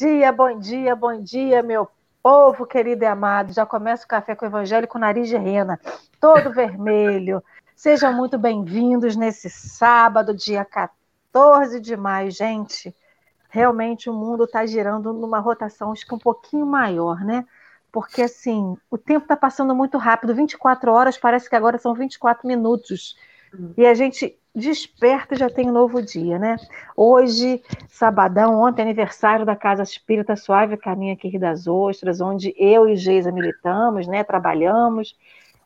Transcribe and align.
Bom 0.00 0.06
dia, 0.06 0.32
bom 0.32 0.58
dia, 0.60 0.94
bom 0.94 1.20
dia, 1.20 1.60
meu 1.60 1.88
povo 2.22 2.64
querido 2.64 3.02
e 3.02 3.06
amado. 3.06 3.52
Já 3.52 3.66
começa 3.66 4.04
o 4.04 4.08
café 4.08 4.32
com 4.36 4.44
o 4.44 4.48
evangelho 4.48 4.86
com 4.86 4.96
nariz 4.96 5.28
de 5.28 5.36
rena, 5.36 5.80
todo 6.20 6.52
vermelho. 6.52 7.42
Sejam 7.74 8.12
muito 8.12 8.38
bem-vindos 8.38 9.16
nesse 9.16 9.50
sábado, 9.50 10.32
dia 10.32 10.64
14 10.64 11.80
de 11.80 11.96
maio, 11.96 12.30
gente. 12.30 12.94
Realmente 13.48 14.08
o 14.08 14.12
mundo 14.14 14.44
está 14.44 14.64
girando 14.64 15.12
numa 15.12 15.40
rotação 15.40 15.90
acho 15.90 16.06
que 16.06 16.14
um 16.14 16.18
pouquinho 16.18 16.64
maior, 16.64 17.24
né? 17.24 17.44
Porque 17.90 18.22
assim, 18.22 18.76
o 18.88 18.96
tempo 18.96 19.24
está 19.24 19.36
passando 19.36 19.74
muito 19.74 19.98
rápido, 19.98 20.32
24 20.32 20.92
horas, 20.92 21.18
parece 21.18 21.50
que 21.50 21.56
agora 21.56 21.76
são 21.76 21.92
24 21.92 22.46
minutos. 22.46 23.16
E 23.76 23.84
a 23.84 23.94
gente 23.94 24.38
desperta 24.58 25.34
e 25.34 25.38
já 25.38 25.48
tem 25.48 25.68
um 25.68 25.72
novo 25.72 26.02
dia, 26.02 26.38
né? 26.38 26.56
Hoje, 26.96 27.62
sabadão, 27.88 28.60
ontem, 28.60 28.82
aniversário 28.82 29.46
da 29.46 29.56
Casa 29.56 29.82
Espírita 29.82 30.36
Suave 30.36 30.76
Caminho 30.76 31.14
aqui 31.14 31.38
das 31.38 31.66
Ostras, 31.66 32.20
onde 32.20 32.54
eu 32.58 32.88
e 32.88 32.96
Geisa 32.96 33.32
militamos, 33.32 34.06
né? 34.06 34.22
Trabalhamos. 34.24 35.16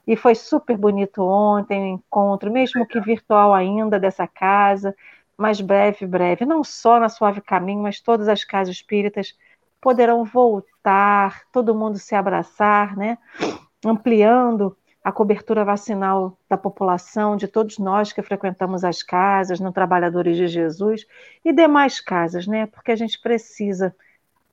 E 0.06 0.16
foi 0.16 0.34
super 0.34 0.76
bonito 0.76 1.22
ontem 1.22 1.82
o 1.82 1.94
encontro, 1.94 2.50
mesmo 2.50 2.86
que 2.86 3.00
virtual 3.00 3.54
ainda, 3.54 3.98
dessa 3.98 4.26
casa, 4.26 4.94
mas 5.36 5.60
breve, 5.60 6.06
breve. 6.06 6.44
Não 6.44 6.62
só 6.62 7.00
na 7.00 7.08
Suave 7.08 7.40
Caminho, 7.40 7.82
mas 7.82 8.00
todas 8.00 8.28
as 8.28 8.44
casas 8.44 8.76
espíritas 8.76 9.34
poderão 9.80 10.24
voltar, 10.24 11.42
todo 11.52 11.74
mundo 11.74 11.98
se 11.98 12.14
abraçar, 12.14 12.96
né? 12.96 13.18
Ampliando 13.84 14.76
a 15.02 15.10
cobertura 15.10 15.64
vacinal 15.64 16.38
da 16.48 16.56
população, 16.56 17.36
de 17.36 17.48
todos 17.48 17.78
nós 17.78 18.12
que 18.12 18.22
frequentamos 18.22 18.84
as 18.84 19.02
casas, 19.02 19.58
no 19.58 19.72
Trabalhadores 19.72 20.36
de 20.36 20.46
Jesus 20.46 21.06
e 21.44 21.52
demais 21.52 22.00
casas, 22.00 22.46
né? 22.46 22.66
Porque 22.66 22.92
a 22.92 22.96
gente 22.96 23.20
precisa, 23.20 23.94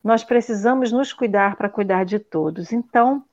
nós 0.03 0.23
precisamos 0.23 0.91
nos 0.91 1.13
cuidar 1.13 1.55
para 1.55 1.69
cuidar 1.69 2.03
de 2.03 2.17
todos. 2.17 2.71
Então, 2.71 3.23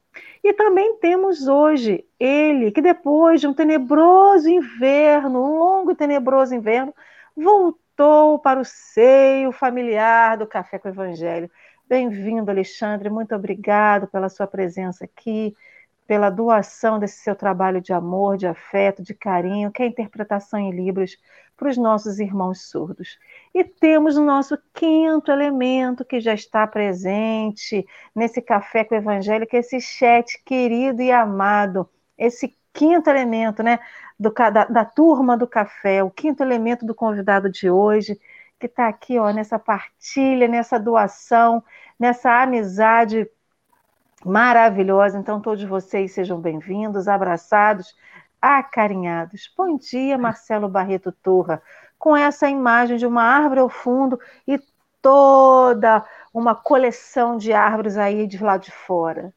e 0.45 0.53
também 0.53 0.97
temos 0.98 1.48
hoje 1.48 2.05
ele, 2.20 2.70
que 2.70 2.83
depois 2.83 3.41
de 3.41 3.47
um 3.47 3.55
tenebroso 3.55 4.48
inverno, 4.48 5.42
um 5.42 5.58
longo 5.58 5.92
e 5.92 5.97
tenebroso 5.97 6.55
inverno, 6.55 6.95
voltou 7.34 8.39
para 8.39 8.61
o 8.61 8.64
seio 8.64 9.53
familiar 9.53 10.36
do 10.36 10.47
Café 10.47 10.78
com 10.78 10.89
o 10.89 10.92
Evangelho. 10.92 11.51
Bem-vindo, 11.89 12.51
Alexandre, 12.51 13.08
muito 13.08 13.34
obrigado 13.34 14.06
pela 14.08 14.28
sua 14.28 14.47
presença 14.47 15.05
aqui 15.05 15.56
pela 16.06 16.30
doação 16.30 16.98
desse 16.98 17.18
seu 17.18 17.34
trabalho 17.34 17.80
de 17.80 17.92
amor, 17.92 18.36
de 18.36 18.46
afeto, 18.46 19.02
de 19.02 19.14
carinho, 19.14 19.70
que 19.70 19.82
é 19.82 19.86
a 19.86 19.88
interpretação 19.88 20.58
em 20.58 20.70
Libras 20.70 21.16
para 21.56 21.68
os 21.68 21.76
nossos 21.76 22.20
irmãos 22.20 22.68
surdos. 22.68 23.18
E 23.54 23.64
temos 23.64 24.16
o 24.16 24.24
nosso 24.24 24.58
quinto 24.74 25.32
elemento 25.32 26.04
que 26.04 26.20
já 26.20 26.34
está 26.34 26.66
presente 26.66 27.86
nesse 28.14 28.42
café 28.42 28.84
com 28.84 28.94
o 28.94 28.98
Evangelho, 28.98 29.46
que 29.46 29.56
é 29.56 29.60
esse 29.60 29.80
chat 29.80 30.42
querido 30.44 31.02
e 31.02 31.10
amado, 31.10 31.88
esse 32.16 32.54
quinto 32.72 33.08
elemento, 33.08 33.62
né, 33.62 33.78
do, 34.20 34.30
da, 34.30 34.64
da 34.66 34.84
turma 34.84 35.36
do 35.36 35.46
café, 35.46 36.02
o 36.02 36.11
quinto 36.11 36.42
elemento 36.42 36.84
do 36.84 36.95
convidado 36.95 37.50
de 37.50 37.70
hoje, 37.70 38.18
que 38.61 38.66
está 38.66 38.89
aqui, 38.89 39.18
ó, 39.18 39.30
nessa 39.33 39.58
partilha, 39.58 40.46
nessa 40.46 40.78
doação, 40.78 41.62
nessa 41.98 42.42
amizade 42.42 43.27
maravilhosa. 44.27 45.19
Então, 45.19 45.41
todos 45.41 45.63
vocês 45.63 46.13
sejam 46.13 46.41
bem-vindos, 46.41 47.07
abraçados, 47.07 47.95
acarinhados. 48.42 49.53
Bom 49.57 49.77
dia, 49.77 50.19
Marcelo 50.19 50.69
Barreto 50.69 51.13
Turra, 51.13 51.63
com 51.97 52.17
essa 52.17 52.48
imagem 52.48 52.97
de 52.97 53.07
uma 53.07 53.23
árvore 53.23 53.61
ao 53.61 53.69
fundo 53.69 54.19
e 54.47 54.61
toda 55.01 56.05
uma 56.35 56.57
coleção 56.57 57.37
de 57.37 57.53
árvores 57.53 57.97
aí 57.97 58.27
de 58.27 58.42
lá 58.42 58.57
de 58.57 58.73
fora. 58.73 59.33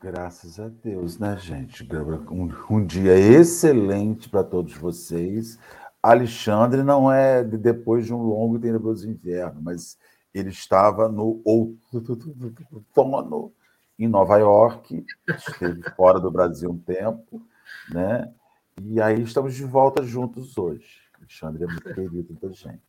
Graças 0.00 0.60
a 0.60 0.68
Deus, 0.68 1.18
né, 1.18 1.36
gente? 1.38 1.88
Um, 2.30 2.50
um 2.70 2.84
dia 2.84 3.18
excelente 3.18 4.28
para 4.28 4.44
todos 4.44 4.74
vocês. 4.74 5.58
Alexandre 6.02 6.82
não 6.82 7.10
é 7.10 7.42
depois 7.42 8.04
de 8.04 8.12
um 8.12 8.22
longo 8.22 8.56
e 8.56 8.60
tenebroso 8.60 9.08
inverno, 9.08 9.60
mas 9.62 9.98
ele 10.34 10.50
estava 10.50 11.08
no 11.08 11.40
outono 11.44 13.52
em 13.98 14.06
Nova 14.06 14.38
York, 14.38 15.04
esteve 15.28 15.82
fora 15.96 16.20
do 16.20 16.30
Brasil 16.30 16.70
um 16.70 16.78
tempo, 16.78 17.42
né? 17.90 18.32
E 18.80 19.00
aí 19.00 19.22
estamos 19.22 19.54
de 19.54 19.64
volta 19.64 20.02
juntos 20.02 20.56
hoje. 20.56 21.00
Alexandre 21.16 21.64
é 21.64 21.66
muito 21.66 21.94
querido 21.94 22.38
da 22.40 22.48
gente. 22.50 22.80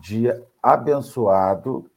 Dia 0.00 0.42
abençoado 0.62 1.90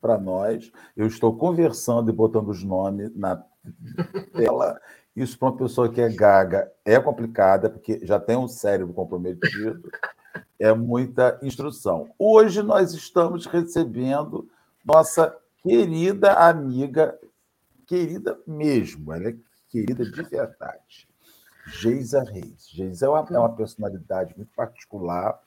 para 0.00 0.18
nós. 0.18 0.72
Eu 0.96 1.06
estou 1.06 1.36
conversando 1.36 2.10
e 2.10 2.12
botando 2.12 2.48
os 2.48 2.64
nomes 2.64 3.14
na 3.14 3.36
tela. 4.32 4.80
Isso 5.14 5.38
para 5.38 5.48
uma 5.48 5.56
pessoa 5.56 5.88
que 5.88 6.00
é 6.00 6.08
gaga 6.08 6.72
é 6.84 6.98
complicada, 6.98 7.70
porque 7.70 8.04
já 8.04 8.18
tem 8.18 8.36
um 8.36 8.48
cérebro 8.48 8.92
comprometido 8.92 9.88
é 10.58 10.72
muita 10.72 11.38
instrução. 11.42 12.10
Hoje 12.18 12.62
nós 12.62 12.92
estamos 12.92 13.46
recebendo 13.46 14.48
nossa 14.84 15.36
querida 15.62 16.32
amiga, 16.32 17.18
querida 17.86 18.38
mesmo, 18.46 19.12
ela 19.12 19.30
é 19.30 19.36
querida 19.68 20.04
de 20.04 20.22
verdade, 20.22 21.08
Geisa 21.66 22.22
Reis. 22.22 22.68
Geisa 22.70 23.06
é 23.06 23.08
uma, 23.08 23.26
é 23.30 23.38
uma 23.38 23.56
personalidade 23.56 24.34
muito 24.36 24.52
particular, 24.54 25.40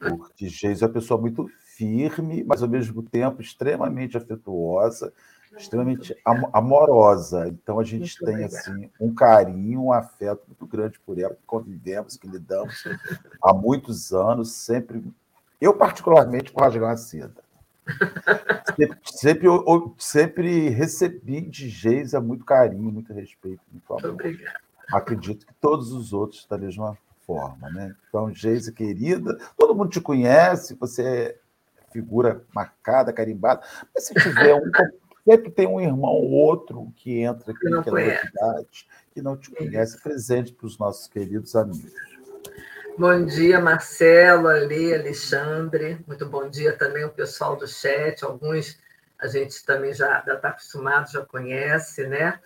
porque 0.00 0.48
Geisa 0.48 0.84
é 0.84 0.88
uma 0.88 0.94
pessoa 0.94 1.20
muito 1.20 1.48
firme, 1.76 2.42
mas 2.44 2.62
ao 2.62 2.68
mesmo 2.68 3.02
tempo 3.02 3.40
extremamente 3.40 4.16
afetuosa, 4.16 5.12
extremamente 5.56 6.16
amorosa. 6.52 7.48
Então 7.48 7.78
a 7.78 7.84
gente 7.84 8.20
muito 8.20 8.24
tem 8.24 8.44
assim 8.44 8.90
um 9.00 9.14
carinho, 9.14 9.84
um 9.84 9.92
afeto 9.92 10.42
muito 10.46 10.66
grande 10.66 10.98
por 11.00 11.18
ela, 11.18 11.34
que 11.34 11.46
convivemos, 11.46 12.16
que 12.16 12.26
lidamos 12.26 12.84
há 13.42 13.52
muitos 13.52 14.12
anos, 14.12 14.52
sempre. 14.52 15.02
Eu, 15.60 15.74
particularmente, 15.74 16.52
com 16.52 16.60
Rasgar 16.60 16.90
uma 16.90 16.96
Seda. 16.96 17.42
Sempre, 18.76 18.98
sempre, 19.04 19.48
sempre, 19.98 20.68
recebi 20.68 21.40
de 21.40 21.68
Geisa 21.68 22.20
muito 22.20 22.44
carinho, 22.44 22.90
muito 22.90 23.12
respeito, 23.12 23.60
muito 23.70 23.92
amor. 23.92 24.14
Obrigado. 24.14 24.60
Acredito 24.92 25.46
que 25.46 25.54
todos 25.54 25.92
os 25.92 26.12
outros 26.12 26.46
da 26.46 26.58
mesma 26.58 26.96
forma, 27.26 27.70
né? 27.70 27.94
Então, 28.08 28.32
Geisa 28.32 28.72
querida, 28.72 29.36
todo 29.56 29.74
mundo 29.74 29.90
te 29.90 30.00
conhece, 30.00 30.74
você 30.74 31.02
é 31.02 31.38
figura 31.92 32.42
marcada, 32.54 33.12
carimbada, 33.12 33.62
mas 33.94 34.06
se 34.06 34.14
tiver 34.14 34.54
um 34.54 34.70
Sempre 35.24 35.50
tem 35.50 35.68
um 35.68 35.80
irmão 35.80 36.10
ou 36.10 36.30
outro 36.30 36.92
que 36.96 37.20
entra 37.20 37.52
aqui 37.52 37.68
naquela 37.68 38.18
cidade 38.18 38.88
que 39.14 39.22
não 39.22 39.36
te 39.36 39.50
conhece, 39.50 40.00
presente 40.02 40.52
para 40.52 40.66
os 40.66 40.78
nossos 40.78 41.06
queridos 41.06 41.54
amigos. 41.54 41.92
Bom 42.98 43.24
dia, 43.24 43.60
Marcelo, 43.60 44.48
Ali, 44.48 44.92
Alexandre. 44.92 46.04
Muito 46.06 46.26
bom 46.26 46.48
dia 46.48 46.76
também 46.76 47.04
o 47.04 47.10
pessoal 47.10 47.56
do 47.56 47.66
chat. 47.66 48.24
Alguns 48.24 48.78
a 49.18 49.28
gente 49.28 49.64
também 49.64 49.94
já 49.94 50.18
está 50.18 50.48
acostumado, 50.48 51.10
já 51.10 51.24
conhece, 51.24 52.06
né? 52.06 52.38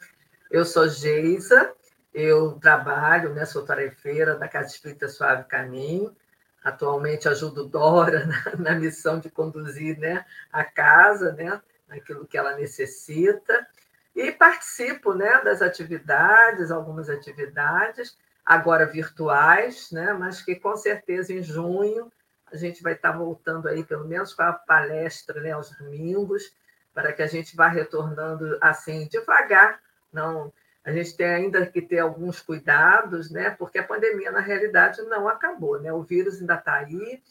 Eu 0.51 0.65
sou 0.65 0.89
Geisa, 0.89 1.73
eu 2.13 2.53
trabalho, 2.53 3.35
né, 3.35 3.45
sou 3.45 3.65
tarefeira 3.65 4.37
da 4.37 4.47
Casa 4.47 4.69
Espírita 4.69 5.09
Suave 5.09 5.45
Caminho. 5.45 6.15
Atualmente 6.63 7.29
ajudo 7.29 7.67
Dora 7.67 8.27
na, 8.57 8.71
na 8.71 8.79
missão 8.79 9.19
de 9.19 9.31
conduzir 9.31 9.99
né, 9.99 10.25
a 10.53 10.63
casa, 10.63 11.33
né? 11.33 11.61
Aquilo 11.89 12.27
que 12.27 12.37
ela 12.37 12.57
necessita, 12.57 13.67
e 14.15 14.33
participo 14.33 15.15
né, 15.15 15.43
das 15.43 15.61
atividades, 15.61 16.71
algumas 16.71 17.11
atividades, 17.11 18.17
agora 18.45 18.87
virtuais, 18.87 19.91
né, 19.91 20.13
mas 20.15 20.41
que 20.41 20.55
com 20.57 20.77
certeza 20.77 21.33
em 21.33 21.43
junho 21.43 22.11
a 22.51 22.57
gente 22.57 22.83
vai 22.83 22.93
estar 22.93 23.13
voltando 23.13 23.69
aí, 23.69 23.85
pelo 23.85 24.07
menos 24.07 24.33
com 24.33 24.43
a 24.43 24.53
palestra 24.53 25.41
né, 25.41 25.51
aos 25.51 25.71
domingos, 25.77 26.55
para 26.95 27.13
que 27.13 27.23
a 27.23 27.27
gente 27.27 27.57
vá 27.57 27.69
retornando 27.69 28.57
assim 28.61 29.07
devagar. 29.09 29.81
Não, 30.13 30.53
a 30.85 30.93
gente 30.93 31.17
tem 31.17 31.27
ainda 31.27 31.67
que 31.67 31.83
ter 31.83 31.99
alguns 31.99 32.41
cuidados, 32.41 33.31
né, 33.31 33.51
porque 33.51 33.79
a 33.79 33.85
pandemia 33.85 34.31
na 34.31 34.41
realidade 34.41 35.03
não 35.03 35.29
acabou, 35.29 35.81
né? 35.81 35.93
O 35.93 36.03
vírus 36.03 36.41
ainda 36.41 36.55
está 36.55 36.75
aí, 36.75 37.23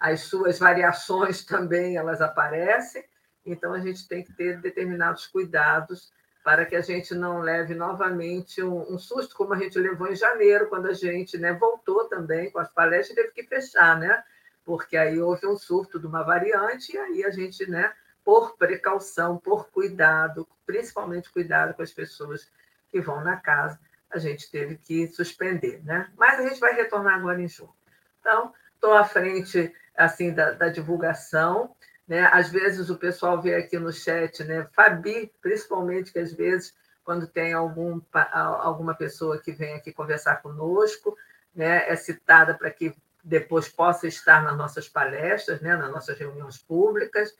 as 0.00 0.22
suas 0.22 0.58
variações 0.58 1.44
também 1.46 1.96
elas 1.96 2.20
aparecem, 2.20 3.04
então, 3.44 3.72
a 3.72 3.80
gente 3.80 4.06
tem 4.06 4.22
que 4.22 4.32
ter 4.32 4.60
determinados 4.60 5.26
cuidados 5.26 6.12
para 6.44 6.66
que 6.66 6.74
a 6.74 6.80
gente 6.80 7.14
não 7.14 7.40
leve 7.40 7.74
novamente 7.74 8.62
um, 8.62 8.92
um, 8.92 8.98
susto, 8.98 9.36
como 9.36 9.54
a 9.54 9.58
gente 9.58 9.78
levou 9.78 10.08
em 10.08 10.16
janeiro, 10.16 10.68
quando 10.68 10.86
a 10.86 10.92
gente 10.92 11.38
né, 11.38 11.52
voltou 11.52 12.08
também 12.08 12.50
com 12.50 12.58
as 12.58 12.70
palestras 12.72 13.14
teve 13.14 13.30
que 13.30 13.44
fechar, 13.44 13.98
né? 13.98 14.22
Porque 14.64 14.96
aí 14.96 15.20
houve 15.20 15.46
um 15.46 15.56
surto 15.56 16.00
de 16.00 16.06
uma 16.06 16.22
variante, 16.22 16.94
e 16.94 16.98
aí 16.98 17.24
a 17.24 17.30
gente, 17.30 17.68
né, 17.68 17.92
por 18.24 18.56
precaução, 18.56 19.38
por 19.38 19.70
cuidado, 19.70 20.48
principalmente 20.66 21.30
cuidado 21.30 21.74
com 21.74 21.82
as 21.82 21.92
pessoas 21.92 22.50
que 22.90 23.00
vão 23.00 23.22
na 23.22 23.36
casa, 23.36 23.78
a 24.10 24.18
gente 24.18 24.50
teve 24.50 24.76
que 24.76 25.06
suspender, 25.08 25.82
né? 25.84 26.10
Mas 26.16 26.38
a 26.38 26.48
gente 26.48 26.60
vai 26.60 26.74
retornar 26.74 27.14
agora 27.14 27.40
em 27.40 27.48
junho. 27.48 27.74
Então, 28.20 28.52
estou 28.74 28.94
à 28.94 29.04
frente 29.04 29.72
assim 29.96 30.32
da, 30.32 30.52
da 30.52 30.68
divulgação. 30.68 31.74
Né? 32.06 32.28
Às 32.32 32.50
vezes 32.50 32.90
o 32.90 32.96
pessoal 32.96 33.40
vê 33.40 33.54
aqui 33.54 33.78
no 33.78 33.92
chat, 33.92 34.42
né? 34.44 34.68
Fabi, 34.72 35.32
principalmente, 35.40 36.12
que 36.12 36.18
às 36.18 36.32
vezes, 36.32 36.74
quando 37.04 37.26
tem 37.26 37.52
algum, 37.52 38.00
alguma 38.12 38.94
pessoa 38.94 39.38
que 39.38 39.52
vem 39.52 39.74
aqui 39.74 39.92
conversar 39.92 40.42
conosco, 40.42 41.16
né? 41.54 41.88
é 41.88 41.96
citada 41.96 42.54
para 42.54 42.70
que 42.70 42.94
depois 43.22 43.68
possa 43.68 44.06
estar 44.06 44.42
nas 44.42 44.56
nossas 44.56 44.88
palestras, 44.88 45.60
né? 45.60 45.76
nas 45.76 45.90
nossas 45.90 46.18
reuniões 46.18 46.58
públicas. 46.58 47.34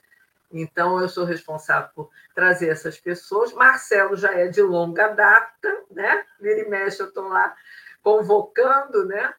Então, 0.51 1.01
eu 1.01 1.09
sou 1.09 1.25
responsável 1.25 1.89
por 1.95 2.09
trazer 2.33 2.69
essas 2.69 2.99
pessoas. 2.99 3.51
Marcelo 3.53 4.15
já 4.15 4.33
é 4.33 4.47
de 4.47 4.61
longa 4.61 5.07
data, 5.09 5.83
né? 5.89 6.23
Vira 6.39 6.61
e 6.61 6.69
mexe, 6.69 7.01
eu 7.01 7.07
estou 7.07 7.27
lá 7.27 7.55
convocando, 8.03 9.05
né? 9.05 9.33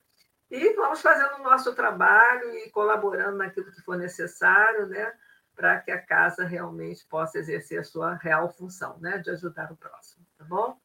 E 0.56 0.72
vamos 0.74 1.02
fazendo 1.02 1.40
o 1.40 1.42
nosso 1.42 1.74
trabalho 1.74 2.54
e 2.54 2.70
colaborando 2.70 3.38
naquilo 3.38 3.72
que 3.72 3.82
for 3.82 3.96
necessário, 3.96 4.86
né? 4.86 5.10
Para 5.56 5.80
que 5.80 5.90
a 5.90 6.00
casa 6.00 6.44
realmente 6.44 7.04
possa 7.08 7.38
exercer 7.38 7.80
a 7.80 7.82
sua 7.82 8.14
real 8.14 8.48
função, 8.48 8.96
né? 9.00 9.18
De 9.18 9.30
ajudar 9.30 9.72
o 9.72 9.76
próximo, 9.76 10.24
tá 10.38 10.44
bom? 10.44 10.76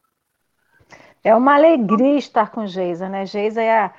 É 1.23 1.35
uma 1.35 1.53
alegria 1.53 2.17
estar 2.17 2.49
com 2.49 2.65
Geisa, 2.65 3.07
né? 3.07 3.27
Geisa 3.27 3.61
é 3.61 3.81
a... 3.81 3.93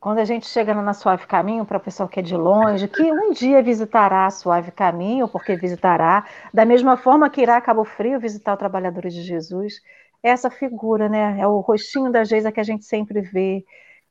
quando 0.00 0.18
a 0.18 0.24
gente 0.24 0.48
chega 0.48 0.74
na 0.74 0.92
Suave 0.92 1.28
Caminho, 1.28 1.64
para 1.64 1.78
o 1.78 1.80
pessoal 1.80 2.08
que 2.08 2.18
é 2.18 2.22
de 2.22 2.36
longe, 2.36 2.88
que 2.88 3.04
um 3.12 3.30
dia 3.30 3.62
visitará 3.62 4.26
a 4.26 4.30
Suave 4.30 4.72
Caminho, 4.72 5.28
porque 5.28 5.54
visitará, 5.54 6.24
da 6.52 6.64
mesma 6.64 6.96
forma 6.96 7.30
que 7.30 7.40
irá 7.40 7.58
a 7.58 7.60
Cabo 7.60 7.84
Frio 7.84 8.18
visitar 8.18 8.52
o 8.54 8.56
Trabalhadores 8.56 9.14
de 9.14 9.22
Jesus, 9.22 9.74
essa 10.20 10.50
figura, 10.50 11.08
né? 11.08 11.38
É 11.38 11.46
o 11.46 11.60
rostinho 11.60 12.10
da 12.10 12.24
Geisa 12.24 12.50
que 12.50 12.58
a 12.58 12.64
gente 12.64 12.84
sempre 12.84 13.20
vê, 13.20 13.64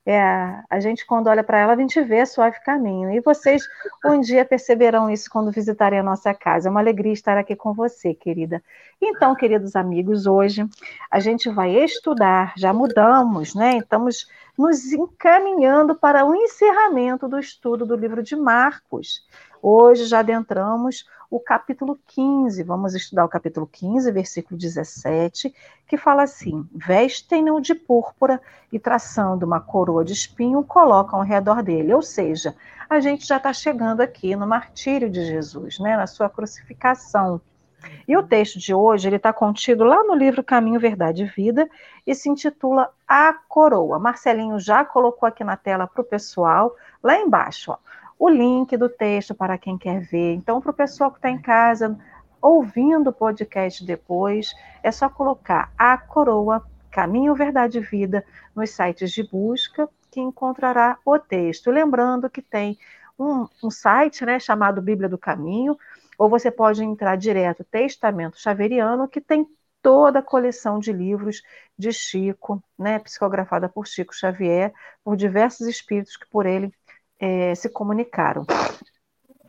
é, 0.06 0.62
a 0.68 0.80
gente, 0.80 1.06
quando 1.06 1.28
olha 1.28 1.42
para 1.42 1.58
ela, 1.58 1.72
a 1.72 1.76
gente 1.76 1.98
vê 2.02 2.26
suave 2.26 2.60
caminho. 2.60 3.10
E 3.10 3.20
vocês 3.20 3.66
um 4.04 4.20
dia 4.20 4.44
perceberão 4.44 5.10
isso 5.10 5.30
quando 5.30 5.50
visitarem 5.50 5.98
a 5.98 6.02
nossa 6.02 6.34
casa. 6.34 6.68
É 6.68 6.70
uma 6.70 6.80
alegria 6.80 7.12
estar 7.12 7.38
aqui 7.38 7.56
com 7.56 7.72
você, 7.72 8.12
querida. 8.12 8.62
Então, 9.00 9.34
queridos 9.34 9.74
amigos, 9.74 10.26
hoje 10.26 10.66
a 11.10 11.20
gente 11.20 11.48
vai 11.48 11.74
estudar, 11.76 12.52
já 12.56 12.72
mudamos, 12.72 13.54
né? 13.54 13.78
Estamos 13.78 14.26
nos 14.58 14.92
encaminhando 14.92 15.94
para 15.94 16.24
o 16.26 16.34
encerramento 16.34 17.26
do 17.26 17.38
estudo 17.38 17.86
do 17.86 17.96
livro 17.96 18.22
de 18.22 18.36
Marcos. 18.36 19.26
Hoje 19.62 20.04
já 20.04 20.18
adentramos 20.18 21.06
o 21.34 21.40
capítulo 21.40 21.98
15. 22.06 22.62
Vamos 22.62 22.94
estudar 22.94 23.24
o 23.24 23.28
capítulo 23.28 23.66
15, 23.66 24.12
versículo 24.12 24.56
17, 24.56 25.52
que 25.84 25.96
fala 25.96 26.22
assim: 26.22 26.64
Vestem-no 26.72 27.60
de 27.60 27.74
púrpura 27.74 28.40
e, 28.70 28.78
traçando 28.78 29.44
uma 29.44 29.60
coroa 29.60 30.04
de 30.04 30.12
espinho, 30.12 30.62
colocam 30.62 31.18
ao 31.18 31.24
redor 31.24 31.60
dele. 31.60 31.92
Ou 31.92 32.02
seja, 32.02 32.54
a 32.88 33.00
gente 33.00 33.26
já 33.26 33.38
está 33.38 33.52
chegando 33.52 34.00
aqui 34.00 34.36
no 34.36 34.46
martírio 34.46 35.10
de 35.10 35.24
Jesus, 35.24 35.80
né, 35.80 35.96
na 35.96 36.06
sua 36.06 36.30
crucificação. 36.30 37.40
E 38.06 38.16
o 38.16 38.22
texto 38.22 38.60
de 38.60 38.72
hoje 38.72 39.08
ele 39.08 39.16
está 39.16 39.32
contido 39.32 39.82
lá 39.82 40.04
no 40.04 40.14
livro 40.14 40.42
Caminho, 40.42 40.78
Verdade 40.78 41.24
e 41.24 41.26
Vida 41.26 41.68
e 42.06 42.14
se 42.14 42.28
intitula 42.28 42.90
A 43.08 43.34
Coroa. 43.48 43.98
Marcelinho 43.98 44.60
já 44.60 44.84
colocou 44.84 45.26
aqui 45.26 45.42
na 45.42 45.56
tela 45.56 45.88
para 45.88 46.00
o 46.00 46.04
pessoal, 46.04 46.76
lá 47.02 47.18
embaixo. 47.18 47.72
Ó 47.72 47.78
o 48.18 48.28
link 48.28 48.76
do 48.76 48.88
texto 48.88 49.34
para 49.34 49.58
quem 49.58 49.76
quer 49.76 50.00
ver. 50.00 50.34
Então, 50.34 50.60
para 50.60 50.70
o 50.70 50.74
pessoal 50.74 51.10
que 51.10 51.18
está 51.18 51.30
em 51.30 51.40
casa, 51.40 51.98
ouvindo 52.40 53.10
o 53.10 53.12
podcast 53.12 53.84
depois, 53.84 54.54
é 54.82 54.90
só 54.90 55.08
colocar 55.08 55.72
a 55.76 55.96
coroa 55.96 56.64
Caminho, 56.90 57.34
Verdade 57.34 57.78
e 57.78 57.80
Vida 57.80 58.24
nos 58.54 58.70
sites 58.70 59.10
de 59.10 59.22
busca 59.22 59.88
que 60.10 60.20
encontrará 60.20 60.96
o 61.04 61.18
texto. 61.18 61.70
Lembrando 61.70 62.30
que 62.30 62.40
tem 62.40 62.78
um, 63.18 63.48
um 63.62 63.70
site 63.70 64.24
né, 64.24 64.38
chamado 64.38 64.80
Bíblia 64.80 65.08
do 65.08 65.18
Caminho, 65.18 65.76
ou 66.16 66.28
você 66.28 66.50
pode 66.50 66.84
entrar 66.84 67.16
direto 67.16 67.64
Testamento 67.64 68.38
Xaveriano, 68.38 69.08
que 69.08 69.20
tem 69.20 69.46
toda 69.82 70.20
a 70.20 70.22
coleção 70.22 70.78
de 70.78 70.92
livros 70.92 71.42
de 71.76 71.92
Chico, 71.92 72.62
né, 72.78 72.98
psicografada 73.00 73.68
por 73.68 73.86
Chico 73.86 74.14
Xavier, 74.14 74.72
por 75.02 75.16
diversos 75.16 75.66
espíritos 75.66 76.16
que 76.16 76.26
por 76.30 76.46
ele 76.46 76.72
é, 77.18 77.54
se 77.54 77.68
comunicaram. 77.68 78.46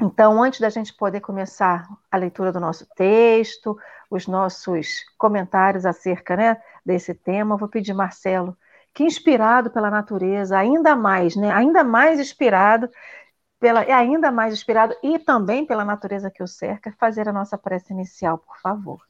Então, 0.02 0.44
antes 0.44 0.60
da 0.60 0.70
gente 0.70 0.94
poder 0.94 1.22
começar 1.22 1.88
a 2.12 2.18
leitura 2.18 2.52
do 2.52 2.60
nosso 2.60 2.86
texto, 2.96 3.78
os 4.10 4.28
nossos 4.28 5.00
comentários 5.18 5.86
acerca 5.86 6.36
né, 6.36 6.62
desse 6.86 7.14
tema, 7.14 7.58
vou 7.58 7.70
pedir 7.70 7.94
Marcelo, 7.94 8.58
que 8.94 9.04
inspirado 9.04 9.70
pela 9.70 9.90
natureza, 9.90 10.58
ainda 10.58 10.96
mais, 10.96 11.36
né, 11.36 11.52
ainda 11.52 11.84
mais 11.84 12.20
inspirado 12.20 12.90
pela, 13.60 13.84
é 13.84 13.94
ainda 13.94 14.32
mais 14.32 14.54
inspirado 14.54 14.96
e 15.02 15.18
também 15.18 15.66
pela 15.66 15.86
natureza 15.86 16.30
que 16.30 16.44
o 16.44 16.48
cerca, 16.48 16.94
fazer 17.00 17.28
a 17.28 17.34
nossa 17.34 17.58
prece 17.58 17.94
inicial, 17.94 18.38
por 18.38 18.60
favor. 18.60 19.02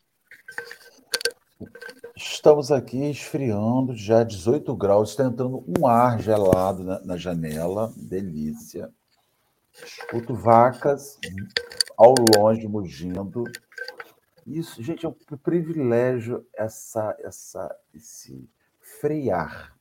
Estamos 2.17 2.71
aqui 2.71 3.09
esfriando, 3.09 3.93
já 3.93 4.23
18 4.23 4.73
graus, 4.77 5.09
está 5.09 5.25
entrando 5.25 5.65
um 5.77 5.85
ar 5.85 6.17
gelado 6.21 6.81
na, 6.81 6.99
na 7.01 7.17
janela, 7.17 7.91
delícia. 7.97 8.89
Escuto 9.73 10.33
vacas 10.33 11.19
ao 11.97 12.15
longe 12.37 12.65
mugindo. 12.69 13.43
Isso, 14.47 14.81
gente, 14.81 15.05
é 15.05 15.09
um 15.09 15.37
privilégio 15.43 16.47
essa, 16.53 17.17
essa, 17.19 17.75
esse 17.93 18.49
frear. 18.79 19.75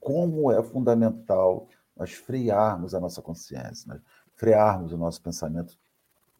Como 0.00 0.50
é 0.50 0.62
fundamental 0.62 1.68
nós 1.94 2.14
frearmos 2.14 2.94
a 2.94 3.00
nossa 3.00 3.20
consciência, 3.20 3.92
né? 3.92 4.00
frearmos 4.34 4.94
o 4.94 4.96
nosso 4.96 5.20
pensamento 5.20 5.78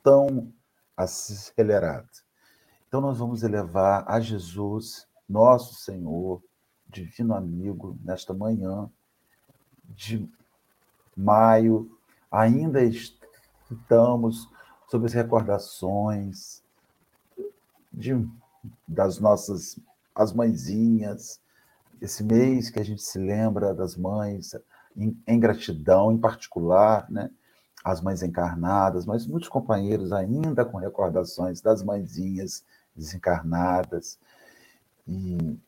tão 0.03 0.51
acelerado. 0.97 2.24
Então, 2.95 3.03
nós 3.03 3.19
vamos 3.19 3.43
elevar 3.43 4.05
a 4.07 4.21
Jesus, 4.21 5.05
nosso 5.29 5.75
Senhor, 5.75 6.41
divino 6.89 7.35
amigo, 7.35 7.99
nesta 8.05 8.33
manhã 8.33 8.89
de 9.85 10.31
maio. 11.17 11.91
Ainda 12.31 12.81
estamos 12.85 14.49
sobre 14.87 15.09
as 15.09 15.13
recordações 15.13 16.63
de, 17.93 18.13
das 18.87 19.19
nossas 19.19 19.77
as 20.15 20.33
mãezinhas, 20.33 21.41
esse 22.01 22.23
mês 22.23 22.71
que 22.71 22.79
a 22.79 22.85
gente 22.85 23.03
se 23.03 23.19
lembra 23.19 23.75
das 23.75 23.97
mães, 23.97 24.55
em, 24.97 25.21
em 25.27 25.41
gratidão, 25.41 26.13
em 26.13 26.19
particular, 26.19 27.11
né? 27.11 27.29
as 27.83 28.01
mães 28.01 28.23
encarnadas, 28.23 29.05
mas 29.05 29.27
muitos 29.27 29.49
companheiros 29.49 30.13
ainda 30.13 30.65
com 30.65 30.79
recordações 30.79 31.61
das 31.61 31.83
mãezinhas 31.83 32.63
desencarnadas. 32.95 34.19
E 35.07 35.59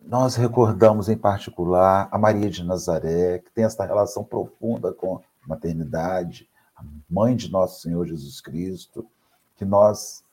nós 0.00 0.34
recordamos 0.34 1.08
em 1.08 1.16
particular 1.16 2.08
a 2.10 2.18
Maria 2.18 2.50
de 2.50 2.64
Nazaré, 2.64 3.38
que 3.38 3.50
tem 3.50 3.64
essa 3.64 3.84
relação 3.84 4.24
profunda 4.24 4.92
com 4.92 5.16
a 5.16 5.48
maternidade, 5.48 6.48
a 6.76 6.84
mãe 7.08 7.36
de 7.36 7.50
nosso 7.50 7.80
Senhor 7.80 8.06
Jesus 8.06 8.40
Cristo, 8.40 9.06
que 9.56 9.64
nós 9.64 10.24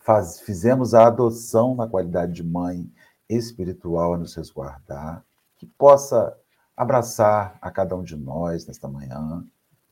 faz, 0.00 0.40
fizemos 0.40 0.94
a 0.94 1.06
adoção 1.06 1.74
na 1.74 1.88
qualidade 1.88 2.32
de 2.32 2.44
mãe 2.44 2.90
espiritual 3.28 4.14
a 4.14 4.18
nos 4.18 4.34
resguardar, 4.34 5.24
que 5.56 5.66
possa 5.66 6.36
abraçar 6.76 7.56
a 7.60 7.70
cada 7.70 7.96
um 7.96 8.02
de 8.02 8.16
nós 8.16 8.66
nesta 8.66 8.88
manhã, 8.88 9.44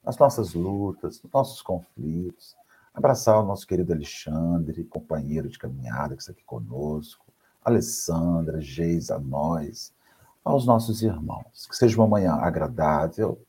nas 0.04 0.18
nossas 0.18 0.52
lutas, 0.52 1.23
nos 1.23 1.32
nossos 1.32 1.62
conflitos, 1.62 2.56
Abraçar 2.95 3.39
o 3.39 3.47
nosso 3.47 3.67
querido 3.67 3.93
Alexandre, 3.93 4.85
companheiro 4.85 5.49
de 5.49 5.59
caminhada 5.59 6.15
que 6.15 6.21
está 6.21 6.33
aqui 6.33 6.45
conosco, 6.45 7.25
Alessandra, 7.65 8.61
Geisa, 8.61 9.19
nós, 9.19 9.95
aos 10.45 10.67
nossos 10.67 11.03
irmãos. 11.03 11.67
Que 11.67 11.77
seja 11.77 11.97
uma 11.97 12.07
manhã 12.07 12.33
agradável, 12.35 13.41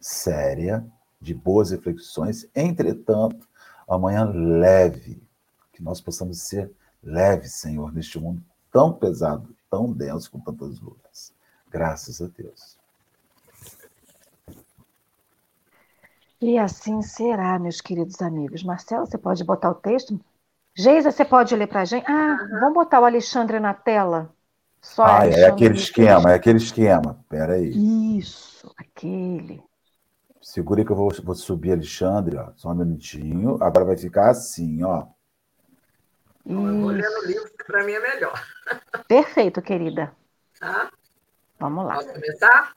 séria, 0.00 0.86
de 1.20 1.32
boas 1.32 1.70
reflexões, 1.70 2.48
entretanto, 2.54 3.48
uma 3.86 3.98
manhã 3.98 4.24
leve, 4.24 5.22
que 5.72 5.82
nós 5.82 6.00
possamos 6.00 6.42
ser 6.42 6.70
leves, 7.02 7.54
Senhor, 7.54 7.92
neste 7.92 8.18
mundo 8.18 8.42
tão 8.70 8.92
pesado, 8.92 9.54
tão 9.70 9.92
denso, 9.92 10.30
com 10.30 10.40
tantas 10.40 10.80
lutas. 10.80 11.32
Graças 11.70 12.20
a 12.20 12.26
Deus. 12.26 12.81
E 16.42 16.58
assim 16.58 17.00
será, 17.02 17.56
meus 17.56 17.80
queridos 17.80 18.20
amigos. 18.20 18.64
Marcelo, 18.64 19.06
você 19.06 19.16
pode 19.16 19.44
botar 19.44 19.70
o 19.70 19.76
texto? 19.76 20.20
Geisa, 20.74 21.12
você 21.12 21.24
pode 21.24 21.54
ler 21.54 21.68
para 21.68 21.82
a 21.82 21.84
gente? 21.84 22.04
Ah, 22.10 22.36
uhum. 22.42 22.60
vamos 22.60 22.74
botar 22.74 23.00
o 23.00 23.04
Alexandre 23.04 23.60
na 23.60 23.72
tela? 23.72 24.34
Só 24.80 25.04
ah, 25.04 25.24
é 25.24 25.44
aquele 25.44 25.76
esquema, 25.76 26.32
é 26.32 26.34
aquele 26.34 26.58
esquema. 26.58 27.16
Espera 27.22 27.52
aí. 27.52 28.18
Isso, 28.18 28.74
aquele. 28.76 29.62
Segura 30.40 30.84
que 30.84 30.90
eu 30.90 30.96
vou, 30.96 31.12
vou 31.22 31.34
subir 31.36 31.70
Alexandre, 31.70 32.36
ó. 32.36 32.50
Só 32.56 32.70
um 32.70 32.74
minutinho. 32.74 33.62
Agora 33.62 33.84
vai 33.84 33.96
ficar 33.96 34.30
assim, 34.30 34.82
ó. 34.82 35.06
Isso. 36.44 36.58
Eu 36.58 36.80
vou 36.80 36.90
ler 36.90 37.08
no 37.08 37.24
livro, 37.24 37.50
que 37.56 37.64
para 37.64 37.84
mim 37.84 37.92
é 37.92 38.00
melhor. 38.00 38.44
Perfeito, 39.06 39.62
querida. 39.62 40.12
Tá? 40.58 40.90
Vamos 41.60 41.86
lá. 41.86 41.94
Posso 41.94 42.12
começar? 42.12 42.72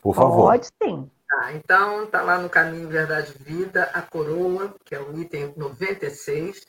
Por 0.00 0.14
favor. 0.14 0.52
Pode 0.52 0.68
sim. 0.80 1.10
Tá, 1.28 1.52
então, 1.52 2.04
está 2.04 2.22
lá 2.22 2.38
no 2.38 2.48
Caminho 2.48 2.88
Verdade 2.88 3.34
Vida, 3.40 3.90
a 3.92 4.00
coroa, 4.00 4.76
que 4.84 4.94
é 4.94 5.00
o 5.00 5.18
item 5.18 5.52
96. 5.56 6.64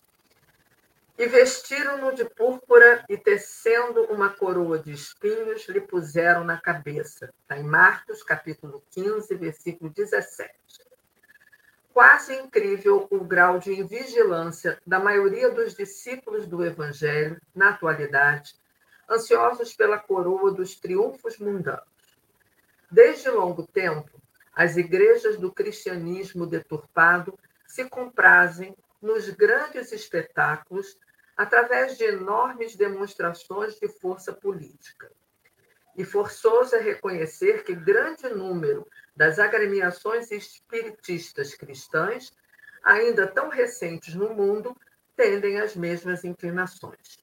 E 1.16 1.28
vestiram-no 1.28 2.16
de 2.16 2.26
púrpura 2.26 3.06
e, 3.08 3.18
tecendo 3.18 4.04
uma 4.06 4.30
coroa 4.30 4.80
de 4.80 4.92
espinhos, 4.92 5.68
lhe 5.68 5.82
puseram 5.82 6.44
na 6.44 6.60
cabeça. 6.60 7.32
Está 7.42 7.58
em 7.58 7.64
Marcos, 7.64 8.24
capítulo 8.24 8.84
15, 8.92 9.36
versículo 9.36 9.92
17. 9.92 10.52
Quase 11.94 12.36
incrível 12.36 13.08
o 13.12 13.24
grau 13.24 13.60
de 13.60 13.74
invigilância 13.74 14.80
da 14.86 15.00
maioria 15.00 15.52
dos 15.52 15.76
discípulos 15.76 16.48
do 16.48 16.64
Evangelho 16.66 17.40
na 17.56 17.70
atualidade, 17.70 18.56
ansiosos 19.10 19.74
pela 19.76 20.00
coroa 20.00 20.52
dos 20.52 20.76
triunfos 20.76 21.38
mundanos. 21.38 21.86
Desde 22.92 23.30
longo 23.30 23.66
tempo, 23.66 24.18
as 24.58 24.76
igrejas 24.76 25.38
do 25.38 25.52
cristianismo 25.52 26.48
deturpado 26.48 27.38
se 27.68 27.86
comprazem 27.86 28.76
nos 29.00 29.30
grandes 29.30 29.92
espetáculos 29.92 30.98
através 31.38 31.96
de 31.96 32.06
enormes 32.06 32.76
demonstrações 32.76 33.76
de 33.76 33.88
força 33.88 34.34
política. 34.34 35.12
E 35.96 36.04
forçoso 36.04 36.76
é 36.76 36.82
reconhecer 36.82 37.64
que 37.66 37.76
grande 37.76 38.30
número 38.30 38.88
das 39.16 39.38
agremiações 39.38 40.32
espiritistas 40.32 41.54
cristãs, 41.54 42.34
ainda 42.84 43.28
tão 43.28 43.50
recentes 43.50 44.16
no 44.16 44.34
mundo, 44.34 44.76
tendem 45.16 45.60
as 45.60 45.76
mesmas 45.76 46.24
inclinações. 46.24 47.20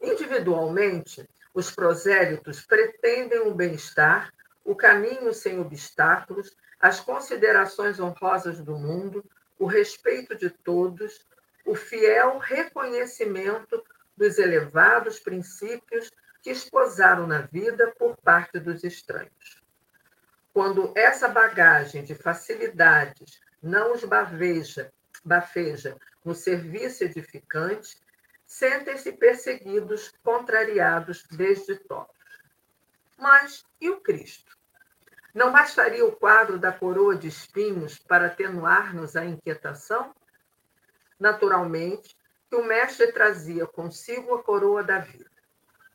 Individualmente, 0.00 1.28
os 1.52 1.72
prosélitos 1.72 2.64
pretendem 2.64 3.40
o 3.40 3.52
bem-estar, 3.52 4.32
o 4.64 4.74
caminho 4.74 5.32
sem 5.32 5.58
obstáculos, 5.58 6.56
as 6.80 7.00
considerações 7.00 8.00
honrosas 8.00 8.60
do 8.60 8.76
mundo, 8.76 9.24
o 9.58 9.66
respeito 9.66 10.34
de 10.34 10.50
todos, 10.50 11.26
o 11.64 11.74
fiel 11.74 12.38
reconhecimento 12.38 13.84
dos 14.16 14.38
elevados 14.38 15.18
princípios 15.18 16.10
que 16.42 16.50
esposaram 16.50 17.26
na 17.26 17.42
vida 17.42 17.94
por 17.98 18.16
parte 18.18 18.58
dos 18.58 18.84
estranhos. 18.84 19.62
Quando 20.52 20.92
essa 20.94 21.28
bagagem 21.28 22.04
de 22.04 22.14
facilidades 22.14 23.40
não 23.62 23.92
os 23.92 24.04
baveja, 24.04 24.92
bafeja 25.24 25.96
no 26.24 26.34
serviço 26.34 27.04
edificante, 27.04 27.98
sentem-se 28.46 29.12
perseguidos, 29.12 30.12
contrariados 30.22 31.24
desde 31.30 31.76
todos. 31.76 32.14
Mas 33.18 33.64
e 33.80 33.90
o 33.90 34.00
Cristo? 34.00 34.53
Não 35.34 35.50
bastaria 35.50 36.06
o 36.06 36.12
quadro 36.12 36.60
da 36.60 36.70
coroa 36.70 37.16
de 37.16 37.26
espinhos 37.26 37.98
para 37.98 38.26
atenuar-nos 38.26 39.16
a 39.16 39.24
inquietação? 39.24 40.14
Naturalmente, 41.18 42.16
que 42.48 42.54
o 42.54 42.64
Mestre 42.64 43.10
trazia 43.10 43.66
consigo 43.66 44.32
a 44.34 44.42
coroa 44.44 44.84
da 44.84 45.00
vida. 45.00 45.28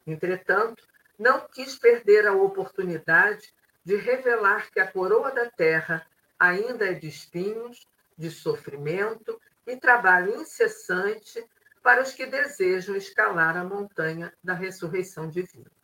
Entretanto, 0.06 0.84
não 1.18 1.48
quis 1.48 1.80
perder 1.80 2.28
a 2.28 2.34
oportunidade 2.34 3.54
de 3.82 3.96
revelar 3.96 4.70
que 4.72 4.80
a 4.80 4.92
coroa 4.92 5.32
da 5.32 5.50
terra 5.50 6.06
ainda 6.38 6.90
é 6.90 6.94
de 6.94 7.08
espinhos, 7.08 7.88
de 8.18 8.30
sofrimento 8.30 9.40
e 9.66 9.78
trabalho 9.78 10.36
incessante 10.36 11.42
para 11.82 12.02
os 12.02 12.12
que 12.12 12.26
desejam 12.26 12.94
escalar 12.94 13.56
a 13.56 13.64
montanha 13.64 14.34
da 14.44 14.54
ressurreição 14.54 15.30
divina. 15.30 15.79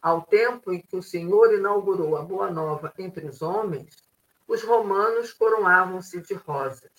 Ao 0.00 0.22
tempo 0.22 0.72
em 0.72 0.80
que 0.80 0.96
o 0.96 1.02
Senhor 1.02 1.52
inaugurou 1.52 2.16
a 2.16 2.22
Boa 2.22 2.50
Nova 2.50 2.92
entre 2.98 3.26
os 3.26 3.42
homens, 3.42 3.96
os 4.46 4.62
romanos 4.62 5.32
coroavam-se 5.32 6.20
de 6.22 6.34
rosas. 6.34 6.90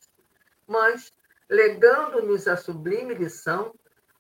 Mas, 0.68 1.12
legando-nos 1.50 2.48
a 2.48 2.58
sublime 2.58 3.14
lição, 3.14 3.74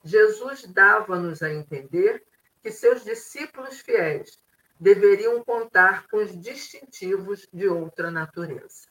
Jesus 0.03 0.63
dava-nos 0.63 1.43
a 1.43 1.53
entender 1.53 2.23
que 2.61 2.71
seus 2.71 3.03
discípulos 3.03 3.79
fiéis 3.81 4.41
deveriam 4.79 5.43
contar 5.43 6.07
com 6.07 6.17
os 6.17 6.39
distintivos 6.39 7.47
de 7.51 7.67
outra 7.67 8.09
natureza. 8.09 8.87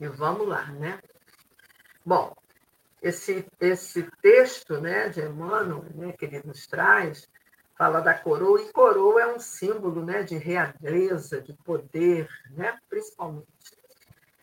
E 0.00 0.08
vamos 0.08 0.48
lá, 0.48 0.66
né? 0.72 1.00
Bom, 2.04 2.36
esse, 3.00 3.46
esse 3.60 4.02
texto 4.20 4.80
né, 4.80 5.08
de 5.08 5.20
Emmanuel, 5.20 5.84
né, 5.94 6.12
que 6.12 6.24
ele 6.24 6.42
nos 6.44 6.66
traz, 6.66 7.28
fala 7.76 8.00
da 8.00 8.14
coroa, 8.14 8.60
e 8.60 8.72
coroa 8.72 9.22
é 9.22 9.26
um 9.34 9.40
símbolo 9.40 10.04
né, 10.04 10.22
de 10.22 10.36
realeza, 10.36 11.40
de 11.40 11.52
poder, 11.52 12.28
né, 12.50 12.78
principalmente. 12.88 13.48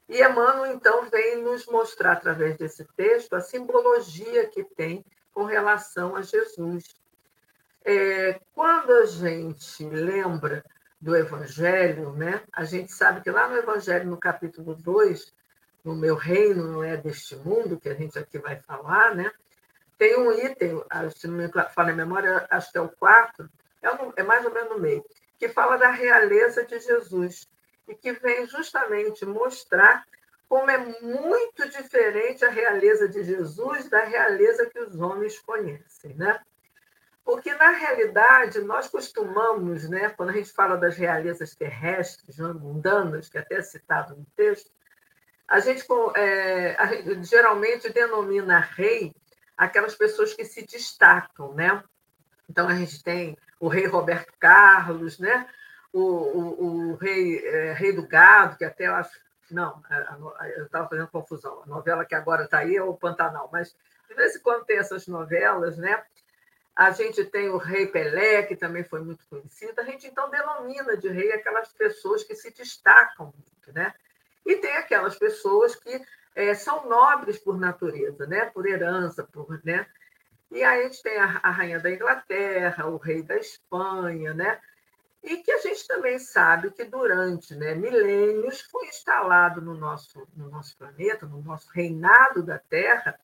E 0.09 0.21
Emmanuel, 0.21 0.73
então, 0.73 1.09
vem 1.09 1.41
nos 1.41 1.65
mostrar, 1.67 2.13
através 2.13 2.57
desse 2.57 2.83
texto, 2.97 3.33
a 3.33 3.41
simbologia 3.41 4.47
que 4.47 4.63
tem 4.63 5.05
com 5.33 5.45
relação 5.45 6.15
a 6.15 6.21
Jesus, 6.21 6.83
é, 7.85 8.39
quando 8.53 8.91
a 8.91 9.05
gente 9.05 9.85
lembra 9.85 10.63
do 10.99 11.15
Evangelho, 11.15 12.11
né, 12.11 12.43
a 12.51 12.65
gente 12.65 12.91
sabe 12.91 13.21
que 13.21 13.31
lá 13.31 13.47
no 13.47 13.55
Evangelho, 13.55 14.09
no 14.09 14.17
capítulo 14.17 14.75
2, 14.75 15.33
no 15.83 15.95
meu 15.95 16.15
reino 16.15 16.67
não 16.67 16.83
é 16.83 16.97
deste 16.97 17.35
mundo, 17.37 17.79
que 17.79 17.89
a 17.89 17.95
gente 17.95 18.19
aqui 18.19 18.37
vai 18.37 18.59
falar, 18.61 19.15
né, 19.15 19.31
tem 20.01 20.17
um 20.17 20.31
item, 20.31 20.83
se 21.15 21.27
não 21.27 21.35
me 21.35 21.47
falo 21.75 21.91
em 21.91 21.95
memória, 21.95 22.47
acho 22.49 22.71
que 22.71 22.77
é 22.79 22.81
o 22.81 22.89
4, 22.89 23.47
é, 23.83 24.21
é 24.21 24.23
mais 24.23 24.43
ou 24.43 24.51
menos 24.51 24.71
no 24.71 24.79
meio, 24.79 25.05
que 25.37 25.47
fala 25.47 25.77
da 25.77 25.91
realeza 25.91 26.65
de 26.65 26.79
Jesus 26.79 27.47
e 27.87 27.93
que 27.93 28.11
vem 28.13 28.47
justamente 28.47 29.23
mostrar 29.27 30.03
como 30.49 30.71
é 30.71 30.79
muito 30.79 31.69
diferente 31.69 32.43
a 32.43 32.49
realeza 32.49 33.07
de 33.07 33.23
Jesus 33.23 33.89
da 33.89 34.03
realeza 34.03 34.65
que 34.65 34.79
os 34.79 34.99
homens 34.99 35.37
conhecem, 35.37 36.15
né? 36.15 36.39
Porque, 37.23 37.53
na 37.53 37.69
realidade, 37.69 38.59
nós 38.61 38.87
costumamos, 38.87 39.87
né, 39.87 40.09
quando 40.09 40.31
a 40.31 40.33
gente 40.33 40.51
fala 40.51 40.77
das 40.77 40.97
realezas 40.97 41.53
terrestres, 41.53 42.39
né, 42.39 42.51
mundanas, 42.53 43.29
que 43.29 43.37
até 43.37 43.57
é 43.57 43.61
citado 43.61 44.15
no 44.15 44.25
texto, 44.35 44.71
a 45.47 45.59
gente, 45.59 45.85
é, 46.15 46.75
a 46.79 46.87
gente 46.87 47.23
geralmente 47.25 47.87
denomina 47.93 48.59
rei 48.59 49.13
aquelas 49.57 49.95
pessoas 49.95 50.33
que 50.33 50.45
se 50.45 50.65
destacam, 50.65 51.53
né? 51.53 51.83
Então, 52.49 52.67
a 52.67 52.75
gente 52.75 53.03
tem 53.03 53.37
o 53.59 53.67
rei 53.67 53.85
Roberto 53.85 54.33
Carlos, 54.39 55.19
né? 55.19 55.47
o, 55.93 55.99
o, 55.99 56.91
o 56.91 56.95
rei, 56.95 57.45
é, 57.45 57.73
rei 57.73 57.91
do 57.93 58.07
Gado, 58.07 58.57
que 58.57 58.65
até 58.65 58.87
eu 58.87 58.95
acho. 58.95 59.19
Não, 59.49 59.83
eu 60.55 60.65
estava 60.65 60.87
fazendo 60.87 61.09
confusão. 61.09 61.61
A 61.63 61.65
novela 61.65 62.05
que 62.05 62.15
agora 62.15 62.45
está 62.45 62.59
aí 62.59 62.77
é 62.77 62.83
o 62.83 62.93
Pantanal, 62.93 63.49
mas 63.51 63.75
de 64.07 64.15
vez 64.15 64.35
em 64.35 64.39
quando 64.39 64.63
tem 64.63 64.77
essas 64.77 65.07
novelas, 65.07 65.77
né? 65.77 66.01
A 66.73 66.91
gente 66.91 67.25
tem 67.25 67.49
o 67.49 67.57
rei 67.57 67.85
Pelé, 67.85 68.43
que 68.43 68.55
também 68.55 68.85
foi 68.85 69.01
muito 69.01 69.27
conhecido. 69.27 69.77
A 69.81 69.83
gente, 69.83 70.07
então, 70.07 70.29
denomina 70.29 70.95
de 70.95 71.09
rei 71.09 71.33
aquelas 71.33 71.67
pessoas 71.73 72.23
que 72.23 72.33
se 72.33 72.49
destacam 72.51 73.25
muito, 73.25 73.77
né? 73.77 73.93
E 74.45 74.55
tem 74.55 74.71
aquelas 74.77 75.17
pessoas 75.17 75.75
que 75.75 76.01
é, 76.35 76.53
são 76.53 76.87
nobres 76.87 77.37
por 77.37 77.57
natureza, 77.57 78.25
né? 78.25 78.45
Por 78.45 78.65
herança, 78.65 79.23
por, 79.23 79.61
né? 79.63 79.85
E 80.49 80.63
aí 80.63 80.81
a 80.81 80.83
gente 80.83 81.01
tem 81.01 81.17
a, 81.17 81.39
a 81.43 81.51
rainha 81.51 81.79
da 81.79 81.91
Inglaterra, 81.91 82.87
o 82.87 82.97
rei 82.97 83.21
da 83.21 83.37
Espanha, 83.37 84.33
né? 84.33 84.59
E 85.23 85.37
que 85.37 85.51
a 85.51 85.59
gente 85.59 85.87
também 85.87 86.17
sabe 86.17 86.71
que 86.71 86.83
durante 86.83 87.55
né, 87.55 87.75
milênios 87.75 88.61
foi 88.61 88.87
instalado 88.87 89.61
no 89.61 89.75
nosso, 89.75 90.27
no 90.35 90.49
nosso 90.49 90.75
planeta, 90.77 91.27
no 91.27 91.41
nosso 91.43 91.69
reinado 91.71 92.41
da 92.41 92.57
Terra, 92.57 93.17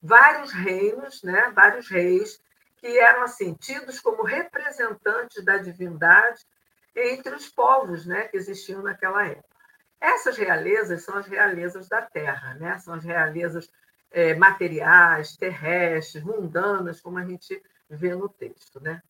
vários 0.00 0.52
reinos, 0.52 1.22
né, 1.24 1.50
vários 1.54 1.88
reis 1.88 2.40
que 2.76 2.98
eram 2.98 3.22
assim 3.22 3.52
tidos 3.54 4.00
como 4.00 4.22
representantes 4.22 5.44
da 5.44 5.58
divindade 5.58 6.46
entre 6.94 7.34
os 7.34 7.48
povos 7.48 8.06
né, 8.06 8.28
que 8.28 8.36
existiam 8.36 8.82
naquela 8.82 9.26
época. 9.26 9.49
Essas 10.00 10.36
realezas 10.36 11.02
são 11.02 11.16
as 11.16 11.26
realezas 11.26 11.88
da 11.88 12.02
Terra, 12.02 12.54
né? 12.54 12.78
são 12.78 12.94
as 12.94 13.04
realezas 13.04 13.70
é, 14.10 14.34
materiais, 14.34 15.36
terrestres, 15.36 16.22
mundanas, 16.24 17.00
como 17.00 17.18
a 17.18 17.24
gente 17.24 17.62
vê 17.88 18.14
no 18.14 18.28
texto. 18.28 18.80
Né? 18.80 19.02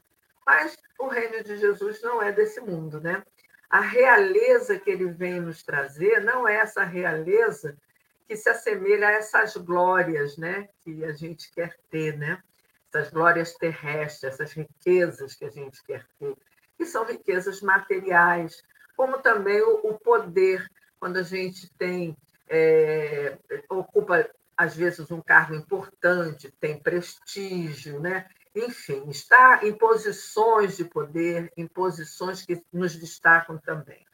Mas 0.44 0.76
o 0.98 1.08
reino 1.08 1.42
de 1.44 1.56
Jesus 1.56 2.02
não 2.02 2.20
é 2.20 2.32
desse 2.32 2.60
mundo. 2.60 3.00
Né? 3.00 3.22
A 3.68 3.80
realeza 3.80 4.78
que 4.78 4.90
ele 4.90 5.06
vem 5.06 5.40
nos 5.40 5.62
trazer 5.62 6.20
não 6.20 6.46
é 6.46 6.56
essa 6.56 6.84
realeza 6.84 7.76
que 8.26 8.36
se 8.36 8.48
assemelha 8.48 9.08
a 9.08 9.12
essas 9.12 9.56
glórias 9.56 10.36
né? 10.36 10.68
que 10.80 11.04
a 11.04 11.12
gente 11.12 11.52
quer 11.52 11.76
ter. 11.90 12.18
Né? 12.18 12.42
essas 12.92 13.10
glórias 13.10 13.54
terrestres, 13.54 14.34
essas 14.34 14.52
riquezas 14.52 15.34
que 15.34 15.44
a 15.44 15.50
gente 15.50 15.82
quer 15.84 16.04
ter, 16.18 16.36
que 16.76 16.84
são 16.84 17.04
riquezas 17.04 17.60
materiais, 17.62 18.62
como 18.96 19.18
também 19.18 19.62
o, 19.62 19.94
poder, 19.98 20.68
quando 21.00 21.16
a 21.16 21.22
gente 21.22 21.68
tem 21.78 22.16
é, 22.48 23.36
ocupa 23.68 24.28
às 24.56 24.76
vezes 24.76 25.10
um 25.10 25.22
cargo 25.22 25.54
importante, 25.54 26.54
tem 26.60 26.78
prestígio, 26.78 27.98
né? 27.98 28.28
enfim, 28.54 29.08
está 29.08 29.60
em 29.62 29.72
posições 29.72 30.76
de 30.76 30.84
poder, 30.84 31.52
em 31.56 31.66
posições 31.66 32.42
que 32.42 32.62
nos 32.72 32.96
destacam 32.96 33.58
também. 33.58 34.04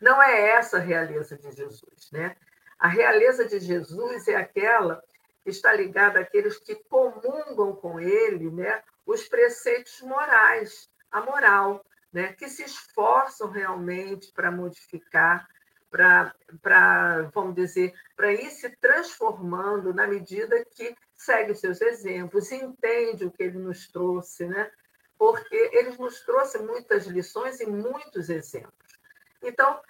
Não 0.00 0.22
é 0.22 0.50
essa 0.50 0.78
a 0.78 0.80
realeza 0.80 1.36
de 1.36 1.50
Jesus, 1.52 2.10
né? 2.12 2.36
A 2.78 2.88
realeza 2.88 3.46
de 3.46 3.58
Jesus 3.58 4.28
é 4.28 4.36
aquela 4.36 5.02
que 5.42 5.50
está 5.50 5.72
ligada 5.72 6.20
àqueles 6.20 6.58
que 6.58 6.74
comungam 6.74 7.74
com 7.76 8.00
ele, 8.00 8.50
né? 8.50 8.82
Os 9.06 9.28
preceitos 9.28 10.00
morais, 10.02 10.90
a 11.10 11.20
moral, 11.20 11.84
né? 12.12 12.32
Que 12.32 12.48
se 12.48 12.62
esforçam 12.62 13.50
realmente 13.50 14.32
para 14.32 14.50
modificar, 14.50 15.48
para, 16.60 17.30
vamos 17.34 17.54
dizer, 17.54 17.94
para 18.14 18.32
ir 18.32 18.50
se 18.50 18.68
transformando 18.76 19.94
na 19.94 20.06
medida 20.06 20.64
que 20.64 20.94
segue 21.14 21.52
os 21.52 21.60
seus 21.60 21.80
exemplos, 21.80 22.52
entende 22.52 23.24
o 23.24 23.30
que 23.30 23.42
ele 23.42 23.58
nos 23.58 23.88
trouxe, 23.88 24.46
né? 24.46 24.70
Porque 25.18 25.56
ele 25.72 25.96
nos 25.96 26.20
trouxe 26.20 26.58
muitas 26.58 27.06
lições 27.06 27.60
e 27.60 27.66
muitos 27.66 28.28
exemplos. 28.28 28.74
Então, 29.42 29.80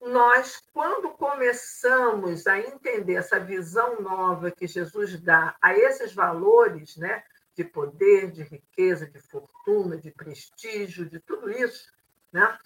nós, 0.00 0.62
quando 0.72 1.10
começamos 1.10 2.46
a 2.46 2.58
entender 2.58 3.14
essa 3.14 3.38
visão 3.38 4.00
nova 4.00 4.50
que 4.50 4.66
Jesus 4.66 5.20
dá 5.20 5.56
a 5.60 5.76
esses 5.76 6.12
valores, 6.12 6.96
né, 6.96 7.22
de 7.54 7.64
poder, 7.64 8.30
de 8.30 8.42
riqueza, 8.42 9.06
de 9.06 9.20
fortuna, 9.20 9.96
de 9.96 10.10
prestígio, 10.10 11.08
de 11.08 11.20
tudo 11.20 11.50
isso, 11.50 11.92
né, 12.32 12.58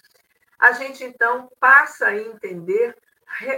a 0.59 0.73
gente 0.73 1.05
então 1.05 1.51
passa 1.61 2.09
a 2.09 2.17
entender 2.17 2.97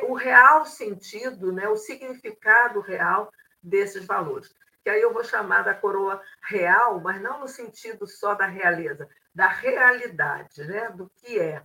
o 0.09 0.15
real 0.15 0.65
sentido, 0.65 1.53
né, 1.53 1.69
o 1.69 1.77
significado 1.77 2.81
real 2.81 3.33
desses 3.63 4.05
valores. 4.05 4.53
Que 4.83 4.91
aí 4.91 5.01
eu 5.01 5.13
vou 5.13 5.25
chamar 5.25 5.63
da 5.63 5.75
coroa 5.75 6.23
real, 6.43 7.01
mas 7.01 7.21
não 7.21 7.41
no 7.41 7.49
sentido 7.49 8.07
só 8.07 8.35
da 8.35 8.47
realeza, 8.47 9.09
da 9.35 9.49
realidade, 9.49 10.65
né, 10.65 10.91
do 10.91 11.11
que 11.17 11.39
é 11.39 11.63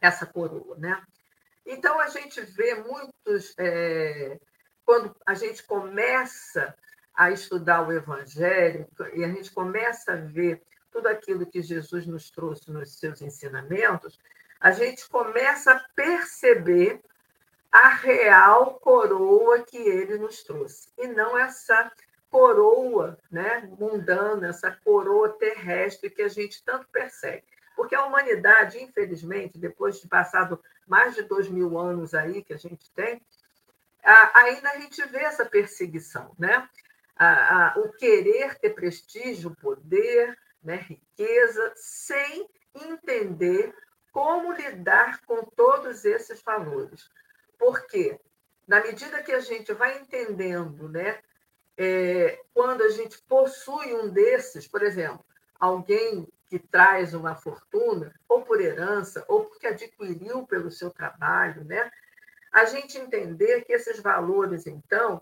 essa 0.00 0.26
coroa, 0.26 0.76
né? 0.78 1.02
Então, 1.66 1.98
a 1.98 2.08
gente 2.08 2.40
vê 2.42 2.74
muitos. 2.74 3.54
É, 3.58 4.38
quando 4.84 5.16
a 5.26 5.32
gente 5.32 5.62
começa 5.62 6.74
a 7.14 7.30
estudar 7.30 7.86
o 7.86 7.92
Evangelho 7.92 8.86
e 9.14 9.24
a 9.24 9.28
gente 9.28 9.50
começa 9.50 10.12
a 10.12 10.16
ver 10.16 10.62
tudo 10.90 11.06
aquilo 11.06 11.46
que 11.46 11.62
Jesus 11.62 12.06
nos 12.06 12.30
trouxe 12.30 12.70
nos 12.70 12.98
seus 12.98 13.22
ensinamentos, 13.22 14.18
a 14.64 14.70
gente 14.70 15.06
começa 15.10 15.72
a 15.72 15.84
perceber 15.94 16.98
a 17.70 17.90
real 17.90 18.80
coroa 18.80 19.62
que 19.62 19.76
ele 19.76 20.16
nos 20.16 20.42
trouxe, 20.42 20.88
e 20.96 21.06
não 21.06 21.36
essa 21.36 21.92
coroa 22.30 23.18
né, 23.30 23.68
mundana, 23.78 24.48
essa 24.48 24.70
coroa 24.82 25.28
terrestre 25.38 26.08
que 26.08 26.22
a 26.22 26.28
gente 26.28 26.64
tanto 26.64 26.88
persegue. 26.88 27.44
Porque 27.76 27.94
a 27.94 28.06
humanidade, 28.06 28.82
infelizmente, 28.82 29.58
depois 29.58 30.00
de 30.00 30.08
passado 30.08 30.58
mais 30.86 31.14
de 31.14 31.24
dois 31.24 31.46
mil 31.46 31.78
anos 31.78 32.14
aí 32.14 32.42
que 32.42 32.54
a 32.54 32.58
gente 32.58 32.90
tem, 32.92 33.20
ainda 34.32 34.70
a 34.70 34.78
gente 34.78 35.06
vê 35.08 35.24
essa 35.24 35.44
perseguição, 35.44 36.34
né? 36.38 36.66
o 37.76 37.90
querer 37.90 38.58
ter 38.58 38.70
prestígio, 38.70 39.54
poder, 39.56 40.38
né, 40.62 40.76
riqueza, 40.76 41.74
sem 41.76 42.48
entender 42.74 43.74
como 44.14 44.52
lidar 44.52 45.20
com 45.26 45.42
todos 45.42 46.04
esses 46.04 46.40
valores. 46.40 47.10
Porque, 47.58 48.16
na 48.66 48.80
medida 48.80 49.24
que 49.24 49.32
a 49.32 49.40
gente 49.40 49.72
vai 49.72 49.98
entendendo, 49.98 50.88
né, 50.88 51.18
é, 51.76 52.40
quando 52.54 52.84
a 52.84 52.90
gente 52.90 53.20
possui 53.22 53.92
um 53.92 54.08
desses, 54.08 54.68
por 54.68 54.84
exemplo, 54.84 55.26
alguém 55.58 56.28
que 56.48 56.60
traz 56.60 57.12
uma 57.12 57.34
fortuna, 57.34 58.14
ou 58.28 58.42
por 58.42 58.60
herança, 58.60 59.24
ou 59.26 59.46
porque 59.46 59.66
adquiriu 59.66 60.46
pelo 60.46 60.70
seu 60.70 60.92
trabalho, 60.92 61.64
né? 61.64 61.90
A 62.52 62.66
gente 62.66 62.96
entender 62.96 63.64
que 63.64 63.72
esses 63.72 63.98
valores, 63.98 64.64
então, 64.68 65.20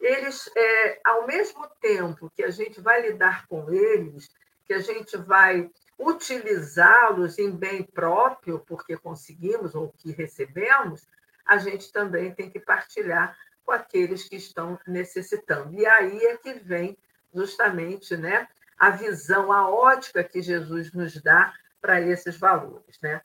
eles, 0.00 0.50
é, 0.56 1.00
ao 1.04 1.28
mesmo 1.28 1.68
tempo 1.80 2.28
que 2.34 2.42
a 2.42 2.50
gente 2.50 2.80
vai 2.80 3.02
lidar 3.02 3.46
com 3.46 3.72
eles, 3.72 4.28
que 4.64 4.74
a 4.74 4.80
gente 4.80 5.16
vai 5.16 5.70
utilizá-los 5.98 7.38
em 7.38 7.50
bem 7.50 7.82
próprio, 7.82 8.58
porque 8.60 8.96
conseguimos 8.96 9.74
ou 9.74 9.92
que 9.92 10.12
recebemos, 10.12 11.06
a 11.44 11.58
gente 11.58 11.92
também 11.92 12.32
tem 12.32 12.50
que 12.50 12.60
partilhar 12.60 13.36
com 13.64 13.72
aqueles 13.72 14.28
que 14.28 14.36
estão 14.36 14.78
necessitando. 14.86 15.74
E 15.74 15.86
aí 15.86 16.24
é 16.26 16.36
que 16.36 16.54
vem 16.54 16.96
justamente 17.32 18.16
né, 18.16 18.48
a 18.78 18.90
visão, 18.90 19.52
a 19.52 19.68
ótica 19.68 20.24
que 20.24 20.42
Jesus 20.42 20.92
nos 20.92 21.20
dá 21.20 21.54
para 21.80 22.00
esses 22.00 22.36
valores. 22.36 22.98
Né? 23.00 23.20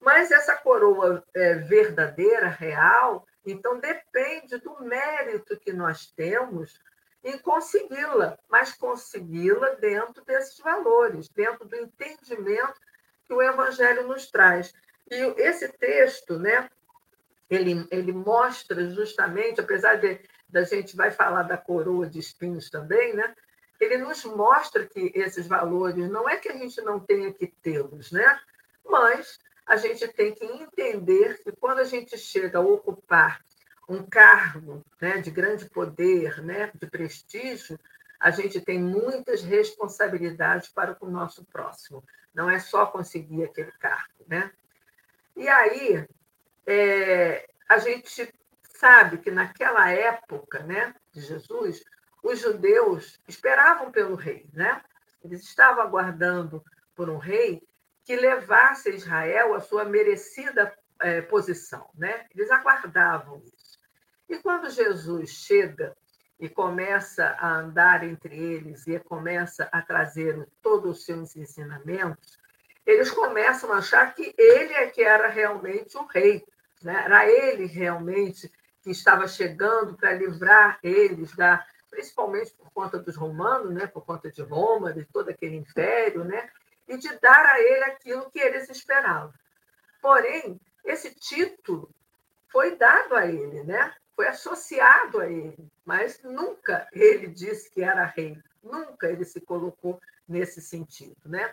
Mas 0.00 0.30
essa 0.30 0.56
coroa 0.56 1.24
é, 1.34 1.54
verdadeira, 1.54 2.48
real, 2.48 3.26
então 3.44 3.78
depende 3.78 4.58
do 4.58 4.82
mérito 4.82 5.58
que 5.58 5.72
nós 5.72 6.06
temos 6.06 6.80
em 7.24 7.38
consegui-la, 7.38 8.38
mas 8.48 8.72
consegui-la 8.74 9.70
dentro 9.74 10.24
desses 10.24 10.58
valores, 10.58 11.28
dentro 11.28 11.66
do 11.66 11.76
entendimento 11.76 12.80
que 13.24 13.32
o 13.32 13.42
Evangelho 13.42 14.06
nos 14.06 14.30
traz. 14.30 14.74
E 15.10 15.16
esse 15.40 15.68
texto, 15.68 16.38
né, 16.38 16.68
ele, 17.48 17.86
ele 17.90 18.12
mostra 18.12 18.88
justamente, 18.90 19.60
apesar 19.60 19.96
de 19.96 20.20
da 20.48 20.64
gente 20.64 20.94
vai 20.94 21.10
falar 21.10 21.44
da 21.44 21.56
coroa 21.56 22.06
de 22.06 22.18
espinhos 22.18 22.68
também, 22.68 23.14
né? 23.14 23.34
ele 23.84 23.98
nos 23.98 24.24
mostra 24.24 24.86
que 24.86 25.10
esses 25.14 25.46
valores 25.46 26.08
não 26.08 26.28
é 26.28 26.36
que 26.36 26.48
a 26.48 26.56
gente 26.56 26.80
não 26.82 27.00
tenha 27.00 27.32
que 27.32 27.46
tê-los, 27.46 28.12
né? 28.12 28.40
Mas 28.84 29.40
a 29.66 29.76
gente 29.76 30.06
tem 30.08 30.34
que 30.34 30.44
entender 30.44 31.42
que 31.42 31.52
quando 31.52 31.80
a 31.80 31.84
gente 31.84 32.16
chega 32.16 32.58
a 32.58 32.62
ocupar 32.62 33.40
um 33.92 34.02
cargo 34.04 34.84
né, 35.00 35.18
de 35.18 35.30
grande 35.30 35.68
poder, 35.68 36.42
né, 36.42 36.70
de 36.74 36.86
prestígio, 36.86 37.78
a 38.18 38.30
gente 38.30 38.60
tem 38.60 38.80
muitas 38.80 39.42
responsabilidades 39.42 40.68
para 40.68 40.96
o 41.00 41.10
nosso 41.10 41.44
próximo. 41.44 42.02
Não 42.32 42.48
é 42.48 42.58
só 42.58 42.86
conseguir 42.86 43.44
aquele 43.44 43.72
cargo, 43.72 44.24
né? 44.26 44.50
E 45.36 45.48
aí 45.48 46.06
é, 46.66 47.46
a 47.68 47.78
gente 47.78 48.32
sabe 48.62 49.18
que 49.18 49.30
naquela 49.30 49.90
época, 49.90 50.60
né, 50.60 50.94
de 51.12 51.20
Jesus, 51.20 51.84
os 52.22 52.38
judeus 52.38 53.20
esperavam 53.28 53.90
pelo 53.90 54.14
rei, 54.14 54.48
né? 54.52 54.82
Eles 55.22 55.42
estavam 55.42 55.82
aguardando 55.82 56.64
por 56.94 57.10
um 57.10 57.18
rei 57.18 57.62
que 58.04 58.16
levasse 58.16 58.90
Israel 58.90 59.54
a 59.54 59.60
sua 59.60 59.84
merecida 59.84 60.72
é, 61.00 61.20
posição, 61.20 61.90
né? 61.94 62.26
Eles 62.34 62.50
aguardavam. 62.50 63.42
E 64.32 64.38
quando 64.38 64.70
Jesus 64.70 65.28
chega 65.28 65.94
e 66.40 66.48
começa 66.48 67.36
a 67.38 67.58
andar 67.58 68.02
entre 68.02 68.34
eles 68.34 68.86
e 68.86 68.98
começa 68.98 69.68
a 69.70 69.82
trazer 69.82 70.48
todos 70.62 71.00
os 71.00 71.04
seus 71.04 71.36
ensinamentos, 71.36 72.38
eles 72.86 73.10
começam 73.10 73.70
a 73.70 73.76
achar 73.76 74.14
que 74.14 74.34
ele 74.38 74.72
é 74.72 74.86
que 74.86 75.02
era 75.02 75.28
realmente 75.28 75.98
o 75.98 76.06
rei, 76.06 76.42
né? 76.80 77.02
Era 77.04 77.28
ele 77.28 77.66
realmente 77.66 78.50
que 78.80 78.90
estava 78.90 79.28
chegando 79.28 79.98
para 79.98 80.14
livrar 80.14 80.78
eles 80.82 81.36
da 81.36 81.62
principalmente 81.90 82.54
por 82.54 82.70
conta 82.72 82.98
dos 82.98 83.16
romanos, 83.16 83.70
né, 83.70 83.86
por 83.86 84.02
conta 84.02 84.30
de 84.30 84.40
Roma, 84.40 84.94
de 84.94 85.04
todo 85.04 85.28
aquele 85.28 85.56
império, 85.56 86.24
né, 86.24 86.48
e 86.88 86.96
de 86.96 87.20
dar 87.20 87.44
a 87.44 87.60
ele 87.60 87.84
aquilo 87.84 88.30
que 88.30 88.38
eles 88.38 88.70
esperavam. 88.70 89.30
Porém, 90.00 90.58
esse 90.86 91.14
título 91.14 91.90
foi 92.48 92.76
dado 92.76 93.14
a 93.14 93.26
ele, 93.26 93.62
né? 93.64 93.94
Foi 94.14 94.28
associado 94.28 95.20
a 95.20 95.30
ele, 95.30 95.70
mas 95.84 96.20
nunca 96.22 96.86
ele 96.92 97.28
disse 97.28 97.70
que 97.70 97.82
era 97.82 98.04
rei, 98.04 98.38
nunca 98.62 99.08
ele 99.08 99.24
se 99.24 99.40
colocou 99.40 100.00
nesse 100.28 100.60
sentido. 100.60 101.16
Né? 101.24 101.52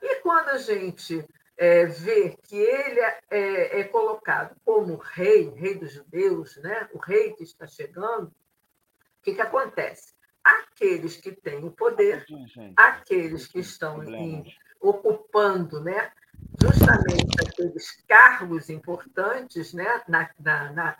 E 0.00 0.16
quando 0.16 0.50
a 0.50 0.58
gente 0.58 1.24
é, 1.56 1.84
vê 1.86 2.36
que 2.42 2.56
ele 2.56 3.00
é, 3.00 3.20
é, 3.30 3.80
é 3.80 3.84
colocado 3.84 4.56
como 4.64 4.96
rei, 4.96 5.50
rei 5.50 5.74
dos 5.74 5.92
judeus, 5.92 6.56
né? 6.56 6.88
o 6.92 6.98
rei 6.98 7.32
que 7.34 7.44
está 7.44 7.66
chegando, 7.66 8.28
o 8.28 9.22
que, 9.22 9.34
que 9.34 9.40
acontece? 9.40 10.14
Aqueles 10.42 11.16
que 11.16 11.30
têm 11.30 11.64
o 11.64 11.70
poder, 11.70 12.26
aqueles 12.76 13.46
que 13.46 13.60
estão 13.60 14.02
em, 14.02 14.52
ocupando 14.80 15.80
né, 15.80 16.10
justamente 16.60 17.36
aqueles 17.40 18.02
cargos 18.08 18.68
importantes 18.68 19.72
né, 19.72 20.02
na, 20.08 20.28
na, 20.40 20.72
na, 20.72 20.98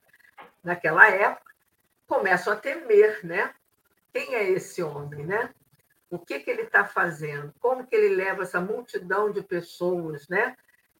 naquela 0.63 1.09
época, 1.09 1.53
começam 2.07 2.53
a 2.53 2.57
temer, 2.57 3.25
né? 3.25 3.55
Quem 4.13 4.35
é 4.35 4.51
esse 4.51 4.83
homem, 4.83 5.25
né? 5.25 5.53
O 6.11 6.19
que, 6.19 6.41
que 6.41 6.51
ele 6.51 6.63
está 6.63 6.85
fazendo? 6.85 7.55
Como 7.59 7.87
que 7.87 7.97
ele 7.97 8.15
leva 8.15 8.43
essa 8.43 8.61
multidão 8.61 9.31
de 9.31 9.43
pessoas, 9.43 10.29
né? 10.29 10.57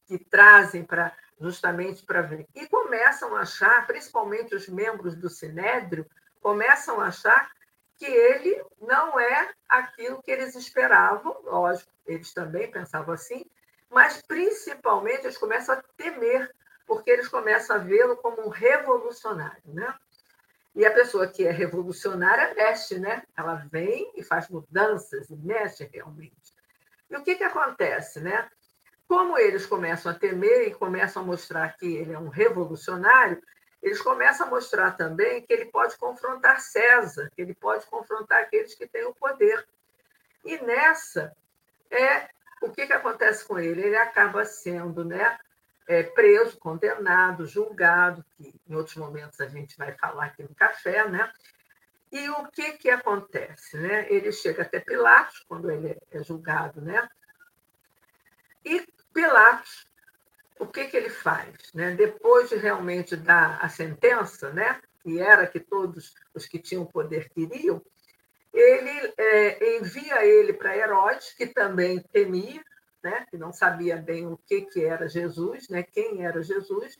Que 0.07 0.17
trazem 0.17 0.83
para 0.83 1.15
justamente 1.39 2.03
para 2.03 2.21
ver. 2.21 2.47
E 2.55 2.67
começam 2.67 3.35
a 3.35 3.41
achar, 3.41 3.85
principalmente 3.85 4.55
os 4.55 4.67
membros 4.67 5.15
do 5.15 5.29
Sinédrio, 5.29 6.05
começam 6.41 6.99
a 7.01 7.07
achar 7.07 7.51
que 7.97 8.05
ele 8.05 8.63
não 8.81 9.19
é 9.19 9.51
aquilo 9.67 10.21
que 10.21 10.31
eles 10.31 10.55
esperavam, 10.55 11.37
lógico, 11.43 11.91
eles 12.05 12.33
também 12.33 12.69
pensavam 12.69 13.13
assim, 13.13 13.45
mas 13.89 14.21
principalmente 14.21 15.25
eles 15.25 15.37
começam 15.37 15.75
a 15.75 15.83
temer, 15.95 16.53
porque 16.85 17.11
eles 17.11 17.27
começam 17.27 17.75
a 17.75 17.79
vê-lo 17.79 18.17
como 18.17 18.45
um 18.45 18.49
revolucionário, 18.49 19.61
né? 19.65 19.93
E 20.75 20.85
a 20.85 20.91
pessoa 20.91 21.27
que 21.27 21.45
é 21.45 21.51
revolucionária 21.51 22.53
mexe, 22.55 22.99
né? 22.99 23.23
Ela 23.37 23.55
vem 23.71 24.11
e 24.15 24.23
faz 24.23 24.49
mudanças 24.49 25.29
e 25.29 25.35
mexe 25.35 25.89
realmente. 25.91 26.53
E 27.09 27.15
o 27.15 27.23
que, 27.23 27.35
que 27.35 27.43
acontece, 27.43 28.19
né? 28.19 28.49
Como 29.07 29.37
eles 29.37 29.65
começam 29.65 30.11
a 30.11 30.15
temer 30.15 30.67
e 30.67 30.73
começam 30.73 31.21
a 31.21 31.25
mostrar 31.25 31.77
que 31.77 31.85
ele 31.85 32.13
é 32.13 32.19
um 32.19 32.29
revolucionário, 32.29 33.41
eles 33.83 34.01
começam 34.01 34.47
a 34.47 34.49
mostrar 34.49 34.91
também 34.91 35.41
que 35.41 35.53
ele 35.53 35.65
pode 35.65 35.97
confrontar 35.97 36.61
César, 36.61 37.29
que 37.35 37.41
ele 37.41 37.53
pode 37.53 37.85
confrontar 37.85 38.41
aqueles 38.41 38.73
que 38.73 38.87
têm 38.87 39.03
o 39.05 39.13
poder. 39.13 39.67
E 40.43 40.57
nessa, 40.59 41.35
é 41.91 42.29
o 42.61 42.71
que, 42.71 42.87
que 42.87 42.93
acontece 42.93 43.45
com 43.45 43.59
ele? 43.59 43.81
Ele 43.81 43.97
acaba 43.97 44.45
sendo 44.45 45.03
né, 45.03 45.37
é, 45.87 46.03
preso, 46.03 46.57
condenado, 46.57 47.45
julgado, 47.45 48.23
que 48.35 48.53
em 48.67 48.75
outros 48.75 48.95
momentos 48.95 49.39
a 49.39 49.47
gente 49.47 49.77
vai 49.77 49.93
falar 49.93 50.25
aqui 50.25 50.43
no 50.43 50.55
café, 50.55 51.07
né? 51.07 51.31
E 52.11 52.29
o 52.29 52.47
que, 52.47 52.73
que 52.73 52.89
acontece? 52.89 53.77
Né? 53.77 54.07
Ele 54.09 54.31
chega 54.31 54.61
até 54.61 54.79
Pilatos, 54.79 55.43
quando 55.47 55.71
ele 55.71 55.97
é 56.11 56.23
julgado, 56.23 56.79
né? 56.81 57.09
E 58.63 58.85
Pilatos 59.13 59.87
o 60.59 60.67
que, 60.67 60.85
que 60.85 60.97
ele 60.97 61.09
faz? 61.09 61.73
Né? 61.73 61.91
Depois 61.91 62.49
de 62.49 62.55
realmente 62.55 63.15
dar 63.15 63.59
a 63.61 63.69
sentença, 63.69 64.51
né? 64.51 64.79
que 65.01 65.19
era 65.19 65.45
que 65.45 65.59
todos 65.59 66.15
os 66.33 66.45
que 66.45 66.57
tinham 66.57 66.85
poder 66.85 67.29
queriam, 67.29 67.81
ele 68.53 69.13
é, 69.17 69.77
envia 69.77 70.25
ele 70.25 70.53
para 70.53 70.77
Herodes, 70.77 71.33
que 71.33 71.47
também 71.47 71.99
temia, 72.13 72.63
né? 73.03 73.25
que 73.29 73.37
não 73.37 73.51
sabia 73.51 73.97
bem 73.97 74.25
o 74.25 74.37
que, 74.37 74.61
que 74.61 74.83
era 74.83 75.07
Jesus, 75.07 75.69
né? 75.69 75.83
quem 75.83 76.25
era 76.25 76.41
Jesus, 76.41 76.99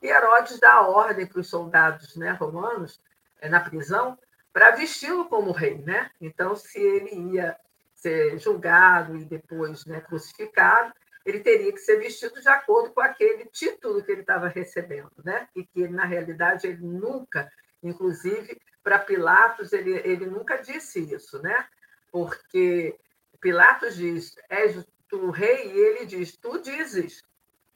e 0.00 0.06
Herodes 0.08 0.58
dá 0.58 0.82
ordem 0.82 1.26
para 1.26 1.40
os 1.40 1.48
soldados 1.48 2.16
né, 2.16 2.32
romanos 2.32 3.00
é, 3.40 3.48
na 3.48 3.60
prisão 3.60 4.18
para 4.52 4.72
vesti-lo 4.72 5.26
como 5.26 5.52
rei. 5.52 5.78
Né? 5.78 6.10
Então, 6.20 6.56
se 6.56 6.78
ele 6.78 7.34
ia 7.34 7.56
ser 7.94 8.38
julgado 8.38 9.16
e 9.16 9.24
depois 9.24 9.84
né, 9.86 10.00
crucificado, 10.00 10.92
ele 11.24 11.40
teria 11.40 11.72
que 11.72 11.78
ser 11.78 11.98
vestido 11.98 12.40
de 12.40 12.48
acordo 12.48 12.90
com 12.90 13.00
aquele 13.00 13.46
título 13.46 14.02
que 14.02 14.10
ele 14.10 14.22
estava 14.22 14.48
recebendo, 14.48 15.12
né? 15.24 15.46
E 15.54 15.64
que, 15.64 15.86
na 15.86 16.04
realidade, 16.04 16.66
ele 16.66 16.84
nunca, 16.84 17.48
inclusive, 17.80 18.60
para 18.82 18.98
Pilatos, 18.98 19.72
ele, 19.72 19.92
ele 20.04 20.26
nunca 20.26 20.56
disse 20.56 20.98
isso, 21.14 21.40
né? 21.40 21.64
Porque 22.10 22.98
Pilatos 23.40 23.94
diz, 23.94 24.34
és 24.48 24.84
tu 25.12 25.30
rei? 25.30 25.70
E 25.70 25.78
ele 25.78 26.06
diz, 26.06 26.36
tu 26.36 26.58
dizes. 26.58 27.22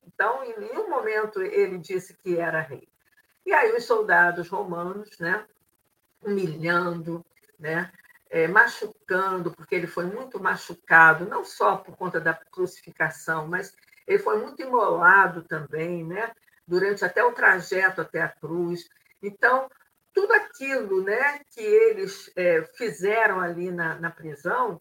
Então, 0.07 0.43
em 0.43 0.59
nenhum 0.59 0.89
momento 0.89 1.43
ele 1.43 1.77
disse 1.77 2.15
que 2.15 2.39
era 2.39 2.63
rei. 2.63 2.89
E 3.45 3.53
aí 3.53 3.77
os 3.77 3.85
soldados 3.85 4.49
romanos, 4.49 5.19
né? 5.19 5.47
Humilhando, 6.23 7.25
né? 7.59 7.93
é, 8.31 8.49
machucando, 8.49 9.53
porque 9.53 9.75
ele 9.75 9.87
foi 9.87 10.07
muito 10.07 10.43
machucado, 10.43 11.27
não 11.27 11.45
só 11.45 11.77
por 11.77 11.97
conta 11.97 12.21
da 12.21 12.35
crucificação, 12.35 13.47
mas 13.47 13.77
ele 14.07 14.19
foi 14.19 14.39
muito 14.39 14.61
imolado 14.63 15.43
também, 15.43 16.05
né? 16.05 16.33
durante 16.67 17.05
até 17.05 17.23
o 17.23 17.33
trajeto 17.33 18.01
até 18.01 18.21
a 18.21 18.29
cruz. 18.29 18.89
Então, 19.23 19.71
tudo 20.13 20.33
aquilo 20.33 21.03
né, 21.03 21.41
que 21.51 21.61
eles 21.61 22.31
é, 22.35 22.63
fizeram 22.77 23.41
ali 23.41 23.71
na, 23.71 23.95
na 24.01 24.11
prisão 24.11 24.81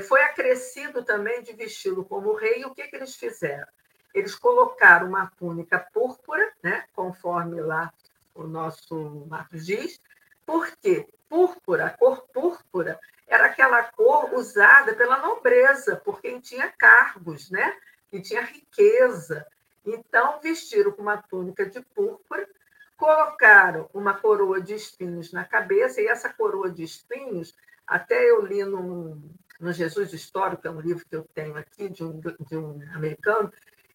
foi 0.00 0.22
acrescido 0.22 1.04
também 1.04 1.42
de 1.42 1.52
vesti-lo 1.52 2.04
como 2.04 2.34
rei. 2.34 2.64
O 2.64 2.74
que, 2.74 2.86
que 2.86 2.96
eles 2.96 3.14
fizeram? 3.14 3.66
Eles 4.14 4.34
colocaram 4.34 5.08
uma 5.08 5.26
túnica 5.38 5.78
púrpura, 5.92 6.52
né, 6.62 6.84
conforme 6.94 7.60
lá 7.60 7.92
o 8.34 8.44
nosso 8.44 9.26
Marcos 9.28 9.66
diz, 9.66 10.00
por 10.46 10.70
quê? 10.76 11.08
Púrpura, 11.28 11.86
a 11.86 11.90
cor 11.90 12.26
púrpura, 12.32 12.98
era 13.26 13.46
aquela 13.46 13.82
cor 13.82 14.34
usada 14.34 14.94
pela 14.94 15.18
nobreza, 15.18 15.96
por 15.96 16.20
quem 16.20 16.38
tinha 16.38 16.70
cargos, 16.70 17.50
né? 17.50 17.76
que 18.14 18.20
tinha 18.20 18.42
riqueza. 18.42 19.44
Então, 19.84 20.38
vestiram 20.40 20.92
com 20.92 21.02
uma 21.02 21.16
túnica 21.16 21.66
de 21.66 21.80
púrpura, 21.80 22.48
colocaram 22.96 23.90
uma 23.92 24.14
coroa 24.14 24.60
de 24.60 24.74
espinhos 24.74 25.32
na 25.32 25.44
cabeça, 25.44 26.00
e 26.00 26.06
essa 26.06 26.32
coroa 26.32 26.70
de 26.70 26.84
espinhos, 26.84 27.56
até 27.84 28.30
eu 28.30 28.44
li 28.46 28.64
no, 28.64 29.20
no 29.64 29.72
Jesus 29.72 30.12
Histórico, 30.12 30.68
é 30.68 30.70
um 30.70 30.80
livro 30.80 31.06
que 31.08 31.16
eu 31.16 31.26
tenho 31.34 31.56
aqui, 31.56 31.88
de 31.88 32.04
um, 32.04 32.20
de 32.20 32.56
um 32.56 32.82
americano, 32.94 33.50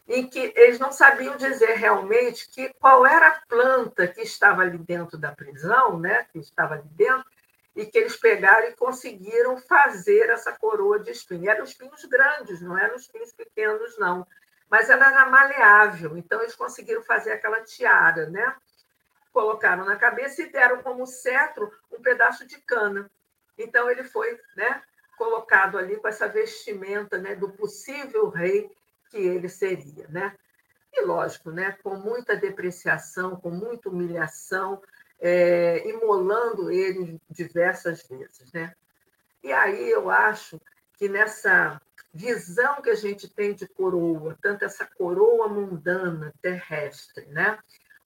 em 0.08 0.28
que 0.28 0.52
eles 0.56 0.80
não 0.80 0.92
sabiam 0.92 1.38
dizer 1.38 1.76
realmente 1.76 2.50
que 2.50 2.74
qual 2.80 3.06
era 3.06 3.28
a 3.28 3.42
planta 3.48 4.08
que 4.08 4.22
estava 4.22 4.64
ali 4.64 4.80
dentro 4.80 5.16
da 5.16 5.32
prisão, 5.32 6.00
né, 6.00 6.26
que 6.34 6.40
estava 6.40 6.74
ali 6.74 6.90
dentro, 6.96 7.24
e 7.76 7.86
que 7.86 8.00
eles 8.00 8.18
pegaram 8.18 8.68
e 8.68 8.76
conseguiram 8.76 9.58
fazer 9.60 10.32
essa 10.32 10.52
coroa 10.52 11.00
de 11.00 11.12
espinhos. 11.12 11.48
Eram 11.48 11.64
espinhos 11.64 12.04
grandes, 12.06 12.60
não 12.62 12.76
eram 12.76 12.96
espinhos 12.96 13.32
pequenos, 13.32 13.96
não. 14.00 14.26
Mas 14.72 14.90
ela 14.90 15.08
era 15.08 15.30
maleável, 15.30 16.18
então 16.18 16.42
eles 16.42 16.56
conseguiram 16.56 17.04
fazer 17.04 17.32
aquela 17.32 17.62
tiara, 17.62 18.28
né? 18.28 18.56
Colocaram 19.32 19.86
na 19.86 19.96
cabeça 19.96 20.42
e 20.42 20.52
deram 20.52 20.82
como 20.82 21.06
cetro 21.06 21.72
um 21.92 22.02
pedaço 22.02 22.46
de 22.48 22.58
cana. 22.62 23.10
Então 23.56 23.90
ele 23.90 24.04
foi 24.04 24.40
né, 24.56 24.82
colocado 25.20 25.78
ali 25.78 25.98
com 25.98 26.08
essa 26.08 26.30
vestimenta 26.30 27.18
né, 27.18 27.36
do 27.36 27.50
possível 27.50 28.30
rei 28.30 28.72
que 29.12 29.18
ele 29.18 29.50
seria, 29.50 30.08
né? 30.08 30.34
E 30.94 31.02
lógico, 31.02 31.52
né? 31.52 31.78
Com 31.84 31.96
muita 31.98 32.36
depreciação, 32.36 33.36
com 33.36 33.52
muita 33.52 33.90
humilhação, 33.90 34.82
é, 35.20 35.88
imolando 35.88 36.72
ele 36.72 37.22
diversas 37.30 38.02
vezes, 38.08 38.52
né? 38.54 38.74
E 39.44 39.52
aí 39.52 39.92
eu 39.92 40.10
acho 40.10 40.60
que 40.98 41.10
nessa 41.10 41.82
visão 42.14 42.82
que 42.82 42.90
a 42.90 42.96
gente 42.96 43.28
tem 43.28 43.54
de 43.54 43.68
coroa, 43.68 44.38
tanto 44.42 44.66
essa 44.66 44.86
coroa 44.86 45.48
mundana, 45.50 46.34
terrestre, 46.42 47.26
né? 47.28 47.60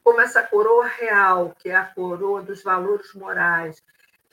Como 0.04 0.20
essa 0.20 0.44
coroa 0.44 0.88
real, 0.88 1.56
que 1.58 1.70
é 1.70 1.76
a 1.76 1.86
coroa 1.86 2.42
dos 2.42 2.62
valores 2.64 3.14
morais, 3.14 3.82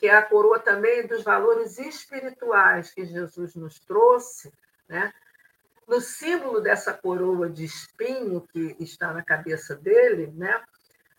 que 0.01 0.07
é 0.07 0.15
a 0.15 0.23
coroa 0.23 0.57
também 0.57 1.05
dos 1.05 1.23
valores 1.23 1.77
espirituais 1.77 2.91
que 2.91 3.05
Jesus 3.05 3.53
nos 3.53 3.79
trouxe, 3.79 4.51
né? 4.89 5.13
no 5.87 6.01
símbolo 6.01 6.59
dessa 6.59 6.91
coroa 6.91 7.47
de 7.47 7.63
espinho 7.63 8.41
que 8.51 8.75
está 8.79 9.13
na 9.13 9.21
cabeça 9.21 9.75
dele, 9.75 10.33
né, 10.35 10.59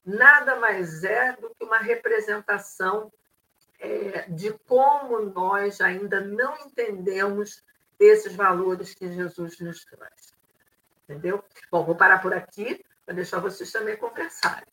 nada 0.05 0.57
mais 0.57 1.05
é 1.05 1.37
do 1.37 1.51
que 1.51 1.64
uma 1.64 1.79
representação 1.79 3.12
é, 3.79 4.23
de 4.29 4.53
como 4.66 5.21
nós 5.21 5.81
ainda 5.81 6.21
não 6.21 6.57
entendemos 6.66 7.62
esses 8.01 8.35
valores 8.35 8.95
que 8.95 9.12
Jesus 9.12 9.61
nos 9.61 9.85
traz. 9.85 10.35
Entendeu? 11.05 11.45
Bom, 11.71 11.85
vou 11.85 11.95
parar 11.95 12.21
por 12.21 12.35
aqui 12.35 12.85
para 13.07 13.14
deixar 13.14 13.38
vocês 13.38 13.71
também 13.71 13.97
conversarem. 13.97 14.66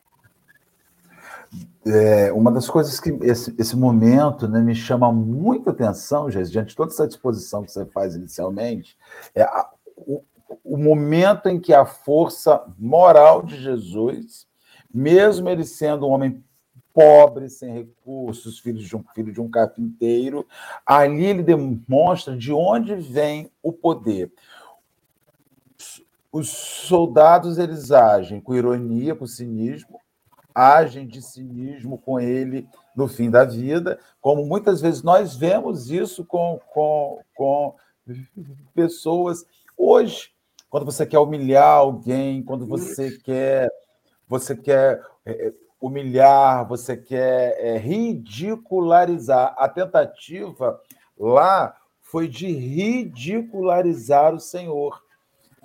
É, 1.85 2.31
uma 2.33 2.51
das 2.51 2.69
coisas 2.69 2.99
que 2.99 3.09
esse, 3.21 3.55
esse 3.57 3.75
momento 3.75 4.47
né, 4.47 4.61
me 4.61 4.75
chama 4.75 5.11
muita 5.11 5.71
atenção, 5.71 6.29
gente, 6.29 6.51
diante 6.51 6.69
de 6.69 6.75
toda 6.75 6.91
essa 6.91 7.07
disposição 7.07 7.63
que 7.63 7.71
você 7.71 7.85
faz 7.85 8.15
inicialmente, 8.15 8.97
é 9.33 9.43
a, 9.43 9.69
o, 9.95 10.23
o 10.63 10.77
momento 10.77 11.47
em 11.47 11.59
que 11.59 11.73
a 11.73 11.85
força 11.85 12.63
moral 12.77 13.41
de 13.41 13.59
Jesus, 13.59 14.47
mesmo 14.93 15.49
ele 15.49 15.63
sendo 15.63 16.05
um 16.05 16.11
homem 16.11 16.43
pobre, 16.93 17.49
sem 17.49 17.73
recursos, 17.73 18.59
filho 18.59 18.79
de 18.79 18.95
um 18.95 19.03
filho 19.15 19.31
de 19.31 19.39
um 19.39 19.49
carpinteiro, 19.49 20.45
ali 20.85 21.25
ele 21.25 21.43
demonstra 21.43 22.35
de 22.35 22.51
onde 22.51 22.95
vem 22.95 23.49
o 23.63 23.71
poder. 23.71 24.31
Os 26.31 26.49
soldados 26.49 27.57
eles 27.57 27.91
agem 27.91 28.39
com 28.39 28.55
ironia, 28.55 29.15
com 29.15 29.25
cinismo, 29.25 29.99
agem 30.53 31.07
de 31.07 31.21
cinismo 31.21 31.97
com 31.97 32.19
ele 32.19 32.67
no 32.95 33.07
fim 33.07 33.29
da 33.29 33.45
vida, 33.45 33.99
como 34.19 34.45
muitas 34.45 34.81
vezes 34.81 35.03
nós 35.03 35.35
vemos 35.35 35.89
isso 35.89 36.25
com, 36.25 36.59
com, 36.73 37.21
com 37.35 37.75
pessoas 38.73 39.45
Hoje, 39.81 40.33
quando 40.69 40.83
você 40.83 41.05
quer 41.05 41.19
humilhar 41.19 41.77
alguém, 41.77 42.43
quando 42.43 42.65
você 42.67 43.17
quer, 43.17 43.71
você 44.27 44.53
quer 44.53 45.01
é, 45.25 45.47
é, 45.47 45.53
humilhar, 45.79 46.67
você 46.67 46.97
quer 46.97 47.55
é, 47.57 47.77
ridicularizar, 47.77 49.55
a 49.57 49.69
tentativa 49.69 50.77
lá 51.17 51.73
foi 52.01 52.27
de 52.27 52.47
ridicularizar 52.47 54.35
o 54.35 54.39
Senhor. 54.39 55.01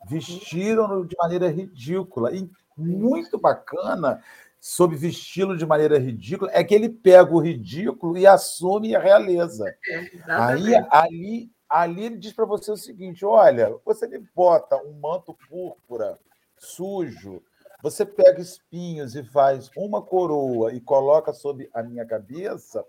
Vestiram-no 0.09 1.05
de 1.05 1.17
maneira 1.19 1.49
ridícula. 1.51 2.33
E 2.33 2.49
muito 2.77 3.37
bacana 3.37 4.23
sob 4.65 4.97
vesti-lo 4.97 5.59
de 5.59 5.67
maneira 5.67 5.99
ridícula, 5.99 6.51
é 6.55 6.65
que 6.65 6.75
ele 6.75 6.89
pega 6.89 7.31
o 7.35 7.39
ridículo 7.39 8.17
e 8.17 8.27
assume 8.27 8.97
a 8.97 8.99
realeza. 8.99 9.77
É, 9.87 10.11
Aí, 10.27 10.75
ali, 10.89 11.53
ali 11.69 12.07
ele 12.07 12.17
diz 12.17 12.33
para 12.33 12.47
você 12.47 12.73
o 12.73 12.77
seguinte: 12.77 13.27
olha, 13.27 13.77
você 13.85 14.09
me 14.09 14.19
bota 14.35 14.79
um 14.79 14.99
manto 14.99 15.37
púrpura 15.51 16.19
sujo, 16.59 17.43
você 17.83 18.07
pega 18.07 18.41
espinhos 18.41 19.15
e 19.15 19.23
faz 19.23 19.71
uma 19.77 20.01
coroa 20.01 20.73
e 20.73 20.81
coloca 20.81 21.35
sobre 21.35 21.69
a 21.75 21.83
minha 21.83 22.07
cabeça, 22.07 22.83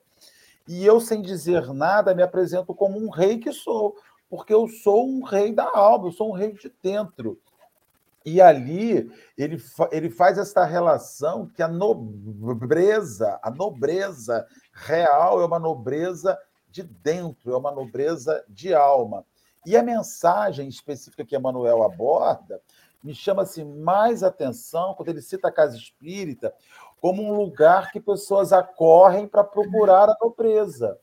e 0.66 0.86
eu, 0.86 1.02
sem 1.02 1.22
dizer 1.22 1.74
nada, 1.74 2.16
me 2.16 2.24
apresento 2.24 2.74
como 2.74 2.98
um 2.98 3.10
rei 3.10 3.38
que 3.38 3.52
sou, 3.52 3.98
porque 4.30 4.54
eu 4.54 4.70
sou 4.70 5.06
um 5.06 5.24
rei 5.24 5.52
da 5.52 5.70
alma, 5.78 6.08
eu 6.08 6.14
sou 6.14 6.30
um 6.30 6.34
rei 6.34 6.54
de 6.54 6.74
dentro. 6.82 7.38
E 8.26 8.42
ali 8.42 9.12
ele, 9.38 9.62
ele 9.92 10.10
faz 10.10 10.38
essa 10.38 10.66
relação 10.66 11.48
que 11.48 11.62
a 11.62 11.68
nobreza, 11.68 13.40
a 13.44 13.52
nobreza 13.52 14.48
real 14.74 15.42
é 15.42 15.46
uma 15.46 15.60
nobreza 15.60 16.38
de 16.70 16.82
dentro, 16.82 17.54
é 17.54 17.58
uma 17.58 17.72
nobreza 17.72 18.44
de 18.50 18.74
alma. 18.74 19.24
E 19.66 19.78
a 19.78 19.84
mensagem 19.84 20.68
específica 20.68 21.24
que 21.24 21.36
Emmanuel 21.36 21.84
aborda 21.84 22.60
me 23.04 23.14
chama 23.14 23.44
assim, 23.44 23.64
mais 23.64 24.24
atenção 24.24 24.96
quando 24.96 25.10
ele 25.10 25.22
cita 25.22 25.50
a 25.50 25.52
casa 25.52 25.78
espírita 25.78 26.52
como 27.00 27.22
um 27.22 27.36
lugar 27.36 27.92
que 27.92 28.00
pessoas 28.00 28.52
acorrem 28.52 29.28
para 29.28 29.44
procurar 29.44 30.10
a 30.10 30.18
nobreza, 30.20 30.98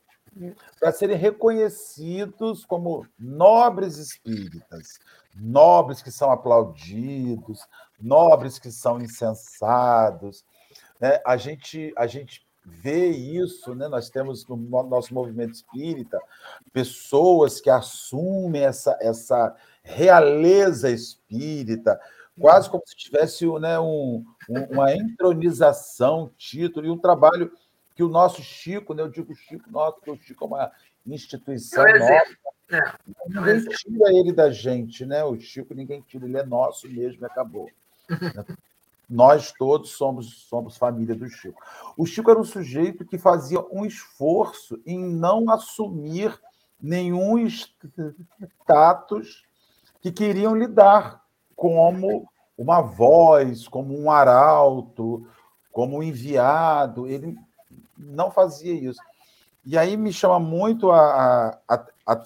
para 0.77 0.91
serem 0.91 1.15
reconhecidos 1.15 2.65
como 2.65 3.07
nobres 3.17 3.97
espíritas, 3.97 4.99
nobres 5.35 6.01
que 6.01 6.11
são 6.11 6.31
aplaudidos, 6.31 7.59
nobres 7.99 8.59
que 8.59 8.71
são 8.71 9.01
incensados. 9.01 10.45
Né? 10.99 11.19
A, 11.25 11.37
gente, 11.37 11.93
a 11.97 12.07
gente 12.07 12.45
vê 12.65 13.09
isso, 13.09 13.75
né? 13.75 13.87
nós 13.87 14.09
temos 14.09 14.47
no 14.47 14.57
nosso 14.83 15.13
movimento 15.13 15.53
espírita 15.53 16.19
pessoas 16.71 17.59
que 17.59 17.69
assumem 17.69 18.63
essa, 18.63 18.97
essa 19.01 19.55
realeza 19.83 20.89
espírita, 20.89 21.99
quase 22.39 22.69
como 22.69 22.83
se 22.85 22.95
tivesse 22.95 23.45
né, 23.59 23.79
um, 23.79 24.23
um, 24.49 24.63
uma 24.71 24.93
entronização, 24.93 26.31
título, 26.37 26.87
e 26.87 26.89
um 26.89 26.97
trabalho 26.97 27.51
que 27.95 28.03
o 28.03 28.09
nosso 28.09 28.41
Chico, 28.41 28.93
né, 28.93 29.03
eu 29.03 29.09
digo 29.09 29.35
Chico 29.35 29.69
nosso, 29.69 29.97
porque 29.97 30.11
o 30.11 30.17
Chico 30.17 30.43
é 30.45 30.47
uma 30.47 30.71
instituição 31.05 31.83
nossa, 31.83 32.23
é. 32.69 32.93
Ninguém 33.27 33.65
tira 33.65 34.13
ele 34.13 34.31
da 34.31 34.49
gente, 34.51 35.05
né? 35.05 35.23
O 35.23 35.39
Chico 35.39 35.73
ninguém 35.73 36.01
tira, 36.01 36.25
ele 36.25 36.37
é 36.37 36.45
nosso 36.45 36.87
mesmo 36.89 37.23
e 37.23 37.25
acabou. 37.25 37.69
Nós 39.09 39.51
todos 39.51 39.91
somos, 39.91 40.47
somos 40.47 40.77
família 40.77 41.13
do 41.13 41.29
Chico. 41.29 41.61
O 41.97 42.05
Chico 42.05 42.31
era 42.31 42.39
um 42.39 42.43
sujeito 42.43 43.05
que 43.05 43.17
fazia 43.17 43.59
um 43.71 43.85
esforço 43.85 44.81
em 44.85 44.97
não 44.97 45.49
assumir 45.49 46.39
nenhum 46.81 47.37
status 47.45 49.43
que 50.01 50.11
queriam 50.11 50.55
lidar 50.55 51.23
como 51.55 52.27
uma 52.57 52.81
voz, 52.81 53.67
como 53.67 53.97
um 53.97 54.09
arauto, 54.09 55.27
como 55.71 55.97
um 55.97 56.03
enviado. 56.03 57.07
Ele 57.07 57.37
não 57.97 58.31
fazia 58.31 58.73
isso. 58.73 58.99
E 59.65 59.77
aí 59.77 59.95
me 59.95 60.11
chama 60.11 60.39
muito 60.39 60.91
a, 60.91 61.57
a, 61.67 61.85
a 62.05 62.23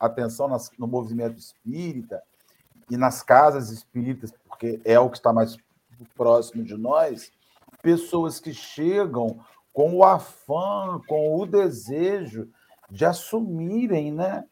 atenção 0.00 0.48
nas, 0.48 0.70
no 0.78 0.86
movimento 0.86 1.38
espírita 1.38 2.22
e 2.90 2.96
nas 2.96 3.22
casas 3.22 3.70
espíritas, 3.70 4.32
porque 4.48 4.80
é 4.84 4.98
o 4.98 5.08
que 5.08 5.16
está 5.16 5.32
mais 5.32 5.56
próximo 6.16 6.64
de 6.64 6.76
nós, 6.76 7.30
pessoas 7.82 8.40
que 8.40 8.52
chegam 8.52 9.38
com 9.72 9.94
o 9.94 10.04
afã, 10.04 11.00
com 11.06 11.36
o 11.36 11.46
desejo 11.46 12.48
de 12.90 13.04
assumirem 13.04 14.12
né, 14.12 14.44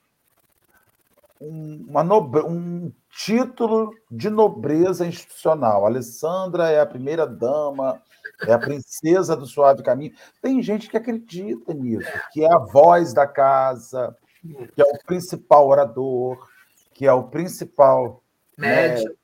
uma 1.48 2.02
nobre, 2.02 2.42
um 2.42 2.92
título 3.10 3.92
de 4.10 4.30
nobreza 4.30 5.06
institucional. 5.06 5.84
A 5.84 5.88
Alessandra 5.88 6.70
é 6.70 6.80
a 6.80 6.86
primeira 6.86 7.26
dama 7.26 8.00
é 8.46 8.52
a 8.52 8.58
princesa 8.58 9.36
do 9.36 9.46
suave 9.46 9.82
caminho. 9.82 10.12
Tem 10.40 10.62
gente 10.62 10.88
que 10.88 10.96
acredita 10.96 11.72
nisso, 11.72 12.10
que 12.32 12.44
é 12.44 12.52
a 12.52 12.58
voz 12.58 13.12
da 13.12 13.26
casa, 13.26 14.16
que 14.42 14.80
é 14.80 14.84
o 14.84 14.98
principal 15.06 15.68
orador, 15.68 16.48
que 16.92 17.06
é 17.06 17.12
o 17.12 17.24
principal 17.24 18.22
médium, 18.56 19.14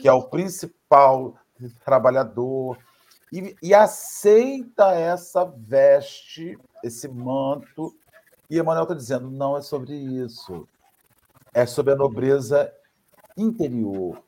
que 0.00 0.08
é 0.08 0.12
o 0.12 0.22
principal 0.22 1.34
trabalhador, 1.84 2.78
e, 3.32 3.56
e 3.62 3.74
aceita 3.74 4.92
essa 4.92 5.44
veste, 5.44 6.58
esse 6.82 7.08
manto. 7.08 7.94
E 8.48 8.58
Emmanuel 8.58 8.84
está 8.84 8.94
dizendo: 8.94 9.30
não 9.30 9.56
é 9.56 9.62
sobre 9.62 9.94
isso. 9.94 10.68
É 11.54 11.64
sobre 11.64 11.92
a 11.92 11.96
nobreza 11.96 12.70
interior. 13.36 14.22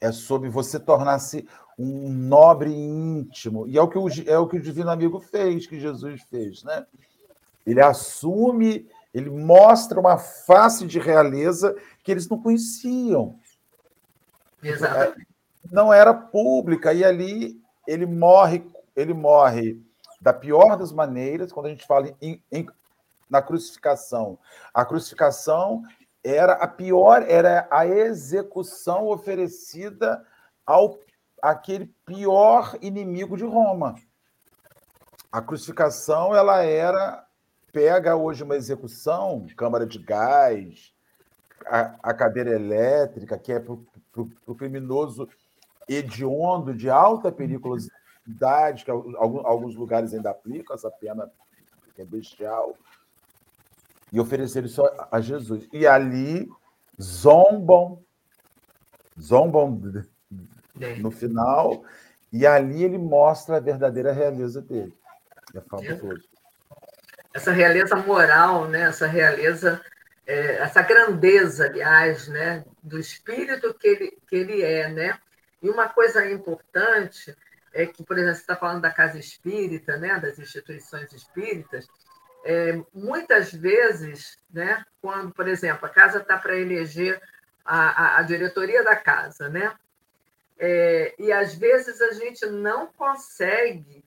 É 0.00 0.10
sobre 0.10 0.48
você 0.48 0.80
tornar-se 0.80 1.46
um 1.78 2.10
nobre 2.10 2.70
íntimo. 2.70 3.68
E 3.68 3.78
é 3.78 3.82
o 3.82 3.88
que 3.88 3.98
o, 3.98 4.08
é 4.26 4.38
o 4.38 4.48
que 4.48 4.56
o 4.56 4.62
Divino 4.62 4.90
Amigo 4.90 5.20
fez, 5.20 5.66
que 5.66 5.78
Jesus 5.78 6.22
fez, 6.22 6.64
né? 6.64 6.86
Ele 7.66 7.80
assume, 7.80 8.88
ele 9.12 9.30
mostra 9.30 10.00
uma 10.00 10.18
face 10.18 10.86
de 10.86 10.98
realeza 10.98 11.76
que 12.02 12.10
eles 12.10 12.28
não 12.28 12.40
conheciam. 12.40 13.38
Exato. 14.62 14.94
É, 14.94 15.14
não 15.70 15.92
era 15.92 16.12
pública 16.12 16.92
e 16.92 17.04
ali 17.04 17.60
ele 17.86 18.06
morre, 18.06 18.64
ele 18.96 19.14
morre 19.14 19.80
da 20.20 20.32
pior 20.32 20.76
das 20.76 20.92
maneiras 20.92 21.52
quando 21.52 21.66
a 21.66 21.70
gente 21.70 21.86
fala 21.86 22.14
em, 22.20 22.42
em, 22.52 22.66
na 23.28 23.40
crucificação. 23.40 24.38
A 24.74 24.84
crucificação 24.84 25.82
era 26.22 26.54
a 26.54 26.68
pior, 26.68 27.24
era 27.28 27.66
a 27.70 27.86
execução 27.86 29.06
oferecida 29.06 30.24
ao 30.66 30.98
aquele 31.42 31.86
pior 32.04 32.76
inimigo 32.82 33.36
de 33.36 33.44
Roma. 33.44 33.94
A 35.32 35.40
crucificação 35.40 36.34
ela 36.34 36.62
era 36.62 37.26
pega 37.72 38.16
hoje 38.16 38.42
uma 38.42 38.56
execução, 38.56 39.46
câmara 39.56 39.86
de 39.86 39.98
gás, 39.98 40.92
a, 41.66 42.10
a 42.10 42.14
cadeira 42.14 42.50
elétrica, 42.50 43.38
que 43.38 43.52
é 43.52 43.60
para 43.60 43.74
o 44.46 44.54
criminoso 44.54 45.28
hediondo 45.88 46.74
de 46.74 46.90
alta 46.90 47.30
periculosidade, 47.30 48.84
que 48.84 48.90
alguns, 48.90 49.74
lugares 49.74 50.12
ainda 50.12 50.30
aplicam 50.30 50.74
essa 50.74 50.90
pena 50.90 51.30
que 51.94 52.02
é 52.02 52.04
bestial, 52.04 52.74
e 54.12 54.20
oferecer 54.20 54.64
isso 54.64 54.82
a 55.10 55.20
Jesus. 55.20 55.68
E 55.72 55.86
ali 55.86 56.48
zombam, 57.00 58.02
zombam 59.20 59.80
no 60.98 61.10
final, 61.10 61.84
e 62.32 62.46
ali 62.46 62.84
ele 62.84 62.98
mostra 62.98 63.56
a 63.56 63.60
verdadeira 63.60 64.12
realeza 64.12 64.60
dele. 64.60 64.94
É 65.54 65.60
fabuloso. 65.60 66.28
Essa 67.32 67.52
realeza 67.52 67.96
moral, 67.96 68.68
né? 68.68 68.82
essa 68.82 69.06
realeza, 69.06 69.80
é, 70.26 70.56
essa 70.56 70.82
grandeza, 70.82 71.66
aliás, 71.66 72.28
né? 72.28 72.64
do 72.82 72.98
espírito 72.98 73.72
que 73.74 73.88
ele, 73.88 74.18
que 74.28 74.36
ele 74.36 74.62
é. 74.62 74.88
Né? 74.88 75.18
E 75.62 75.68
uma 75.68 75.88
coisa 75.88 76.28
importante 76.28 77.36
é 77.72 77.86
que, 77.86 78.02
por 78.02 78.16
exemplo, 78.16 78.34
você 78.34 78.40
está 78.40 78.56
falando 78.56 78.82
da 78.82 78.90
casa 78.90 79.18
espírita, 79.18 79.96
né? 79.96 80.18
das 80.18 80.38
instituições 80.38 81.12
espíritas, 81.12 81.86
é, 82.44 82.82
muitas 82.92 83.52
vezes, 83.52 84.38
né, 84.50 84.84
quando, 85.00 85.32
por 85.32 85.48
exemplo, 85.48 85.86
a 85.86 85.90
casa 85.90 86.18
está 86.18 86.38
para 86.38 86.56
eleger 86.56 87.20
a, 87.64 87.78
a, 87.88 88.18
a, 88.18 88.22
diretoria 88.22 88.82
da 88.82 88.96
casa, 88.96 89.48
né? 89.48 89.74
É, 90.58 91.14
e 91.18 91.32
às 91.32 91.54
vezes 91.54 92.00
a 92.00 92.12
gente 92.12 92.44
não 92.46 92.86
consegue 92.92 94.04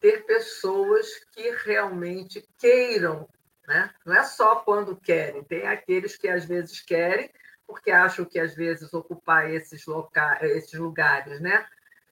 ter 0.00 0.24
pessoas 0.24 1.06
que 1.32 1.50
realmente 1.64 2.46
queiram, 2.58 3.28
né? 3.66 3.90
Não 4.04 4.16
é 4.16 4.24
só 4.24 4.56
quando 4.56 4.96
querem, 4.96 5.44
tem 5.44 5.66
aqueles 5.66 6.16
que 6.16 6.28
às 6.28 6.44
vezes 6.44 6.80
querem, 6.80 7.30
porque 7.66 7.90
acham 7.90 8.24
que 8.24 8.38
às 8.38 8.54
vezes 8.54 8.92
ocupar 8.92 9.50
esses, 9.50 9.86
locais, 9.86 10.42
esses 10.42 10.74
lugares, 10.74 11.40
né? 11.40 11.66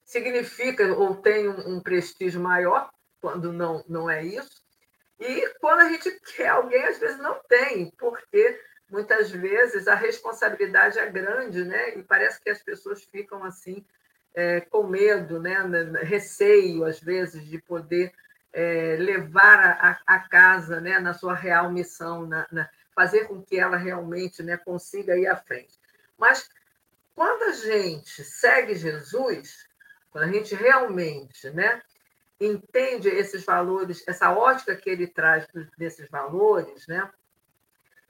Significa 0.04 0.86
ou 0.94 1.16
tem 1.16 1.48
um, 1.48 1.76
um 1.76 1.80
prestígio 1.80 2.40
maior, 2.40 2.90
quando 3.20 3.52
não, 3.52 3.84
não 3.88 4.08
é 4.08 4.24
isso. 4.24 4.59
E 5.20 5.54
quando 5.60 5.80
a 5.80 5.88
gente 5.90 6.10
quer 6.34 6.48
alguém, 6.48 6.82
às 6.84 6.98
vezes 6.98 7.18
não 7.18 7.38
tem, 7.46 7.90
porque 7.98 8.58
muitas 8.90 9.30
vezes 9.30 9.86
a 9.86 9.94
responsabilidade 9.94 10.98
é 10.98 11.06
grande, 11.10 11.62
né? 11.62 11.98
E 11.98 12.02
parece 12.02 12.40
que 12.40 12.48
as 12.48 12.62
pessoas 12.62 13.04
ficam 13.04 13.44
assim 13.44 13.84
é, 14.34 14.62
com 14.62 14.84
medo, 14.84 15.38
né? 15.38 15.56
Receio 16.02 16.84
às 16.84 16.98
vezes 16.98 17.44
de 17.44 17.58
poder 17.58 18.12
é, 18.50 18.96
levar 18.98 19.60
a, 19.60 20.00
a, 20.06 20.18
casa, 20.20 20.80
né? 20.80 20.98
Na 20.98 21.12
sua 21.12 21.34
real 21.34 21.70
missão, 21.70 22.26
na, 22.26 22.46
na, 22.50 22.70
fazer 22.94 23.26
com 23.26 23.42
que 23.42 23.58
ela 23.58 23.76
realmente, 23.76 24.42
né? 24.42 24.56
Consiga 24.56 25.18
ir 25.18 25.26
à 25.26 25.36
frente. 25.36 25.78
Mas 26.16 26.48
quando 27.14 27.42
a 27.42 27.52
gente 27.52 28.24
segue 28.24 28.74
Jesus, 28.74 29.68
quando 30.10 30.24
a 30.24 30.32
gente 30.32 30.54
realmente 30.54 31.50
né, 31.50 31.82
entende 32.40 33.08
esses 33.08 33.44
valores, 33.44 34.02
essa 34.08 34.32
ótica 34.32 34.74
que 34.74 34.88
ele 34.88 35.06
traz 35.06 35.46
desses 35.76 36.08
valores, 36.08 36.86
né? 36.86 37.10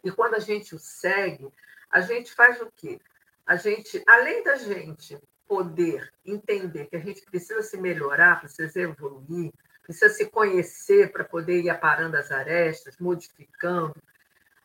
E 0.05 0.11
quando 0.11 0.35
a 0.35 0.39
gente 0.39 0.75
o 0.75 0.79
segue, 0.79 1.49
a 1.91 2.01
gente 2.01 2.33
faz 2.33 2.61
o 2.61 2.71
quê? 2.77 3.01
A 3.45 3.57
gente, 3.57 4.03
além 4.07 4.43
da 4.45 4.57
gente 4.57 5.19
poder 5.47 6.13
entender 6.25 6.87
que 6.87 6.97
a 6.97 7.01
gente 7.01 7.23
precisa 7.23 7.63
se 7.63 7.77
melhorar, 7.77 8.41
precisa 8.41 8.81
evoluir, 8.81 9.53
precisa 9.83 10.09
se 10.09 10.27
conhecer 10.27 11.11
para 11.11 11.25
poder 11.25 11.63
ir 11.63 11.69
aparando 11.69 12.17
as 12.17 12.31
arestas, 12.31 12.97
modificando, 12.99 14.01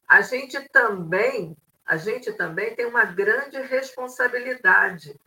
a 0.07 0.21
gente 0.21 0.59
também, 0.69 1.57
a 1.83 1.97
gente 1.97 2.31
também 2.33 2.75
tem 2.75 2.85
uma 2.85 3.05
grande 3.05 3.59
responsabilidade. 3.59 5.19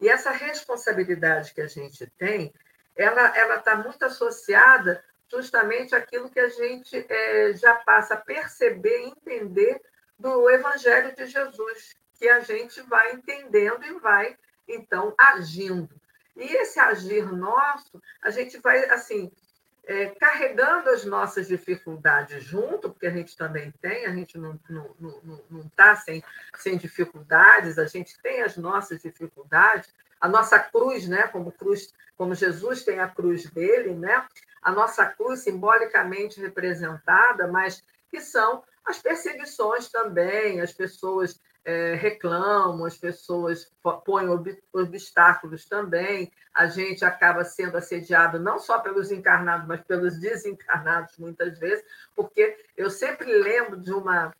E 0.00 0.08
essa 0.08 0.30
responsabilidade 0.30 1.52
que 1.52 1.60
a 1.60 1.66
gente 1.66 2.06
tem 2.16 2.54
ela 3.02 3.56
está 3.56 3.76
muito 3.76 4.04
associada 4.04 5.02
justamente 5.30 5.94
àquilo 5.94 6.28
que 6.28 6.40
a 6.40 6.48
gente 6.48 7.06
é, 7.08 7.52
já 7.54 7.74
passa 7.76 8.14
a 8.14 8.20
perceber, 8.20 9.02
entender 9.02 9.80
do 10.18 10.50
Evangelho 10.50 11.14
de 11.14 11.26
Jesus, 11.26 11.94
que 12.18 12.28
a 12.28 12.40
gente 12.40 12.80
vai 12.82 13.12
entendendo 13.12 13.84
e 13.84 13.98
vai 14.00 14.36
então 14.68 15.14
agindo. 15.16 15.88
E 16.36 16.44
esse 16.56 16.78
agir 16.78 17.32
nosso, 17.32 18.02
a 18.22 18.30
gente 18.30 18.58
vai 18.58 18.84
assim 18.90 19.30
é, 19.84 20.06
carregando 20.06 20.90
as 20.90 21.04
nossas 21.04 21.48
dificuldades 21.48 22.44
junto, 22.44 22.90
porque 22.90 23.06
a 23.06 23.10
gente 23.10 23.36
também 23.36 23.72
tem, 23.80 24.06
a 24.06 24.14
gente 24.14 24.36
não 24.36 24.54
está 24.54 24.72
não, 24.72 24.94
não, 25.00 25.44
não 25.50 25.68
tá 25.70 25.96
sem, 25.96 26.22
sem 26.56 26.76
dificuldades, 26.76 27.78
a 27.78 27.86
gente 27.86 28.20
tem 28.20 28.42
as 28.42 28.56
nossas 28.56 29.02
dificuldades, 29.02 29.92
a 30.20 30.28
nossa 30.28 30.58
cruz, 30.58 31.08
né, 31.08 31.26
como 31.28 31.52
cruz, 31.52 31.92
como 32.16 32.34
Jesus 32.34 32.84
tem 32.84 33.00
a 33.00 33.08
cruz 33.08 33.48
dele, 33.50 33.94
né, 33.94 34.26
a 34.62 34.70
nossa 34.70 35.06
cruz 35.06 35.40
simbolicamente 35.40 36.40
representada, 36.40 37.48
mas 37.48 37.82
que 38.10 38.20
são 38.20 38.62
as 38.84 38.98
perseguições 38.98 39.88
também, 39.88 40.60
as 40.60 40.72
pessoas 40.72 41.40
é, 41.64 41.94
reclamam, 41.94 42.84
as 42.84 42.96
pessoas 42.96 43.70
põem 44.04 44.28
ob 44.28 44.58
obstáculos 44.72 45.66
também, 45.66 46.30
a 46.54 46.66
gente 46.66 47.04
acaba 47.04 47.44
sendo 47.44 47.76
assediado 47.76 48.38
não 48.38 48.58
só 48.58 48.78
pelos 48.80 49.10
encarnados, 49.12 49.66
mas 49.66 49.80
pelos 49.82 50.18
desencarnados 50.18 51.16
muitas 51.18 51.58
vezes, 51.58 51.84
porque 52.16 52.56
eu 52.76 52.90
sempre 52.90 53.32
lembro 53.32 53.76
de 53.76 53.92
uma 53.92 54.34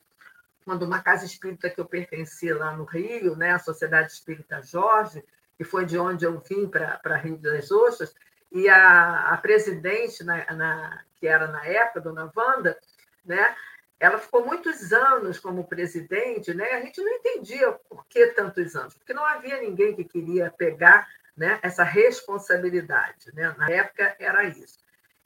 quando 0.65 0.83
uma 0.83 1.03
casa 1.03 1.25
espírita 1.25 1.71
que 1.71 1.81
eu 1.81 1.87
pertencia 1.87 2.57
lá 2.57 2.77
no 2.77 2.85
Rio, 2.85 3.35
né, 3.35 3.53
a 3.53 3.59
Sociedade 3.59 4.13
Espírita 4.13 4.63
Jorge, 4.63 5.25
que 5.61 5.65
foi 5.65 5.85
de 5.85 5.99
onde 5.99 6.25
eu 6.25 6.41
vim 6.41 6.67
para 6.67 7.19
Rio 7.19 7.37
das 7.37 7.71
Ostras, 7.71 8.15
e 8.51 8.67
a, 8.67 9.29
a 9.29 9.37
presidente, 9.37 10.25
na, 10.25 10.51
na, 10.55 11.05
que 11.17 11.27
era 11.27 11.49
na 11.49 11.63
época, 11.67 12.01
dona 12.01 12.33
Wanda, 12.35 12.79
né, 13.23 13.55
ela 13.99 14.17
ficou 14.17 14.43
muitos 14.43 14.91
anos 14.91 15.39
como 15.39 15.69
presidente, 15.69 16.55
né? 16.55 16.65
A 16.71 16.81
gente 16.81 16.99
não 17.03 17.13
entendia 17.13 17.73
por 17.91 18.07
que 18.07 18.29
tantos 18.29 18.75
anos, 18.75 18.95
porque 18.95 19.13
não 19.13 19.23
havia 19.23 19.61
ninguém 19.61 19.95
que 19.95 20.03
queria 20.03 20.51
pegar 20.51 21.07
né, 21.37 21.59
essa 21.61 21.85
responsabilidade, 21.85 23.31
né? 23.35 23.55
Na 23.59 23.69
época 23.69 24.17
era 24.19 24.45
isso. 24.45 24.79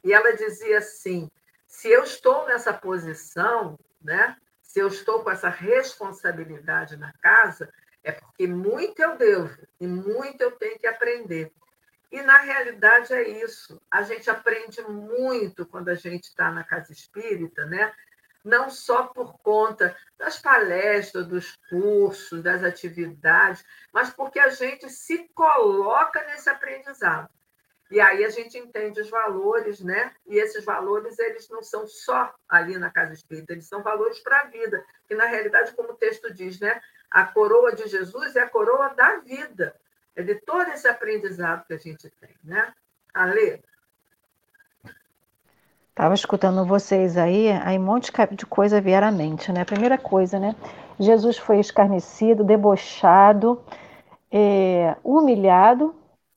E 0.02 0.12
ela 0.12 0.34
dizia 0.34 0.78
assim: 0.78 1.30
se 1.64 1.88
eu 1.88 2.02
estou 2.02 2.44
nessa 2.48 2.72
posição, 2.72 3.78
né? 4.02 4.36
Se 4.60 4.80
eu 4.80 4.88
estou 4.88 5.22
com 5.22 5.30
essa 5.30 5.48
responsabilidade 5.48 6.96
na 6.96 7.12
casa, 7.22 7.72
é 8.04 8.12
porque 8.12 8.46
muito 8.46 9.00
eu 9.00 9.16
devo 9.16 9.56
e 9.80 9.86
muito 9.86 10.40
eu 10.40 10.52
tenho 10.52 10.78
que 10.78 10.86
aprender. 10.86 11.52
E, 12.12 12.22
na 12.22 12.38
realidade, 12.38 13.12
é 13.12 13.28
isso. 13.28 13.80
A 13.90 14.02
gente 14.02 14.30
aprende 14.30 14.80
muito 14.82 15.66
quando 15.66 15.88
a 15.88 15.94
gente 15.96 16.24
está 16.24 16.52
na 16.52 16.62
casa 16.62 16.92
espírita, 16.92 17.64
né? 17.66 17.92
não 18.44 18.68
só 18.68 19.04
por 19.04 19.38
conta 19.38 19.96
das 20.18 20.38
palestras, 20.38 21.26
dos 21.26 21.56
cursos, 21.70 22.42
das 22.42 22.62
atividades, 22.62 23.64
mas 23.90 24.10
porque 24.10 24.38
a 24.38 24.50
gente 24.50 24.90
se 24.90 25.26
coloca 25.34 26.22
nesse 26.26 26.50
aprendizado. 26.50 27.30
E 27.90 28.00
aí 28.00 28.24
a 28.24 28.28
gente 28.28 28.58
entende 28.58 29.00
os 29.00 29.08
valores, 29.08 29.80
né? 29.80 30.14
E 30.26 30.36
esses 30.36 30.64
valores, 30.64 31.18
eles 31.18 31.48
não 31.48 31.62
são 31.62 31.86
só 31.86 32.34
ali 32.48 32.76
na 32.78 32.90
casa 32.90 33.14
espírita, 33.14 33.52
eles 33.52 33.66
são 33.66 33.82
valores 33.82 34.18
para 34.20 34.40
a 34.40 34.44
vida. 34.46 34.84
E, 35.08 35.14
na 35.14 35.26
realidade, 35.26 35.72
como 35.72 35.92
o 35.92 35.96
texto 35.96 36.32
diz, 36.32 36.58
né? 36.60 36.80
A 37.10 37.24
coroa 37.24 37.74
de 37.74 37.86
Jesus 37.86 38.36
é 38.36 38.40
a 38.40 38.48
coroa 38.48 38.94
da 38.94 39.18
vida. 39.18 39.74
É 40.16 40.22
de 40.22 40.36
todo 40.36 40.68
esse 40.70 40.86
aprendizado 40.86 41.66
que 41.66 41.74
a 41.74 41.78
gente 41.78 42.08
tem, 42.20 42.34
né? 42.42 42.72
Ale? 43.12 43.62
Estava 45.90 46.14
escutando 46.14 46.64
vocês 46.66 47.16
aí, 47.16 47.50
aí 47.50 47.78
um 47.78 47.84
monte 47.84 48.12
de 48.32 48.46
coisa 48.46 48.80
vieram 48.80 49.08
à 49.08 49.12
mente, 49.12 49.52
né? 49.52 49.64
Primeira 49.64 49.96
coisa, 49.96 50.40
né? 50.40 50.56
Jesus 50.98 51.38
foi 51.38 51.60
escarnecido, 51.60 52.42
debochado, 52.42 53.62
é, 54.30 54.96
humilhado, 55.04 55.94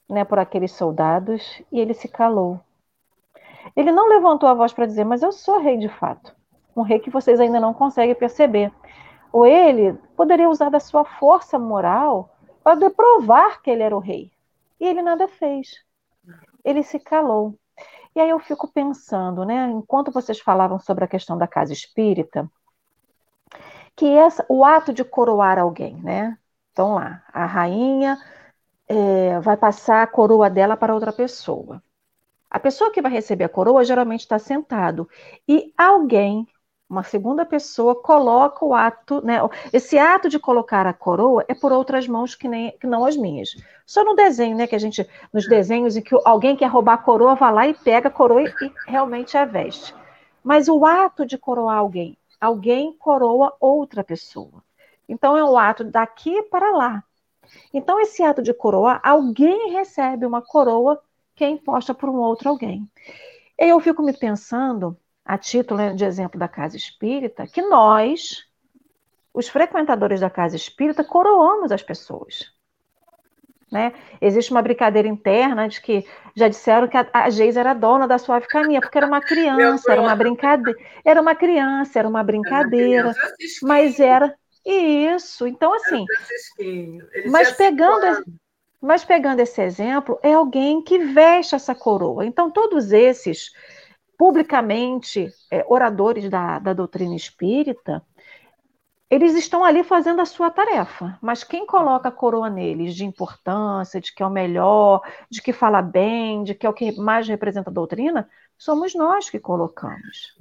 né, 0.08 0.24
por 0.24 0.40
aqueles 0.40 0.72
soldados, 0.72 1.62
e 1.72 1.80
ele 1.80 1.94
se 1.94 2.08
calou. 2.08 2.60
Ele 3.76 3.92
não 3.92 4.08
levantou 4.08 4.48
a 4.48 4.54
voz 4.54 4.72
para 4.72 4.86
dizer, 4.86 5.04
mas 5.04 5.22
eu 5.22 5.32
sou 5.32 5.60
rei 5.60 5.78
de 5.78 5.90
fato. 5.90 6.36
Um 6.76 6.84
rei 6.84 7.00
que 7.00 7.10
vocês 7.10 7.40
ainda 7.40 7.60
não 7.60 7.74
conseguem 7.74 8.14
perceber 8.16 8.72
ou 9.38 9.46
ele 9.46 9.94
poderia 10.16 10.50
usar 10.50 10.72
da 10.72 10.80
sua 10.80 11.06
força 11.06 11.60
moral 11.60 12.36
para 12.64 12.90
provar 12.90 13.62
que 13.62 13.70
ele 13.70 13.84
era 13.84 13.96
o 13.96 14.00
rei. 14.00 14.32
E 14.80 14.86
ele 14.88 15.00
nada 15.00 15.28
fez. 15.28 15.86
Ele 16.66 16.82
se 16.82 17.00
calou. 17.00 17.54
E 18.16 18.20
aí 18.20 18.32
eu 18.32 18.40
fico 18.40 18.68
pensando, 18.68 19.46
né, 19.46 19.70
enquanto 19.70 20.12
vocês 20.12 20.40
falavam 20.40 20.80
sobre 20.80 21.04
a 21.04 21.08
questão 21.08 21.38
da 21.38 21.48
casa 21.48 21.72
espírita, 21.72 22.50
que 23.96 24.08
essa, 24.08 24.44
o 24.50 24.66
ato 24.66 24.92
de 24.92 25.04
coroar 25.04 25.60
alguém, 25.60 26.02
né? 26.02 26.36
Então 26.72 26.96
lá, 26.96 27.24
a 27.32 27.46
rainha 27.46 28.18
é, 28.88 29.40
vai 29.40 29.56
passar 29.56 30.02
a 30.02 30.08
coroa 30.08 30.50
dela 30.50 30.76
para 30.76 30.96
outra 30.96 31.14
pessoa. 31.14 31.80
A 32.50 32.60
pessoa 32.60 32.92
que 32.92 33.04
vai 33.04 33.12
receber 33.12 33.44
a 33.44 33.50
coroa 33.50 33.86
geralmente 33.86 34.22
está 34.22 34.40
sentado 34.40 35.08
e 35.48 35.72
alguém 35.78 36.48
uma 36.90 37.04
segunda 37.04 37.46
pessoa 37.46 37.96
coloca 37.96 38.64
o 38.64 38.74
ato, 38.74 39.22
né? 39.26 39.40
Esse 39.74 39.98
ato 39.98 40.30
de 40.30 40.40
colocar 40.40 40.88
a 40.88 40.94
coroa 40.94 41.44
é 41.48 41.54
por 41.54 41.72
outras 41.72 42.08
mãos 42.08 42.34
que, 42.34 42.48
nem, 42.48 42.72
que 42.78 42.88
não 42.88 43.04
as 43.04 43.18
minhas. 43.18 43.50
Só 43.86 44.06
no 44.06 44.16
desenho, 44.16 44.56
né? 44.56 44.66
Que 44.68 44.76
a 44.76 44.80
gente, 44.80 45.08
nos 45.34 45.48
desenhos 45.48 45.98
em 45.98 46.02
que 46.02 46.16
alguém 46.24 46.56
quer 46.56 46.68
roubar 46.68 46.94
a 46.94 46.98
coroa, 46.98 47.36
vai 47.36 47.54
lá 47.54 47.68
e 47.68 47.74
pega 47.74 48.08
a 48.08 48.12
coroa 48.12 48.44
e, 48.44 48.72
realmente 48.88 49.38
a 49.38 49.44
veste. 49.44 49.94
Mas 50.42 50.70
o 50.70 50.86
ato 50.86 51.26
de 51.26 51.38
coroar 51.38 51.78
alguém, 51.78 52.18
alguém 52.40 52.94
coroa 52.94 53.54
outra 53.60 54.04
pessoa. 54.04 54.64
Então 55.10 55.38
é 55.38 55.44
um 55.44 55.58
ato 55.58 55.84
daqui 55.84 56.42
para 56.44 56.72
lá. 56.72 57.04
Então, 57.74 58.00
esse 58.00 58.22
ato 58.24 58.42
de 58.42 58.54
coroar, 58.54 59.00
alguém 59.04 59.72
recebe 59.72 60.26
uma 60.26 60.42
coroa 60.42 61.02
que 61.36 61.44
é 61.44 61.50
imposta 61.50 61.94
por 61.94 62.10
um 62.10 62.18
outro 62.18 62.50
alguém. 62.50 62.90
E 63.60 63.70
eu 63.70 63.80
fico 63.80 64.04
me 64.04 64.14
pensando 64.14 64.98
a 65.28 65.38
título 65.38 65.94
de 65.94 66.06
exemplo 66.06 66.40
da 66.40 66.48
casa 66.48 66.78
espírita, 66.78 67.46
que 67.46 67.62
nós, 67.62 68.46
os 69.34 69.50
frequentadores 69.50 70.22
da 70.22 70.30
casa 70.30 70.56
espírita, 70.56 71.04
coroamos 71.04 71.70
as 71.70 71.84
pessoas. 71.84 72.50
Né? 73.70 73.92
Existe 74.22 74.52
uma 74.52 74.62
brincadeira 74.62 75.06
interna 75.06 75.68
de 75.68 75.82
que 75.82 76.06
já 76.34 76.48
disseram 76.48 76.88
que 76.88 76.96
a, 76.96 77.06
a 77.12 77.30
Geis 77.30 77.58
era 77.58 77.74
dona 77.74 78.08
da 78.08 78.18
suave 78.18 78.48
caminha, 78.48 78.80
porque 78.80 78.98
era 78.98 79.06
uma 79.06 79.20
criança, 79.20 79.92
era 79.92 80.02
uma 80.02 80.16
brincadeira, 80.16 80.80
era 81.04 81.22
uma 81.22 81.36
criança, 81.36 82.00
era 82.00 82.08
uma 82.08 82.24
brincadeira, 82.24 83.10
era 83.10 83.16
mas 83.64 84.00
era 84.00 84.34
isso. 84.66 85.46
Então 85.46 85.74
assim, 85.74 86.06
mas 87.30 87.52
pegando 87.52 88.24
mas 88.80 89.04
pegando 89.04 89.42
esse 89.42 89.62
exemplo, 89.62 90.18
é 90.24 90.34
alguém 90.34 90.82
que 90.82 91.00
veste 91.00 91.54
essa 91.54 91.76
coroa. 91.76 92.26
Então 92.26 92.50
todos 92.50 92.94
esses 92.94 93.52
publicamente 94.18 95.30
é, 95.52 95.66
oradores 95.68 96.30
da, 96.30 96.60
da 96.60 96.74
doutrina 96.74 97.16
espírita, 97.16 98.04
eles 99.10 99.36
estão 99.36 99.64
ali 99.64 99.84
fazendo 99.84 100.20
a 100.20 100.26
sua 100.26 100.50
tarefa, 100.50 101.18
mas 101.22 101.44
quem 101.44 101.66
coloca 101.66 102.10
a 102.10 102.12
coroa 102.12 102.50
neles 102.50 102.94
de 102.94 103.06
importância, 103.06 104.02
de 104.02 104.14
que 104.14 104.22
é 104.22 104.26
o 104.26 104.30
melhor, 104.30 105.02
de 105.30 105.42
que 105.42 105.54
fala 105.54 105.82
bem, 105.82 106.44
de 106.44 106.54
que 106.54 106.66
é 106.66 106.70
o 106.70 106.74
que 106.74 106.92
mais 107.00 107.28
representa 107.28 107.70
a 107.70 107.74
doutrina, 107.74 108.30
somos 108.58 108.94
nós 108.94 109.30
que 109.30 109.40
colocamos. 109.40 110.36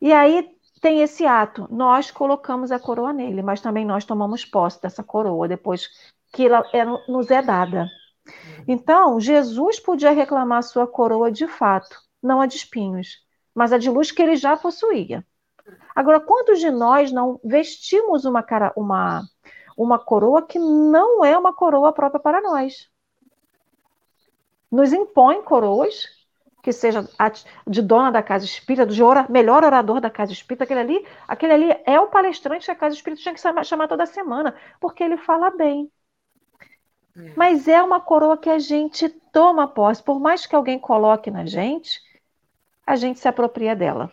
E 0.00 0.12
aí 0.12 0.50
tem 0.80 1.00
esse 1.00 1.24
ato, 1.24 1.68
nós 1.70 2.10
colocamos 2.10 2.72
a 2.72 2.78
coroa 2.78 3.12
nele, 3.12 3.40
mas 3.40 3.60
também 3.60 3.84
nós 3.84 4.04
tomamos 4.04 4.44
posse 4.44 4.82
dessa 4.82 5.04
coroa 5.04 5.46
depois 5.46 5.88
que 6.32 6.46
ela 6.46 6.62
é, 6.72 6.84
nos 6.84 7.30
é 7.30 7.40
dada. 7.40 7.88
Então, 8.66 9.20
Jesus 9.20 9.78
podia 9.78 10.10
reclamar 10.10 10.62
sua 10.62 10.86
coroa 10.86 11.30
de 11.30 11.46
fato, 11.46 11.96
não 12.24 12.40
a 12.40 12.46
de 12.46 12.56
espinhos, 12.56 13.18
mas 13.54 13.72
a 13.72 13.78
de 13.78 13.90
luz 13.90 14.10
que 14.10 14.22
ele 14.22 14.36
já 14.36 14.56
possuía. 14.56 15.24
Agora, 15.94 16.20
quantos 16.20 16.58
de 16.58 16.70
nós 16.70 17.12
não 17.12 17.40
vestimos 17.44 18.24
uma, 18.24 18.42
cara, 18.42 18.72
uma, 18.76 19.22
uma 19.76 19.98
coroa 19.98 20.42
que 20.42 20.58
não 20.58 21.24
é 21.24 21.38
uma 21.38 21.52
coroa 21.52 21.92
própria 21.92 22.20
para 22.20 22.40
nós? 22.40 22.92
nos 24.74 24.92
impõe 24.92 25.40
coroas, 25.40 26.08
que 26.60 26.72
seja 26.72 27.08
de 27.64 27.80
dona 27.80 28.10
da 28.10 28.22
casa 28.22 28.44
espírita, 28.44 28.84
do 28.84 29.32
melhor 29.32 29.62
orador 29.62 30.00
da 30.00 30.10
casa 30.10 30.32
espírita, 30.32 30.64
aquele 30.64 30.80
ali, 30.80 31.06
aquele 31.28 31.52
ali 31.52 31.76
é 31.86 32.00
o 32.00 32.08
palestrante 32.08 32.64
que 32.64 32.70
a 32.72 32.74
casa 32.74 32.96
espírita 32.96 33.22
tinha 33.22 33.34
que 33.34 33.64
chamar 33.64 33.86
toda 33.86 34.04
semana, 34.04 34.52
porque 34.80 35.04
ele 35.04 35.16
fala 35.16 35.50
bem. 35.50 35.88
É. 37.16 37.34
Mas 37.36 37.68
é 37.68 37.80
uma 37.80 38.00
coroa 38.00 38.36
que 38.36 38.50
a 38.50 38.58
gente 38.58 39.08
toma 39.32 39.68
posse, 39.68 40.02
por 40.02 40.18
mais 40.18 40.44
que 40.44 40.56
alguém 40.56 40.78
coloque 40.78 41.30
na 41.30 41.46
gente, 41.46 42.00
a 42.86 42.96
gente 42.96 43.18
se 43.18 43.28
apropria 43.28 43.74
dela. 43.74 44.10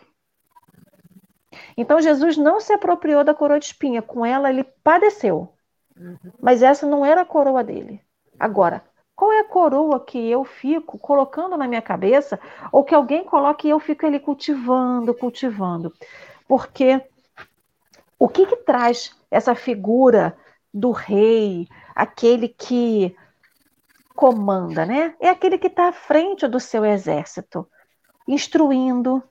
Então 1.76 2.00
Jesus 2.00 2.36
não 2.36 2.60
se 2.60 2.72
apropriou 2.72 3.22
da 3.24 3.34
coroa 3.34 3.58
de 3.58 3.66
espinha, 3.66 4.02
com 4.02 4.24
ela 4.24 4.50
ele 4.50 4.64
padeceu. 4.82 5.52
Mas 6.40 6.62
essa 6.62 6.86
não 6.86 7.04
era 7.04 7.20
a 7.20 7.26
coroa 7.26 7.62
dele. 7.62 8.00
Agora, 8.38 8.82
qual 9.14 9.32
é 9.32 9.40
a 9.40 9.48
coroa 9.48 10.00
que 10.00 10.18
eu 10.30 10.44
fico 10.44 10.98
colocando 10.98 11.56
na 11.56 11.68
minha 11.68 11.82
cabeça, 11.82 12.40
ou 12.72 12.82
que 12.82 12.94
alguém 12.94 13.24
coloca 13.24 13.66
e 13.66 13.70
eu 13.70 13.78
fico 13.78 14.06
ali 14.06 14.18
cultivando, 14.18 15.14
cultivando? 15.14 15.92
Porque 16.48 17.00
o 18.18 18.28
que, 18.28 18.46
que 18.46 18.56
traz 18.56 19.14
essa 19.30 19.54
figura 19.54 20.36
do 20.72 20.90
rei, 20.90 21.68
aquele 21.94 22.48
que 22.48 23.14
comanda, 24.14 24.86
né? 24.86 25.14
É 25.20 25.28
aquele 25.28 25.58
que 25.58 25.66
está 25.66 25.88
à 25.88 25.92
frente 25.92 26.48
do 26.48 26.58
seu 26.58 26.84
exército, 26.84 27.68
instruindo, 28.32 29.22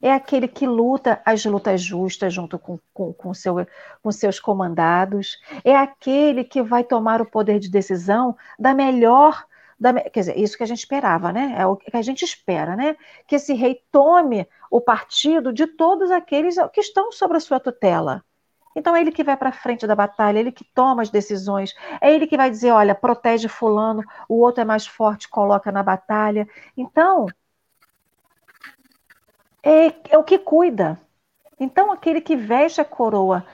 é 0.00 0.12
aquele 0.12 0.48
que 0.48 0.66
luta 0.66 1.22
as 1.24 1.44
lutas 1.44 1.80
justas 1.80 2.34
junto 2.34 2.58
com, 2.58 2.78
com, 2.92 3.12
com, 3.12 3.32
seu, 3.32 3.64
com 4.02 4.10
seus 4.10 4.40
comandados, 4.40 5.40
é 5.64 5.76
aquele 5.76 6.42
que 6.42 6.60
vai 6.60 6.82
tomar 6.82 7.22
o 7.22 7.26
poder 7.26 7.60
de 7.60 7.70
decisão 7.70 8.36
da 8.58 8.74
melhor. 8.74 9.44
Da, 9.78 9.92
quer 9.94 10.20
dizer, 10.20 10.38
isso 10.38 10.56
que 10.56 10.64
a 10.64 10.66
gente 10.66 10.80
esperava, 10.80 11.32
né? 11.32 11.54
É 11.56 11.66
o 11.66 11.76
que 11.76 11.96
a 11.96 12.02
gente 12.02 12.24
espera, 12.24 12.76
né? 12.76 12.96
Que 13.26 13.36
esse 13.36 13.54
rei 13.54 13.80
tome 13.92 14.46
o 14.70 14.80
partido 14.80 15.52
de 15.52 15.66
todos 15.66 16.10
aqueles 16.10 16.56
que 16.72 16.80
estão 16.80 17.12
sob 17.12 17.36
a 17.36 17.40
sua 17.40 17.60
tutela. 17.60 18.24
Então 18.74 18.96
é 18.96 19.00
ele 19.00 19.12
que 19.12 19.22
vai 19.22 19.36
para 19.36 19.52
frente 19.52 19.86
da 19.86 19.94
batalha, 19.94 20.38
é 20.38 20.40
ele 20.40 20.52
que 20.52 20.64
toma 20.74 21.02
as 21.02 21.10
decisões, 21.10 21.74
é 22.00 22.12
ele 22.12 22.26
que 22.26 22.36
vai 22.36 22.50
dizer, 22.50 22.70
olha, 22.70 22.94
protege 22.94 23.48
fulano, 23.48 24.02
o 24.28 24.36
outro 24.40 24.62
é 24.62 24.64
mais 24.64 24.86
forte, 24.86 25.28
coloca 25.28 25.70
na 25.70 25.82
batalha. 25.82 26.48
Então, 26.76 27.26
é, 29.62 29.94
é 30.10 30.18
o 30.18 30.24
que 30.24 30.38
cuida. 30.38 31.00
Então, 31.58 31.92
aquele 31.92 32.20
que 32.20 32.34
veste 32.34 32.80
a 32.80 32.84
coroa, 32.84 33.46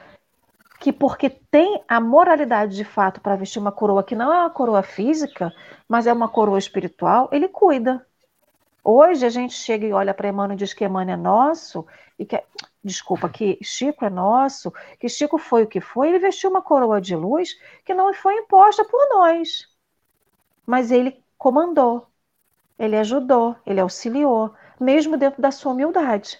que 0.80 0.92
porque 0.92 1.28
tem 1.28 1.82
a 1.88 2.00
moralidade 2.00 2.76
de 2.76 2.84
fato 2.84 3.20
para 3.20 3.36
vestir 3.36 3.58
uma 3.58 3.72
coroa 3.72 4.02
que 4.02 4.14
não 4.14 4.32
é 4.32 4.40
uma 4.40 4.50
coroa 4.50 4.82
física, 4.82 5.52
mas 5.88 6.06
é 6.06 6.12
uma 6.12 6.28
coroa 6.28 6.58
espiritual, 6.58 7.28
ele 7.32 7.48
cuida. 7.48 8.06
Hoje 8.82 9.26
a 9.26 9.28
gente 9.28 9.52
chega 9.54 9.86
e 9.86 9.92
olha 9.92 10.14
para 10.14 10.28
Emmanuel 10.28 10.54
e 10.54 10.58
diz 10.58 10.72
que 10.72 10.84
Emmanuel 10.84 11.18
é 11.18 11.20
nosso, 11.20 11.86
e 12.18 12.24
que, 12.24 12.42
desculpa, 12.82 13.28
que 13.28 13.58
Chico 13.62 14.04
é 14.04 14.10
nosso, 14.10 14.72
que 14.98 15.08
Chico 15.08 15.36
foi 15.36 15.64
o 15.64 15.66
que 15.66 15.80
foi, 15.80 16.08
ele 16.08 16.18
vestiu 16.18 16.48
uma 16.48 16.62
coroa 16.62 17.00
de 17.00 17.14
luz 17.14 17.50
que 17.84 17.92
não 17.92 18.14
foi 18.14 18.34
imposta 18.36 18.84
por 18.84 19.08
nós. 19.10 19.68
Mas 20.64 20.90
ele 20.90 21.22
comandou, 21.36 22.06
ele 22.78 22.96
ajudou, 22.96 23.56
ele 23.66 23.80
auxiliou, 23.80 24.54
mesmo 24.80 25.16
dentro 25.16 25.40
da 25.40 25.50
sua 25.50 25.72
humildade. 25.72 26.38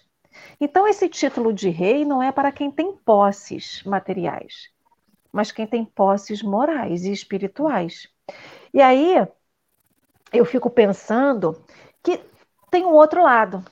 Então, 0.61 0.87
esse 0.87 1.09
título 1.09 1.53
de 1.53 1.69
rei 1.69 2.05
não 2.05 2.23
é 2.23 2.31
para 2.31 2.53
quem 2.53 2.71
tem 2.71 2.93
posses 2.93 3.83
materiais, 3.85 4.71
mas 5.33 5.53
quem 5.53 5.67
tem 5.67 5.85
posses 5.85 6.43
morais 6.43 7.05
e 7.05 7.13
espirituais. 7.13 8.09
E 8.73 8.81
aí, 8.81 9.27
eu 10.33 10.45
fico 10.45 10.71
pensando 10.71 11.61
que 12.03 12.21
tem 12.71 12.85
um 12.85 12.93
outro 12.93 13.23
lado. 13.23 13.65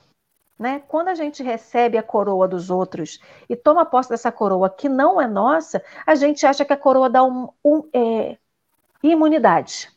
Né? 0.57 0.81
Quando 0.87 1.09
a 1.09 1.15
gente 1.15 1.43
recebe 1.43 1.99
a 1.99 2.03
coroa 2.03 2.47
dos 2.47 2.71
outros 2.71 3.19
e 3.47 3.55
toma 3.55 3.85
posse 3.85 4.09
dessa 4.09 4.31
coroa 4.31 4.69
que 4.71 4.89
não 4.89 5.21
é 5.21 5.27
nossa, 5.27 5.83
a 6.03 6.15
gente 6.15 6.47
acha 6.47 6.65
que 6.65 6.73
a 6.73 6.77
coroa 6.77 7.07
dá 7.09 7.23
um, 7.23 7.49
um 7.63 7.87
é, 7.93 8.37
imunidade. 9.03 9.89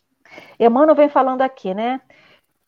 Emmanuel 0.59 0.95
vem 0.95 1.09
falando 1.09 1.41
aqui, 1.41 1.73
né? 1.73 2.01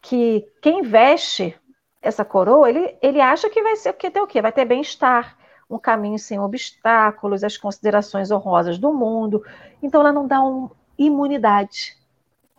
Que 0.00 0.50
quem 0.62 0.82
veste 0.82 1.54
essa 2.02 2.24
coroa, 2.24 2.68
ele, 2.68 2.96
ele 3.00 3.20
acha 3.20 3.48
que 3.48 3.62
vai 3.62 3.76
ser 3.76 3.92
que 3.92 4.10
ter 4.10 4.20
o 4.20 4.26
quê? 4.26 4.42
Vai 4.42 4.52
ter 4.52 4.64
bem-estar, 4.64 5.38
um 5.70 5.78
caminho 5.78 6.18
sem 6.18 6.38
obstáculos, 6.38 7.44
as 7.44 7.56
considerações 7.56 8.30
honrosas 8.30 8.76
do 8.76 8.92
mundo. 8.92 9.44
Então 9.80 10.00
ela 10.00 10.12
não 10.12 10.26
dá 10.26 10.42
um, 10.42 10.68
imunidade. 10.98 11.96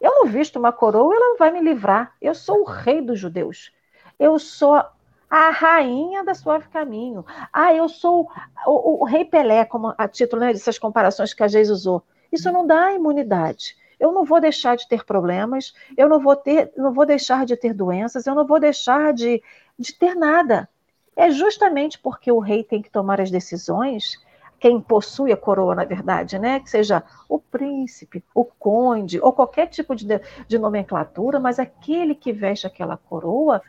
Eu 0.01 0.11
não 0.11 0.25
visto 0.25 0.57
uma 0.57 0.71
coroa, 0.71 1.13
ela 1.13 1.29
não 1.29 1.37
vai 1.37 1.51
me 1.51 1.59
livrar. 1.59 2.13
Eu 2.21 2.33
sou 2.33 2.61
o 2.61 2.63
rei 2.63 3.01
dos 3.01 3.19
judeus. 3.19 3.71
Eu 4.17 4.39
sou 4.39 4.81
a 5.29 5.49
rainha 5.49 6.23
da 6.23 6.33
Suave 6.33 6.67
Caminho. 6.69 7.25
Ah, 7.51 7.73
eu 7.73 7.89
sou 7.89 8.29
o, 8.65 9.01
o, 9.01 9.05
rei 9.05 9.25
Pelé, 9.25 9.65
como 9.65 9.93
a 9.97 10.07
título 10.07 10.41
né, 10.41 10.53
dessas 10.53 10.79
comparações 10.79 11.33
que 11.33 11.43
a 11.43 11.47
Jesus 11.47 11.81
usou. 11.81 12.03
Isso 12.31 12.51
não 12.51 12.65
dá 12.65 12.93
imunidade 12.93 13.75
eu 14.03 14.11
não 14.11 14.25
vou 14.25 14.41
deixar 14.41 14.75
de 14.75 14.85
ter 14.85 15.05
problemas, 15.05 15.73
eu 15.95 16.09
não 16.09 16.19
vou 16.19 16.35
ter, 16.35 16.73
não 16.75 16.91
vou 16.93 17.05
deixar 17.05 17.45
de 17.45 17.55
ter 17.55 17.73
doenças, 17.73 18.27
eu 18.27 18.35
não 18.35 18.45
vou 18.45 18.59
deixar 18.59 19.13
de, 19.13 19.41
de 19.79 19.97
ter 19.97 20.13
nada. 20.13 20.67
É 21.15 21.31
justamente 21.31 21.97
porque 21.97 22.29
o 22.29 22.39
rei 22.39 22.65
tem 22.65 22.81
que 22.81 22.89
tomar 22.89 23.21
as 23.21 23.31
decisões, 23.31 24.19
quem 24.59 24.81
possui 24.81 25.31
a 25.31 25.37
coroa, 25.37 25.73
na 25.73 25.85
verdade, 25.85 26.37
né? 26.37 26.59
Que 26.59 26.69
seja 26.69 27.01
o 27.29 27.39
príncipe, 27.39 28.21
o 28.35 28.43
conde, 28.43 29.21
ou 29.21 29.31
qualquer 29.31 29.67
tipo 29.67 29.95
de, 29.95 30.05
de 30.49 30.59
nomenclatura, 30.59 31.39
mas 31.39 31.57
aquele 31.57 32.13
que 32.13 32.33
veste 32.33 32.67
aquela 32.67 32.97
coroa, 32.97 33.61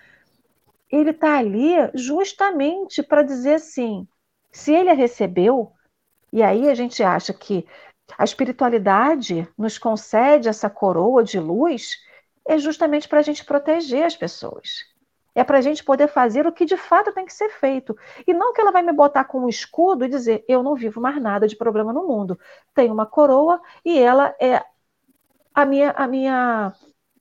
ele 0.91 1.11
está 1.11 1.39
ali 1.39 1.74
justamente 1.95 3.05
para 3.05 3.22
dizer 3.22 3.55
assim: 3.55 4.05
se 4.51 4.74
ele 4.74 4.91
a 4.91 4.95
recebeu, 4.95 5.70
e 6.32 6.43
aí 6.43 6.68
a 6.68 6.74
gente 6.74 7.01
acha 7.05 7.32
que 7.32 7.64
a 8.16 8.24
espiritualidade 8.24 9.48
nos 9.57 9.78
concede 9.78 10.48
essa 10.48 10.68
coroa 10.68 11.24
de 11.24 11.40
luz 11.40 11.98
é 12.46 12.59
justamente 12.59 13.09
para 13.09 13.20
a 13.20 13.22
gente 13.22 13.44
proteger 13.44 14.05
as 14.05 14.16
pessoas. 14.16 14.84
É 15.34 15.42
para 15.42 15.59
a 15.59 15.61
gente 15.61 15.82
poder 15.82 16.07
fazer 16.07 16.46
o 16.46 16.52
que 16.52 16.64
de 16.64 16.76
fato 16.76 17.12
tem 17.12 17.26
que 17.26 17.32
ser 17.32 17.48
feito. 17.48 17.96
E 18.26 18.32
não 18.32 18.52
que 18.52 18.61
ela 18.61 18.70
vai 18.70 18.82
me 18.82 18.92
botar 18.92 19.24
com 19.24 19.40
um 19.40 19.48
escudo 19.48 20.05
e 20.05 20.09
dizer: 20.09 20.44
eu 20.46 20.62
não 20.62 20.76
vivo 20.76 21.00
mais 21.00 21.20
nada 21.20 21.48
de 21.48 21.57
problema 21.57 21.92
no 21.92 22.07
mundo. 22.07 22.38
Tem 22.72 22.90
uma 22.90 23.05
coroa 23.05 23.61
e 23.84 23.98
ela 23.98 24.34
é 24.40 24.64
a 25.52 25.64
minha, 25.64 25.90
a 25.90 26.07
minha. 26.07 26.72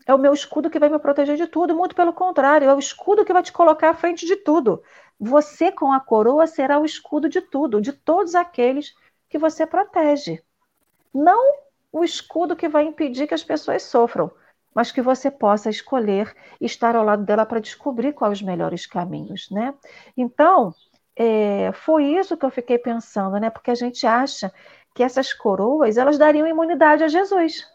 É 0.05 0.13
o 0.13 0.17
meu 0.17 0.33
escudo 0.33 0.69
que 0.69 0.79
vai 0.79 0.89
me 0.89 0.99
proteger 0.99 1.37
de 1.37 1.47
tudo. 1.47 1.75
Muito 1.75 1.95
pelo 1.95 2.13
contrário, 2.13 2.69
é 2.69 2.75
o 2.75 2.79
escudo 2.79 3.25
que 3.25 3.33
vai 3.33 3.41
te 3.41 3.53
colocar 3.53 3.89
à 3.89 3.93
frente 3.95 4.25
de 4.25 4.35
tudo. 4.35 4.83
Você, 5.19 5.71
com 5.71 5.91
a 5.91 5.99
coroa, 5.99 6.45
será 6.45 6.77
o 6.77 6.85
escudo 6.85 7.29
de 7.29 7.41
tudo, 7.41 7.81
de 7.81 7.93
todos 7.93 8.35
aqueles 8.35 8.93
que 9.29 9.37
você 9.39 9.65
protege. 9.65 10.43
Não 11.13 11.55
o 11.91 12.03
escudo 12.03 12.55
que 12.55 12.67
vai 12.67 12.83
impedir 12.83 13.27
que 13.27 13.33
as 13.33 13.43
pessoas 13.43 13.83
sofram, 13.83 14.31
mas 14.73 14.91
que 14.91 15.01
você 15.01 15.29
possa 15.29 15.69
escolher 15.69 16.35
estar 16.59 16.95
ao 16.95 17.03
lado 17.03 17.23
dela 17.23 17.45
para 17.45 17.59
descobrir 17.59 18.13
quais 18.13 18.39
os 18.39 18.41
melhores 18.41 18.85
caminhos, 18.85 19.49
né? 19.51 19.73
Então, 20.17 20.73
é, 21.15 21.71
foi 21.73 22.05
isso 22.05 22.35
que 22.35 22.45
eu 22.45 22.49
fiquei 22.49 22.77
pensando, 22.77 23.39
né? 23.39 23.49
Porque 23.49 23.69
a 23.69 23.75
gente 23.75 24.07
acha 24.07 24.51
que 24.95 25.03
essas 25.03 25.33
coroas 25.33 25.97
elas 25.97 26.17
dariam 26.17 26.47
imunidade 26.47 27.03
a 27.03 27.07
Jesus. 27.07 27.67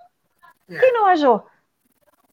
É. 0.69 0.79
Quem 0.79 0.93
não 0.93 1.07
achou? 1.07 1.47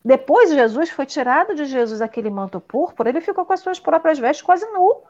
Depois 0.03 0.51
Jesus 0.51 0.89
foi 0.91 1.06
tirado 1.06 1.56
de 1.56 1.66
Jesus 1.66 2.01
aquele 2.01 2.30
manto 2.30 2.60
púrpura, 2.60 3.10
ele 3.10 3.22
ficou 3.22 3.45
com 3.45 3.53
as 3.53 3.60
suas 3.60 3.80
próprias 3.80 4.20
vestes 4.20 4.45
quase 4.45 4.66
nu. 4.72 5.03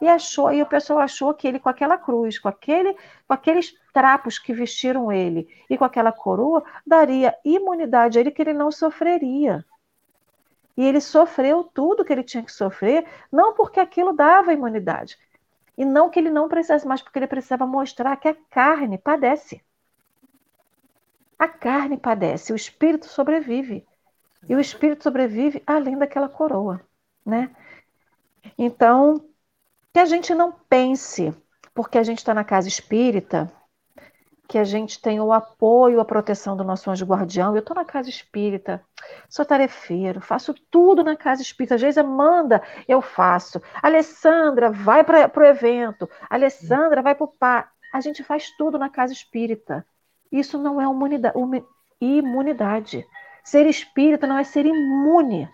E 0.00 0.08
achou, 0.08 0.52
e 0.52 0.62
o 0.62 0.66
pessoal 0.66 1.00
achou 1.00 1.34
que 1.34 1.46
ele 1.46 1.58
com 1.58 1.68
aquela 1.68 1.98
cruz, 1.98 2.38
com 2.38 2.48
aquele, 2.48 2.94
com 3.26 3.34
aqueles 3.34 3.74
trapos 3.98 4.38
que 4.38 4.52
vestiram 4.52 5.10
ele 5.10 5.48
e 5.68 5.76
com 5.76 5.84
aquela 5.84 6.12
coroa, 6.12 6.62
daria 6.86 7.36
imunidade 7.44 8.16
a 8.16 8.20
ele 8.20 8.30
que 8.30 8.40
ele 8.40 8.52
não 8.52 8.70
sofreria. 8.70 9.64
E 10.76 10.84
ele 10.84 11.00
sofreu 11.00 11.64
tudo 11.64 12.04
que 12.04 12.12
ele 12.12 12.22
tinha 12.22 12.44
que 12.44 12.52
sofrer, 12.52 13.04
não 13.32 13.54
porque 13.54 13.80
aquilo 13.80 14.12
dava 14.12 14.52
imunidade, 14.52 15.18
e 15.76 15.84
não 15.84 16.08
que 16.08 16.20
ele 16.20 16.30
não 16.30 16.48
precisasse, 16.48 16.86
mas 16.86 17.02
porque 17.02 17.18
ele 17.18 17.26
precisava 17.26 17.66
mostrar 17.66 18.14
que 18.18 18.28
a 18.28 18.36
carne 18.48 18.98
padece. 18.98 19.60
A 21.36 21.48
carne 21.48 21.96
padece, 21.96 22.52
o 22.52 22.56
espírito 22.56 23.06
sobrevive. 23.06 23.84
E 24.48 24.54
o 24.54 24.60
espírito 24.60 25.02
sobrevive 25.02 25.60
além 25.66 25.98
daquela 25.98 26.28
coroa, 26.28 26.80
né? 27.26 27.50
Então, 28.56 29.24
que 29.92 29.98
a 29.98 30.04
gente 30.04 30.32
não 30.36 30.52
pense, 30.68 31.34
porque 31.74 31.98
a 31.98 32.04
gente 32.04 32.18
está 32.18 32.32
na 32.32 32.44
casa 32.44 32.68
espírita, 32.68 33.52
que 34.48 34.56
a 34.56 34.64
gente 34.64 35.00
tem 35.00 35.20
o 35.20 35.30
apoio, 35.30 36.00
a 36.00 36.04
proteção 36.06 36.56
do 36.56 36.64
nosso 36.64 36.90
anjo 36.90 37.04
guardião. 37.04 37.54
Eu 37.54 37.60
estou 37.60 37.76
na 37.76 37.84
casa 37.84 38.08
espírita, 38.08 38.82
sou 39.28 39.44
tarefeiro, 39.44 40.22
faço 40.22 40.54
tudo 40.70 41.04
na 41.04 41.14
casa 41.14 41.42
espírita. 41.42 41.74
A 41.74 41.78
Geisa 41.78 42.02
manda, 42.02 42.62
eu 42.88 43.02
faço. 43.02 43.60
Alessandra 43.82 44.70
vai 44.70 45.04
para 45.04 45.30
o 45.36 45.44
evento. 45.44 46.08
Alessandra 46.30 47.02
vai 47.02 47.14
para 47.14 47.24
o 47.24 47.28
pá. 47.28 47.70
A 47.92 48.00
gente 48.00 48.24
faz 48.24 48.50
tudo 48.56 48.78
na 48.78 48.88
casa 48.88 49.12
espírita. 49.12 49.86
Isso 50.32 50.56
não 50.56 50.80
é 50.80 50.86
imunidade. 52.00 53.06
Ser 53.44 53.66
espírita 53.66 54.26
não 54.26 54.38
é 54.38 54.44
ser 54.44 54.64
imune. 54.64 55.46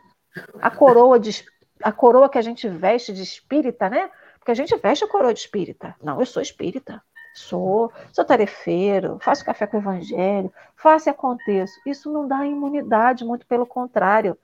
A 0.62 0.70
coroa, 0.70 1.18
de, 1.18 1.44
a 1.82 1.90
coroa 1.90 2.28
que 2.28 2.38
a 2.38 2.42
gente 2.42 2.68
veste 2.68 3.12
de 3.12 3.22
espírita, 3.22 3.90
né? 3.90 4.08
Porque 4.38 4.52
a 4.52 4.54
gente 4.54 4.76
veste 4.76 5.04
a 5.04 5.08
coroa 5.08 5.34
de 5.34 5.40
espírita. 5.40 5.96
Não, 6.00 6.20
eu 6.20 6.26
sou 6.26 6.40
espírita. 6.40 7.02
Sou, 7.34 7.92
sou 8.12 8.24
tarefeiro, 8.24 9.18
faço 9.20 9.44
café 9.44 9.66
com 9.66 9.76
o 9.76 9.80
evangelho, 9.80 10.52
faço 10.76 11.08
e 11.08 11.10
aconteço. 11.10 11.80
Isso 11.84 12.12
não 12.12 12.26
dá 12.28 12.46
imunidade, 12.46 13.24
muito 13.24 13.46
pelo 13.46 13.66
contrário. 13.66 14.38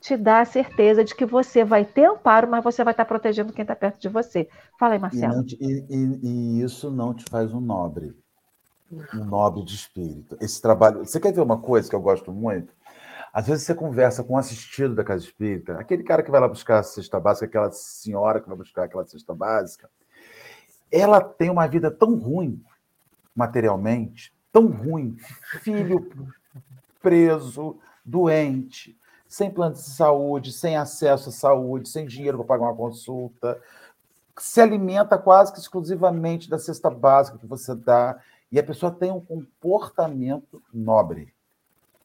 Te 0.00 0.16
dá 0.16 0.40
a 0.40 0.44
certeza 0.44 1.04
de 1.04 1.14
que 1.14 1.24
você 1.24 1.64
vai 1.64 1.84
ter 1.84 2.04
amparo, 2.04 2.48
mas 2.48 2.62
você 2.62 2.84
vai 2.84 2.92
estar 2.92 3.04
protegendo 3.04 3.52
quem 3.52 3.62
está 3.62 3.74
perto 3.74 4.00
de 4.00 4.08
você. 4.08 4.48
Fala 4.78 4.94
aí, 4.94 4.98
Marcelo. 4.98 5.44
E, 5.46 5.56
e, 5.60 5.86
e, 5.88 6.18
e 6.22 6.62
isso 6.62 6.90
não 6.90 7.14
te 7.14 7.24
faz 7.30 7.54
um 7.54 7.60
nobre 7.60 8.14
um 9.14 9.24
nobre 9.24 9.62
de 9.62 9.74
espírito. 9.74 10.36
Esse 10.40 10.60
trabalho. 10.60 11.04
Você 11.04 11.20
quer 11.20 11.32
ver 11.32 11.40
uma 11.40 11.60
coisa 11.60 11.88
que 11.88 11.94
eu 11.94 12.00
gosto 12.00 12.32
muito? 12.32 12.72
Às 13.32 13.46
vezes 13.46 13.64
você 13.64 13.74
conversa 13.74 14.24
com 14.24 14.34
um 14.34 14.38
assistido 14.38 14.94
da 14.94 15.04
casa 15.04 15.22
espírita, 15.22 15.74
aquele 15.74 16.02
cara 16.02 16.22
que 16.22 16.30
vai 16.30 16.40
lá 16.40 16.48
buscar 16.48 16.78
a 16.78 16.82
cesta 16.82 17.20
básica, 17.20 17.46
aquela 17.46 17.70
senhora 17.70 18.40
que 18.40 18.48
vai 18.48 18.56
buscar 18.56 18.84
aquela 18.84 19.04
cesta 19.04 19.34
básica, 19.34 19.88
ela 20.90 21.20
tem 21.20 21.50
uma 21.50 21.66
vida 21.66 21.90
tão 21.90 22.16
ruim 22.16 22.62
materialmente, 23.34 24.32
tão 24.52 24.66
ruim, 24.66 25.16
filho 25.60 26.10
preso, 27.00 27.78
doente, 28.04 28.98
sem 29.28 29.50
plano 29.50 29.74
de 29.74 29.82
saúde, 29.82 30.52
sem 30.52 30.76
acesso 30.76 31.28
à 31.28 31.32
saúde, 31.32 31.88
sem 31.88 32.06
dinheiro 32.06 32.38
para 32.38 32.46
pagar 32.46 32.64
uma 32.64 32.74
consulta, 32.76 33.60
se 34.38 34.60
alimenta 34.60 35.18
quase 35.18 35.52
que 35.52 35.58
exclusivamente 35.58 36.48
da 36.48 36.58
cesta 36.58 36.90
básica 36.90 37.38
que 37.38 37.46
você 37.46 37.74
dá, 37.74 38.18
e 38.50 38.58
a 38.58 38.62
pessoa 38.62 38.90
tem 38.90 39.12
um 39.12 39.20
comportamento 39.20 40.62
nobre. 40.72 41.32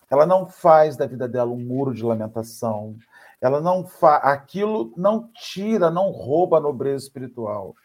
Ela 0.09 0.25
não 0.25 0.45
faz 0.45 0.95
da 0.95 1.07
vida 1.07 1.27
dela 1.27 1.51
um 1.51 1.59
muro 1.59 1.93
de 1.93 2.03
lamentação. 2.03 2.95
Ela 3.41 3.59
não 3.59 3.83
faz. 3.85 4.23
Aquilo 4.23 4.93
não 4.95 5.29
tira, 5.33 5.89
não 5.89 6.11
rouba 6.11 6.57
a 6.57 6.61
nobreza 6.61 7.05
espiritual. 7.05 7.75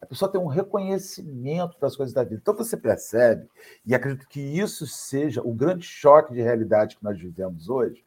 A 0.00 0.06
pessoa 0.06 0.30
tem 0.30 0.40
um 0.40 0.46
reconhecimento 0.46 1.78
das 1.80 1.96
coisas 1.96 2.14
da 2.14 2.22
vida. 2.22 2.40
Então 2.40 2.54
você 2.54 2.76
percebe, 2.76 3.48
e 3.84 3.94
acredito 3.94 4.28
que 4.28 4.40
isso 4.40 4.86
seja 4.86 5.42
o 5.42 5.52
grande 5.52 5.84
choque 5.84 6.32
de 6.32 6.40
realidade 6.40 6.96
que 6.96 7.04
nós 7.04 7.18
vivemos 7.18 7.68
hoje, 7.68 8.04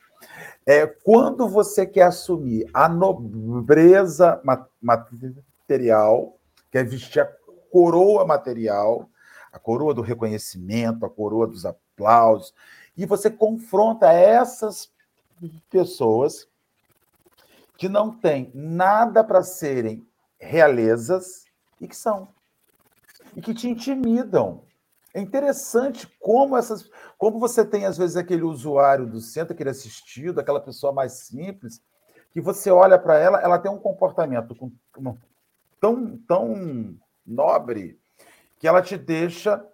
é 0.66 0.88
quando 0.88 1.50
você 1.50 1.86
quer 1.86 2.04
assumir 2.04 2.66
a 2.74 2.88
nobreza 2.88 4.42
material, 4.82 6.38
quer 6.72 6.86
vestir 6.86 7.22
a 7.22 7.32
coroa 7.72 8.26
material, 8.26 9.10
a 9.52 9.60
coroa 9.60 9.94
do 9.94 10.02
reconhecimento, 10.02 11.06
a 11.06 11.10
coroa 11.10 11.48
dos 11.48 11.66
aplausos, 11.66 12.54
e 12.96 13.06
você 13.06 13.30
confronta 13.30 14.12
essas 14.12 14.92
pessoas 15.70 16.48
que 17.78 17.90
não 17.90 18.12
têm 18.12 18.52
nada 18.54 19.24
para 19.24 19.44
serem 19.44 20.06
realezas 20.40 21.46
e 21.82 21.88
que 21.88 21.96
são, 21.96 22.30
e 23.36 23.42
que 23.42 23.54
te 23.54 23.68
intimidam. 23.68 24.64
É 25.14 25.20
interessante 25.20 26.08
como 26.20 26.56
essas, 26.56 26.90
como 27.18 27.40
você 27.40 27.66
tem 27.66 27.86
às 27.86 27.98
vezes 27.98 28.16
aquele 28.16 28.44
usuário 28.44 29.06
do 29.06 29.20
centro, 29.20 29.54
aquele 29.54 29.72
assistido, 29.72 30.40
aquela 30.40 30.62
pessoa 30.62 30.94
mais 30.94 31.14
simples, 31.14 31.82
que 32.32 32.40
você 32.40 32.72
olha 32.72 32.98
para 32.98 33.18
ela, 33.18 33.42
ela 33.42 33.60
tem 33.60 33.70
um 33.70 33.80
comportamento 33.80 34.56
tão, 35.82 36.18
tão 36.26 36.98
nobre 37.26 38.00
que 38.58 38.68
ela 38.68 38.82
te 38.82 38.98
deixa, 38.98 39.66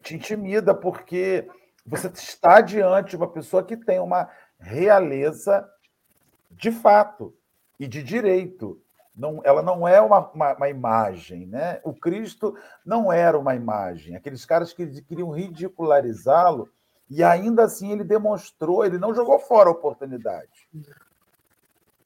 te 0.00 0.14
intimida, 0.14 0.74
porque 0.74 1.48
você 1.84 2.06
está 2.08 2.60
diante 2.60 3.10
de 3.10 3.16
uma 3.16 3.28
pessoa 3.28 3.64
que 3.64 3.76
tem 3.76 3.98
uma 3.98 4.30
realeza 4.58 5.68
de 6.50 6.70
fato 6.70 7.36
e 7.80 7.88
de 7.88 8.02
direito. 8.02 8.80
Não, 9.14 9.40
ela 9.44 9.62
não 9.62 9.86
é 9.86 10.00
uma, 10.00 10.30
uma, 10.30 10.54
uma, 10.54 10.68
imagem, 10.68 11.46
né? 11.46 11.80
O 11.84 11.92
Cristo 11.92 12.56
não 12.84 13.12
era 13.12 13.38
uma 13.38 13.54
imagem. 13.54 14.16
Aqueles 14.16 14.44
caras 14.44 14.72
que 14.72 15.02
queriam 15.02 15.30
ridicularizá-lo 15.30 16.70
e 17.10 17.22
ainda 17.22 17.64
assim 17.64 17.92
ele 17.92 18.04
demonstrou, 18.04 18.84
ele 18.84 18.98
não 18.98 19.14
jogou 19.14 19.38
fora 19.38 19.68
a 19.68 19.72
oportunidade. 19.72 20.66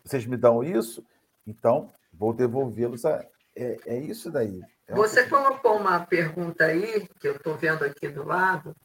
Vocês 0.05 0.27
me 0.27 0.37
dão 0.37 0.65
isso? 0.65 1.05
Então 1.47 1.91
vou 2.13 2.33
devolvê-los 2.33 3.05
a 3.05 3.25
é, 3.57 3.79
é 3.87 3.99
isso 3.99 4.31
daí. 4.31 4.61
É 4.87 4.95
Você 4.95 5.27
colocou 5.27 5.79
uma 5.79 6.01
pergunta 6.05 6.67
aí, 6.67 7.09
que 7.19 7.27
eu 7.27 7.37
estou 7.37 7.57
vendo 7.57 7.85
aqui 7.85 8.09
do 8.09 8.25
lado, 8.25 8.77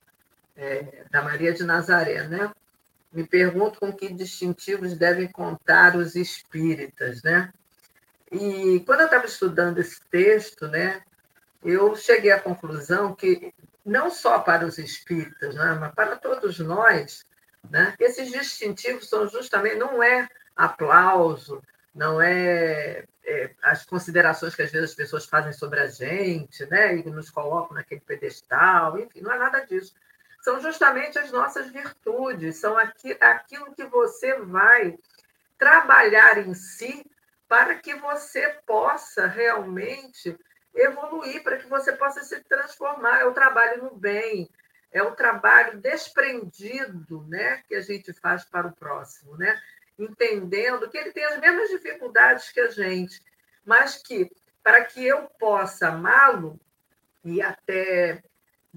é, 0.56 1.04
da 1.12 1.22
Maria 1.22 1.54
de 1.54 1.64
Nazaré, 1.64 2.28
né? 2.28 2.50
Me 3.12 3.28
pergunto 3.28 3.80
com 3.80 3.92
que 3.92 4.14
distintivos 4.14 4.98
devem 4.98 5.28
contar 5.28 5.98
os 5.98 6.16
espíritas, 6.16 7.22
né? 7.22 7.52
E 8.32 8.80
quando 8.86 9.02
eu 9.02 9.06
estava 9.08 9.26
estudando 9.26 9.80
esse 9.80 10.00
texto, 10.10 10.68
né, 10.68 11.04
eu 11.64 11.96
cheguei 11.96 12.32
à 12.32 12.40
conclusão 12.40 13.14
que 13.14 13.54
não 13.86 14.10
só 14.10 14.40
para 14.40 14.66
os 14.66 14.78
espíritas, 14.78 15.54
né, 15.56 15.78
mas 15.80 15.94
para 15.94 16.16
todos 16.16 16.60
nós, 16.60 17.26
né, 17.70 17.94
esses 18.00 18.32
distintivos 18.32 19.10
são 19.10 19.28
justamente 19.28 19.76
não 19.76 20.02
é 20.02 20.30
aplauso, 20.56 21.62
não 21.94 22.22
é, 22.22 23.04
é, 23.26 23.52
as 23.62 23.86
considerações 23.86 24.56
que 24.56 24.62
às 24.62 24.72
vezes 24.72 24.92
as 24.92 24.96
pessoas 24.96 25.26
fazem 25.26 25.52
sobre 25.52 25.82
a 25.82 25.88
gente, 25.88 26.66
né, 26.68 26.96
e 26.96 27.04
nos 27.10 27.30
colocam 27.30 27.76
naquele 27.76 28.02
pedestal, 28.02 28.98
enfim, 28.98 29.20
não 29.20 29.34
é 29.34 29.38
nada 29.38 29.60
disso. 29.66 29.94
São 30.42 30.60
justamente 30.62 31.20
as 31.20 31.32
nossas 31.32 31.70
virtudes, 31.70 32.58
são 32.58 32.78
aqui, 32.78 33.16
aquilo 33.20 33.76
que 33.76 33.84
você 33.84 34.40
vai 34.40 34.98
trabalhar 35.58 36.38
em 36.40 36.54
si 36.56 37.06
para 37.52 37.76
que 37.76 37.94
você 37.96 38.48
possa 38.66 39.28
realmente 39.28 40.40
evoluir, 40.74 41.44
para 41.44 41.58
que 41.58 41.68
você 41.68 41.92
possa 41.92 42.24
se 42.24 42.40
transformar. 42.46 43.20
É 43.20 43.26
o 43.26 43.34
trabalho 43.34 43.84
no 43.84 43.94
bem, 43.94 44.50
é 44.90 45.04
o 45.04 45.14
trabalho 45.16 45.78
desprendido 45.78 47.26
né, 47.28 47.62
que 47.68 47.76
a 47.76 47.82
gente 47.82 48.14
faz 48.14 48.46
para 48.46 48.68
o 48.68 48.76
próximo. 48.76 49.36
Né? 49.36 49.62
entendendo 50.00 50.90
que 50.90 50.98
ele 50.98 51.12
tem 51.12 51.26
as 51.26 51.40
mesmas 51.40 51.70
dificuldades 51.70 52.50
que 52.52 52.62
a 52.62 52.72
gente, 52.72 53.22
mas 53.66 53.98
que 53.98 54.32
para 54.64 54.86
que 54.86 55.06
eu 55.06 55.30
possa 55.38 55.90
amá-lo 55.90 56.58
e 57.24 57.42
até 57.42 58.24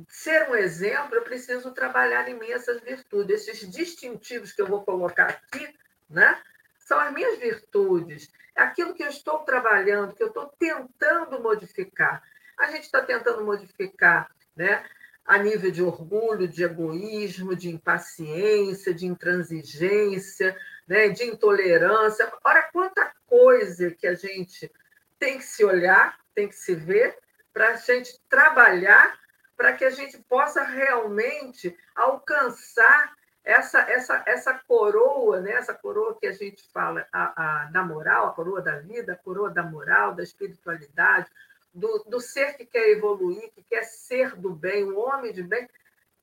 ser 0.08 0.50
um 0.50 0.54
exemplo, 0.56 1.14
eu 1.14 1.22
preciso 1.22 1.70
trabalhar 1.72 2.28
em 2.28 2.38
mim 2.38 2.50
essas 2.50 2.82
virtudes, 2.82 3.46
esses 3.46 3.70
distintivos 3.70 4.52
que 4.52 4.60
eu 4.60 4.66
vou 4.66 4.84
colocar 4.84 5.26
aqui, 5.26 5.72
né? 6.10 6.42
São 6.78 6.98
as 6.98 7.12
minhas 7.14 7.38
virtudes, 7.38 8.30
aquilo 8.54 8.94
que 8.94 9.02
eu 9.02 9.08
estou 9.08 9.40
trabalhando, 9.40 10.14
que 10.14 10.22
eu 10.22 10.28
estou 10.28 10.46
tentando 10.58 11.40
modificar. 11.40 12.22
A 12.58 12.66
gente 12.66 12.84
está 12.84 13.02
tentando 13.02 13.44
modificar, 13.44 14.30
né? 14.54 14.84
a 15.24 15.38
nível 15.38 15.70
de 15.70 15.82
orgulho, 15.82 16.46
de 16.46 16.62
egoísmo, 16.62 17.56
de 17.56 17.70
impaciência, 17.70 18.92
de 18.92 19.06
intransigência, 19.06 20.56
né, 20.86 21.08
de 21.08 21.24
intolerância. 21.24 22.30
Ora, 22.44 22.68
quanta 22.70 23.10
coisa 23.26 23.90
que 23.90 24.06
a 24.06 24.14
gente 24.14 24.70
tem 25.18 25.38
que 25.38 25.44
se 25.44 25.64
olhar, 25.64 26.18
tem 26.34 26.48
que 26.48 26.54
se 26.54 26.74
ver, 26.74 27.16
para 27.52 27.70
a 27.70 27.76
gente 27.76 28.20
trabalhar, 28.28 29.18
para 29.56 29.72
que 29.72 29.84
a 29.84 29.90
gente 29.90 30.18
possa 30.28 30.62
realmente 30.62 31.74
alcançar 31.94 33.14
essa, 33.44 33.80
essa, 33.80 34.22
essa 34.26 34.54
coroa, 34.66 35.40
né? 35.40 35.52
essa 35.52 35.74
coroa 35.74 36.18
que 36.18 36.26
a 36.26 36.32
gente 36.32 36.66
fala 36.72 37.06
a, 37.12 37.64
a, 37.64 37.64
da 37.66 37.84
moral, 37.84 38.28
a 38.28 38.32
coroa 38.32 38.62
da 38.62 38.78
vida, 38.78 39.12
a 39.12 39.16
coroa 39.16 39.50
da 39.50 39.62
moral, 39.62 40.14
da 40.14 40.22
espiritualidade, 40.22 41.28
do, 41.72 42.04
do 42.08 42.20
ser 42.20 42.56
que 42.56 42.64
quer 42.64 42.88
evoluir, 42.90 43.52
que 43.52 43.62
quer 43.62 43.84
ser 43.84 44.34
do 44.36 44.54
bem, 44.54 44.84
o 44.84 44.98
homem 44.98 45.32
de 45.32 45.42
bem. 45.42 45.68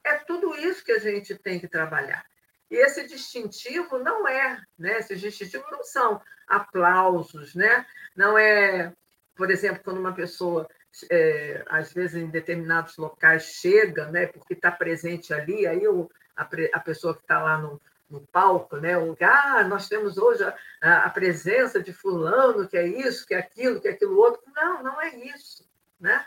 É 0.03 0.15
tudo 0.15 0.55
isso 0.55 0.83
que 0.83 0.91
a 0.91 0.99
gente 0.99 1.35
tem 1.35 1.59
que 1.59 1.67
trabalhar. 1.67 2.25
E 2.71 2.75
esse 2.75 3.05
distintivo 3.05 3.99
não 3.99 4.27
é, 4.27 4.59
né? 4.79 4.97
Esses 4.97 5.19
distintivos 5.19 5.69
não 5.69 5.83
são 5.83 6.21
aplausos, 6.47 7.53
né? 7.53 7.85
Não 8.15 8.37
é, 8.37 8.93
por 9.35 9.51
exemplo, 9.51 9.83
quando 9.83 9.99
uma 9.99 10.13
pessoa, 10.13 10.67
é, 11.09 11.63
às 11.67 11.93
vezes 11.93 12.15
em 12.15 12.29
determinados 12.29 12.97
locais, 12.97 13.43
chega, 13.43 14.07
né? 14.09 14.25
Porque 14.25 14.53
está 14.53 14.71
presente 14.71 15.33
ali, 15.33 15.67
aí 15.67 15.85
o, 15.85 16.09
a, 16.41 16.77
a 16.77 16.79
pessoa 16.79 17.15
que 17.15 17.21
está 17.21 17.41
lá 17.41 17.57
no, 17.57 17.81
no 18.09 18.21
palco, 18.27 18.77
né? 18.77 18.97
O, 18.97 19.15
ah, 19.21 19.63
nós 19.63 19.87
temos 19.87 20.17
hoje 20.17 20.43
a, 20.81 21.05
a, 21.05 21.09
presença 21.09 21.81
de 21.81 21.93
fulano, 21.93 22.67
que 22.67 22.77
é 22.77 22.87
isso, 22.87 23.25
que 23.25 23.33
é 23.33 23.39
aquilo, 23.39 23.79
que 23.79 23.87
é 23.87 23.91
aquilo 23.91 24.17
outro. 24.17 24.41
Não, 24.55 24.83
não 24.83 25.01
é 25.01 25.15
isso, 25.15 25.65
né? 25.99 26.25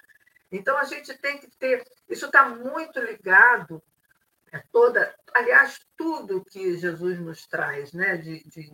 Então 0.50 0.76
a 0.76 0.84
gente 0.84 1.12
tem 1.18 1.38
que 1.38 1.50
ter, 1.58 1.84
isso 2.08 2.26
está 2.26 2.48
muito 2.48 3.00
ligado 3.00 3.82
é 4.54 4.62
toda, 4.70 5.12
aliás, 5.34 5.80
tudo 5.96 6.44
que 6.44 6.76
Jesus 6.76 7.18
nos 7.18 7.44
traz, 7.44 7.92
né, 7.92 8.16
de, 8.16 8.44
de 8.44 8.72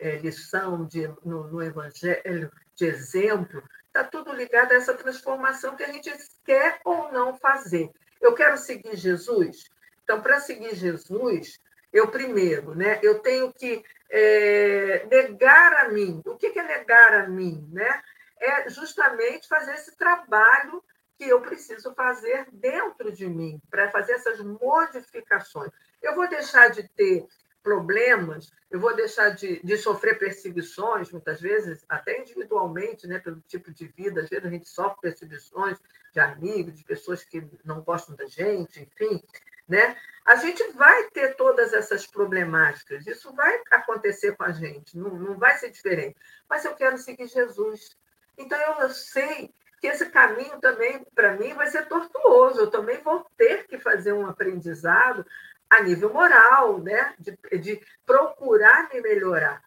é, 0.00 0.16
lição, 0.16 0.84
de, 0.84 1.06
no, 1.24 1.46
no, 1.46 1.62
Evangelho, 1.62 2.50
de 2.74 2.86
exemplo, 2.86 3.62
está 3.86 4.02
tudo 4.02 4.32
ligado 4.32 4.72
a 4.72 4.74
essa 4.74 4.94
transformação 4.94 5.76
que 5.76 5.84
a 5.84 5.92
gente 5.92 6.12
quer 6.44 6.80
ou 6.84 7.12
não 7.12 7.38
fazer. 7.38 7.88
Eu 8.20 8.34
quero 8.34 8.58
seguir 8.58 8.96
Jesus, 8.96 9.70
Então, 10.02 10.20
para 10.20 10.40
seguir 10.40 10.74
Jesus, 10.74 11.58
eu 11.92 12.08
primeiro, 12.08 12.74
né, 12.74 12.98
eu 13.02 13.18
tenho 13.20 13.52
que 13.52 13.84
é, 14.10 15.06
negar 15.10 15.84
a 15.84 15.88
mim. 15.90 16.20
O 16.24 16.36
que 16.36 16.58
é 16.58 16.62
negar 16.62 17.14
a 17.14 17.28
mim? 17.28 17.68
Né? 17.72 18.02
É 18.40 18.68
justamente 18.68 19.46
fazer 19.46 19.74
esse 19.74 19.96
trabalho 19.96 20.82
que 21.16 21.28
eu 21.28 21.40
preciso 21.40 21.94
fazer 21.94 22.46
dentro 22.52 23.12
de 23.12 23.26
mim, 23.28 23.60
para 23.70 23.90
fazer 23.90 24.12
essas 24.12 24.40
modificações. 24.40 25.70
Eu 26.02 26.14
vou 26.14 26.28
deixar 26.28 26.68
de 26.70 26.88
ter 26.88 27.26
problemas, 27.62 28.50
eu 28.70 28.80
vou 28.80 28.94
deixar 28.96 29.30
de, 29.30 29.62
de 29.62 29.76
sofrer 29.76 30.18
perseguições, 30.18 31.12
muitas 31.12 31.40
vezes, 31.40 31.84
até 31.88 32.20
individualmente, 32.20 33.06
né, 33.06 33.20
pelo 33.20 33.40
tipo 33.42 33.72
de 33.72 33.86
vida, 33.86 34.22
às 34.22 34.28
vezes 34.28 34.44
a 34.44 34.50
gente 34.50 34.68
sofre 34.68 35.00
perseguições 35.00 35.78
de 36.12 36.18
amigos, 36.18 36.76
de 36.76 36.84
pessoas 36.84 37.22
que 37.22 37.46
não 37.64 37.82
gostam 37.82 38.16
da 38.16 38.26
gente, 38.26 38.80
enfim, 38.80 39.22
né? 39.68 39.96
A 40.24 40.36
gente 40.36 40.62
vai 40.72 41.10
ter 41.10 41.34
todas 41.34 41.72
essas 41.72 42.06
problemáticas, 42.06 43.06
isso 43.06 43.32
vai 43.34 43.60
acontecer 43.70 44.36
com 44.36 44.44
a 44.44 44.52
gente, 44.52 44.96
não, 44.96 45.10
não 45.10 45.38
vai 45.38 45.56
ser 45.56 45.70
diferente. 45.70 46.16
Mas 46.48 46.64
eu 46.64 46.74
quero 46.74 46.96
seguir 46.96 47.26
Jesus. 47.26 47.96
Então 48.38 48.58
eu 48.80 48.90
sei 48.90 49.52
que 49.80 49.88
esse 49.88 50.06
caminho 50.10 50.60
também, 50.60 51.04
para 51.12 51.36
mim, 51.36 51.54
vai 51.54 51.66
ser 51.66 51.88
tortuoso. 51.88 52.60
Eu 52.60 52.70
também 52.70 52.98
vou 53.02 53.26
ter 53.36 53.66
que 53.66 53.80
fazer 53.80 54.12
um 54.12 54.26
aprendizado 54.26 55.26
a 55.68 55.82
nível 55.82 56.12
moral, 56.12 56.78
né? 56.78 57.14
de, 57.18 57.36
de 57.58 57.80
procurar 58.06 58.88
me 58.92 59.00
melhorar. 59.00 59.60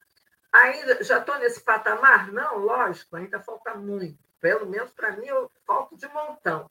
Ainda 0.53 1.03
já 1.03 1.17
estou 1.19 1.37
nesse 1.37 1.59
patamar? 1.59 2.31
Não, 2.31 2.59
lógico, 2.59 3.17
ainda 3.17 3.41
falta 3.41 3.75
muito. 3.75 4.17
Pelo 4.39 4.65
menos 4.65 4.91
para 4.91 5.11
mim, 5.17 5.27
eu 5.27 5.51
falto 5.67 5.97
de 5.97 6.07
montão. 6.07 6.69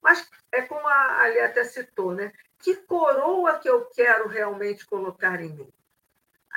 Mas 0.00 0.24
é 0.52 0.62
como 0.62 0.86
a 0.86 1.22
Ali 1.22 1.40
até 1.40 1.64
citou, 1.64 2.14
né? 2.14 2.32
Que 2.66 2.74
coroa 2.74 3.60
que 3.60 3.70
eu 3.70 3.84
quero 3.84 4.26
realmente 4.26 4.84
colocar 4.84 5.40
em 5.40 5.50
mim? 5.50 5.72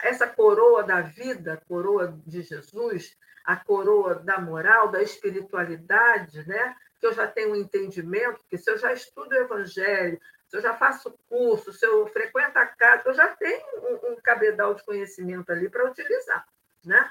Essa 0.02 0.26
coroa 0.26 0.82
da 0.82 1.02
vida, 1.02 1.54
a 1.54 1.58
coroa 1.58 2.20
de 2.26 2.42
Jesus, 2.42 3.16
a 3.46 3.56
coroa 3.56 4.16
da 4.16 4.42
moral, 4.42 4.88
da 4.88 5.04
espiritualidade, 5.04 6.48
né? 6.48 6.76
Que 7.00 7.06
eu 7.06 7.14
já 7.14 7.28
tenho 7.28 7.52
um 7.52 7.56
entendimento, 7.56 8.44
que 8.50 8.58
se 8.58 8.72
eu 8.72 8.80
já 8.80 8.92
estudo 8.92 9.34
o 9.34 9.38
evangelho, 9.38 10.20
se 10.48 10.58
eu 10.58 10.62
já 10.62 10.74
faço 10.74 11.14
curso, 11.30 11.72
se 11.72 11.86
eu 11.86 12.08
frequento 12.08 12.58
a 12.58 12.66
casa, 12.66 13.04
eu 13.06 13.14
já 13.14 13.28
tenho 13.28 13.64
um, 13.78 14.14
um 14.14 14.16
cabedal 14.16 14.74
de 14.74 14.84
conhecimento 14.84 15.52
ali 15.52 15.70
para 15.70 15.92
utilizar, 15.92 16.44
né? 16.84 17.08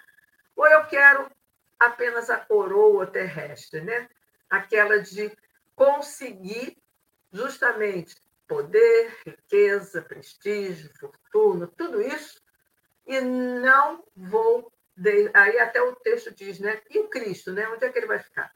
Ou 0.57 0.67
eu 0.67 0.85
quero 0.87 1.31
apenas 1.79 2.29
a 2.31 2.37
coroa 2.37 3.07
terrestre, 3.07 3.81
né? 3.81 4.09
Aquela 4.51 4.99
de 4.99 5.31
conseguir 5.77 6.77
justamente 7.33 8.17
poder, 8.49 9.15
riqueza, 9.25 10.03
prestígio, 10.03 10.91
fortuna, 10.99 11.69
tudo 11.77 12.01
isso, 12.01 12.41
e 13.07 13.21
não 13.21 14.03
vou. 14.17 14.73
De... 14.97 15.31
Aí 15.35 15.59
até 15.59 15.81
o 15.81 15.95
texto 15.95 16.35
diz, 16.35 16.59
né? 16.59 16.81
E 16.91 16.99
o 16.99 17.09
Cristo, 17.09 17.53
né? 17.53 17.69
Onde 17.69 17.85
é 17.85 17.91
que 17.91 17.99
ele 17.99 18.07
vai 18.07 18.19
ficar? 18.19 18.51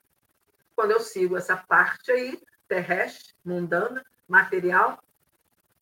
Quando 0.74 0.92
eu 0.92 1.00
sigo 1.00 1.36
essa 1.36 1.56
parte 1.56 2.10
aí, 2.10 2.40
terrestre, 2.66 3.34
mundana, 3.44 4.04
material, 4.26 4.98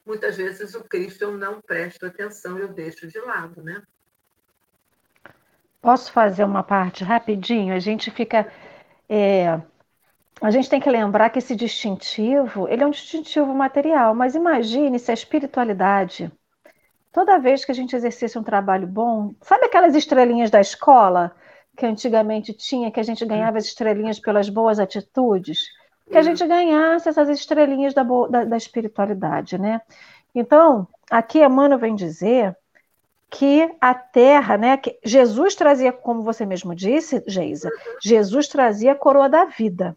muitas 0.04 0.36
vezes 0.36 0.74
o 0.74 0.82
Cristo 0.82 1.22
eu 1.22 1.32
não 1.36 1.60
presto 1.60 2.04
atenção, 2.04 2.58
eu 2.58 2.68
deixo 2.68 3.06
de 3.06 3.18
lado, 3.20 3.62
né? 3.62 3.82
Posso 5.80 6.12
fazer 6.12 6.44
uma 6.44 6.62
parte 6.62 7.04
rapidinho? 7.04 7.74
A 7.74 7.78
gente 7.78 8.10
fica. 8.10 8.52
É, 9.08 9.60
a 10.40 10.50
gente 10.50 10.68
tem 10.68 10.80
que 10.80 10.90
lembrar 10.90 11.30
que 11.30 11.38
esse 11.38 11.54
distintivo, 11.54 12.68
ele 12.68 12.82
é 12.82 12.86
um 12.86 12.90
distintivo 12.90 13.54
material, 13.54 14.14
mas 14.14 14.34
imagine 14.34 14.98
se 14.98 15.10
a 15.10 15.14
espiritualidade, 15.14 16.32
toda 17.12 17.38
vez 17.38 17.64
que 17.64 17.72
a 17.72 17.74
gente 17.74 17.94
exercesse 17.94 18.38
um 18.38 18.42
trabalho 18.42 18.86
bom, 18.86 19.34
sabe 19.42 19.66
aquelas 19.66 19.94
estrelinhas 19.94 20.50
da 20.50 20.60
escola 20.60 21.34
que 21.76 21.86
antigamente 21.86 22.52
tinha, 22.52 22.90
que 22.90 23.00
a 23.00 23.02
gente 23.02 23.24
ganhava 23.24 23.58
as 23.58 23.64
estrelinhas 23.66 24.18
pelas 24.18 24.48
boas 24.48 24.78
atitudes? 24.78 25.60
que 26.10 26.18
a 26.18 26.22
gente 26.22 26.44
ganhasse 26.44 27.08
essas 27.08 27.28
estrelinhas 27.28 27.94
da, 27.94 28.02
da, 28.02 28.44
da 28.44 28.56
espiritualidade, 28.56 29.56
né? 29.56 29.80
Então, 30.34 30.86
aqui 31.08 31.38
Emmanuel 31.38 31.78
vem 31.78 31.94
dizer 31.94 32.56
que 33.30 33.70
a 33.80 33.94
terra, 33.94 34.56
né, 34.58 34.76
que 34.76 34.98
Jesus 35.04 35.54
trazia, 35.54 35.92
como 35.92 36.22
você 36.22 36.44
mesmo 36.44 36.74
disse, 36.74 37.22
Geisa, 37.28 37.70
Jesus 38.02 38.48
trazia 38.48 38.92
a 38.92 38.96
coroa 38.96 39.28
da 39.28 39.44
vida. 39.44 39.96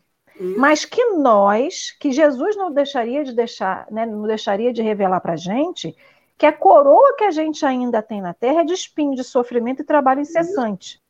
Mas 0.58 0.84
que 0.84 1.04
nós, 1.12 1.92
que 1.92 2.12
Jesus 2.12 2.56
não 2.56 2.72
deixaria 2.72 3.24
de 3.24 3.34
deixar, 3.34 3.86
né, 3.92 4.06
não 4.06 4.24
deixaria 4.24 4.74
de 4.74 4.82
revelar 4.82 5.22
para 5.22 5.34
a 5.34 5.38
gente, 5.38 5.96
que 6.38 6.46
a 6.46 6.54
coroa 6.54 7.16
que 7.16 7.24
a 7.24 7.32
gente 7.32 7.66
ainda 7.66 8.02
tem 8.02 8.22
na 8.22 8.34
terra 8.34 8.62
é 8.62 8.64
de 8.66 8.74
espinho, 8.74 9.16
de 9.16 9.24
sofrimento 9.24 9.82
e 9.82 9.86
trabalho 9.86 10.22
incessante. 10.22 11.02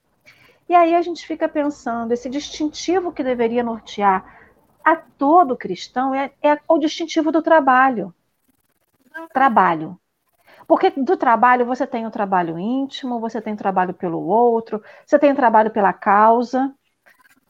E 0.67 0.75
aí 0.75 0.95
a 0.95 1.01
gente 1.01 1.25
fica 1.25 1.47
pensando, 1.47 2.11
esse 2.11 2.29
distintivo 2.29 3.11
que 3.11 3.23
deveria 3.23 3.63
nortear 3.63 4.41
a 4.83 4.95
todo 4.95 5.57
cristão 5.57 6.13
é, 6.13 6.31
é 6.41 6.59
o 6.67 6.77
distintivo 6.77 7.31
do 7.31 7.41
trabalho. 7.41 8.13
Trabalho. 9.31 9.99
Porque 10.67 10.89
do 10.89 11.17
trabalho 11.17 11.65
você 11.65 11.85
tem 11.85 12.05
o 12.05 12.11
trabalho 12.11 12.57
íntimo, 12.57 13.19
você 13.19 13.41
tem 13.41 13.53
o 13.53 13.57
trabalho 13.57 13.93
pelo 13.93 14.25
outro, 14.25 14.81
você 15.05 15.19
tem 15.19 15.31
o 15.31 15.35
trabalho 15.35 15.71
pela 15.71 15.93
causa, 15.93 16.73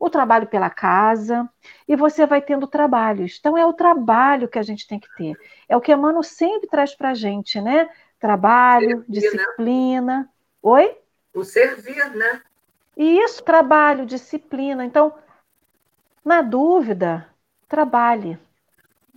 o 0.04 0.10
trabalho 0.10 0.48
pela 0.48 0.70
casa, 0.70 1.50
e 1.88 1.96
você 1.96 2.26
vai 2.26 2.42
tendo 2.42 2.68
trabalhos. 2.68 3.38
Então 3.40 3.58
é 3.58 3.66
o 3.66 3.72
trabalho 3.72 4.50
que 4.50 4.60
a 4.60 4.62
gente 4.62 4.86
tem 4.86 5.00
que 5.00 5.08
ter. 5.16 5.34
É 5.70 5.78
o 5.78 5.80
que 5.80 5.94
Emmanuel 5.94 6.22
sempre 6.22 6.68
traz 6.68 6.94
para 6.94 7.12
a 7.12 7.14
gente, 7.14 7.62
né? 7.62 7.90
Trabalho, 8.20 8.90
servir, 8.90 8.98
né? 8.98 9.06
disciplina. 9.08 10.18
Né? 10.20 10.30
Oi? 10.62 10.98
O 11.34 11.46
servir, 11.46 12.14
né? 12.18 12.42
E 12.98 13.18
isso, 13.20 13.42
trabalho, 13.46 14.06
disciplina. 14.06 14.84
Então, 14.84 15.14
na 16.24 16.42
dúvida, 16.42 17.26
trabalhe. 17.70 18.38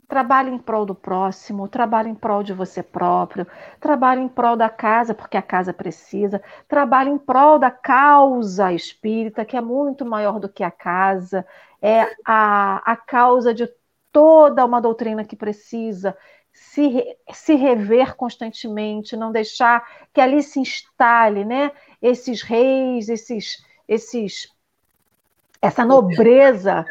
Trabalhe 0.09 0.51
em 0.51 0.59
prol 0.59 0.87
do 0.87 0.95
próximo, 0.95 1.67
trabalhe 1.67 2.09
em 2.09 2.15
prol 2.15 2.43
de 2.43 2.53
você 2.53 2.81
próprio, 2.81 3.47
trabalhe 3.81 4.21
em 4.21 4.29
prol 4.29 4.57
da 4.57 4.69
casa, 4.69 5.13
porque 5.13 5.37
a 5.37 5.43
casa 5.43 5.73
precisa, 5.73 6.41
trabalhe 6.69 7.11
em 7.11 7.19
prol 7.19 7.59
da 7.59 7.73
causa 7.73 8.73
espírita, 8.73 9.45
que 9.45 9.57
é 9.57 9.61
muito 9.61 10.05
maior 10.05 10.39
do 10.39 10.49
que 10.49 10.63
a 10.63 10.71
casa, 10.71 11.45
é 11.83 12.03
a, 12.25 12.93
a 12.93 12.97
causa 12.97 13.53
de 13.53 13.69
toda 14.13 14.65
uma 14.65 14.81
doutrina 14.81 15.25
que 15.25 15.35
precisa 15.35 16.17
se, 16.53 17.05
se 17.33 17.55
rever 17.55 18.17
constantemente, 18.17 19.17
não 19.17 19.31
deixar 19.31 19.87
que 20.13 20.21
ali 20.21 20.43
se 20.43 20.59
instale 20.59 21.45
né, 21.45 21.71
esses 22.01 22.43
reis, 22.43 23.09
esses, 23.09 23.63
esses 23.87 24.55
essa 25.61 25.85
nobreza, 25.85 26.85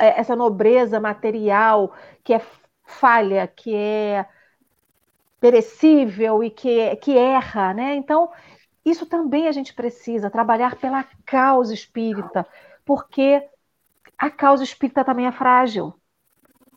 é, 0.00 0.20
essa 0.20 0.34
nobreza 0.34 0.98
material 0.98 1.92
que 2.28 2.34
é 2.34 2.42
falha, 2.84 3.46
que 3.46 3.74
é 3.74 4.26
perecível 5.40 6.44
e 6.44 6.50
que, 6.50 6.94
que 6.96 7.16
erra, 7.16 7.72
né? 7.72 7.94
Então, 7.94 8.30
isso 8.84 9.06
também 9.06 9.48
a 9.48 9.52
gente 9.52 9.72
precisa 9.72 10.28
trabalhar 10.28 10.76
pela 10.76 11.06
causa 11.24 11.72
espírita, 11.72 12.46
porque 12.84 13.42
a 14.18 14.28
causa 14.28 14.62
espírita 14.62 15.02
também 15.02 15.26
é 15.26 15.32
frágil, 15.32 15.94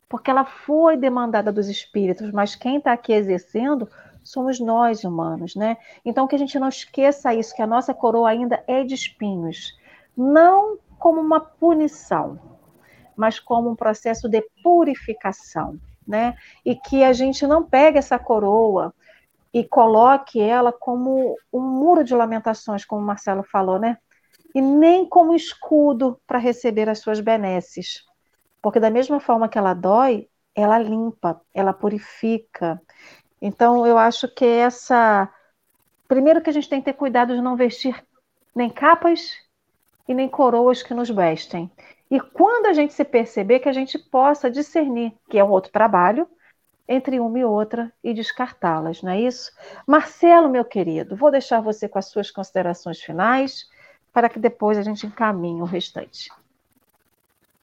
porque 0.08 0.30
ela 0.30 0.46
foi 0.46 0.96
demandada 0.96 1.52
dos 1.52 1.68
espíritos, 1.68 2.32
mas 2.32 2.54
quem 2.54 2.78
está 2.78 2.94
aqui 2.94 3.12
exercendo 3.12 3.86
somos 4.24 4.58
nós 4.58 5.04
humanos, 5.04 5.54
né? 5.54 5.76
Então 6.02 6.26
que 6.26 6.34
a 6.34 6.38
gente 6.38 6.58
não 6.58 6.70
esqueça 6.70 7.34
isso, 7.34 7.54
que 7.54 7.60
a 7.60 7.66
nossa 7.66 7.92
coroa 7.92 8.30
ainda 8.30 8.64
é 8.66 8.84
de 8.84 8.94
espinhos, 8.94 9.78
não 10.16 10.78
como 10.98 11.20
uma 11.20 11.40
punição, 11.40 12.51
mas 13.16 13.38
como 13.38 13.70
um 13.70 13.76
processo 13.76 14.28
de 14.28 14.42
purificação, 14.62 15.78
né? 16.06 16.34
E 16.64 16.74
que 16.74 17.04
a 17.04 17.12
gente 17.12 17.46
não 17.46 17.62
pegue 17.62 17.98
essa 17.98 18.18
coroa 18.18 18.94
e 19.52 19.62
coloque 19.64 20.40
ela 20.40 20.72
como 20.72 21.36
um 21.52 21.60
muro 21.60 22.02
de 22.02 22.14
lamentações, 22.14 22.84
como 22.84 23.02
o 23.02 23.04
Marcelo 23.04 23.42
falou, 23.42 23.78
né? 23.78 23.98
E 24.54 24.60
nem 24.60 25.06
como 25.06 25.34
escudo 25.34 26.20
para 26.26 26.38
receber 26.38 26.88
as 26.88 27.00
suas 27.00 27.20
benesses. 27.20 28.04
Porque 28.60 28.80
da 28.80 28.90
mesma 28.90 29.20
forma 29.20 29.48
que 29.48 29.58
ela 29.58 29.74
dói, 29.74 30.28
ela 30.54 30.78
limpa, 30.78 31.40
ela 31.54 31.72
purifica. 31.72 32.80
Então, 33.40 33.86
eu 33.86 33.98
acho 33.98 34.28
que 34.28 34.44
essa. 34.44 35.28
Primeiro 36.06 36.42
que 36.42 36.50
a 36.50 36.52
gente 36.52 36.68
tem 36.68 36.80
que 36.80 36.86
ter 36.86 36.92
cuidado 36.92 37.34
de 37.34 37.40
não 37.40 37.56
vestir 37.56 38.04
nem 38.54 38.68
capas 38.68 39.34
e 40.06 40.14
nem 40.14 40.28
coroas 40.28 40.82
que 40.82 40.94
nos 40.94 41.08
vestem. 41.08 41.70
E 42.12 42.20
quando 42.20 42.66
a 42.66 42.74
gente 42.74 42.92
se 42.92 43.04
perceber, 43.06 43.60
que 43.60 43.70
a 43.70 43.72
gente 43.72 43.98
possa 43.98 44.50
discernir, 44.50 45.14
que 45.30 45.38
é 45.38 45.42
um 45.42 45.48
outro 45.48 45.72
trabalho, 45.72 46.28
entre 46.86 47.18
uma 47.18 47.38
e 47.38 47.44
outra 47.44 47.90
e 48.04 48.12
descartá-las, 48.12 49.02
não 49.02 49.12
é 49.12 49.20
isso? 49.22 49.50
Marcelo, 49.86 50.50
meu 50.50 50.62
querido, 50.62 51.16
vou 51.16 51.30
deixar 51.30 51.62
você 51.62 51.88
com 51.88 51.98
as 51.98 52.10
suas 52.10 52.30
considerações 52.30 53.00
finais, 53.00 53.64
para 54.12 54.28
que 54.28 54.38
depois 54.38 54.76
a 54.76 54.82
gente 54.82 55.06
encaminhe 55.06 55.62
o 55.62 55.64
restante. 55.64 56.30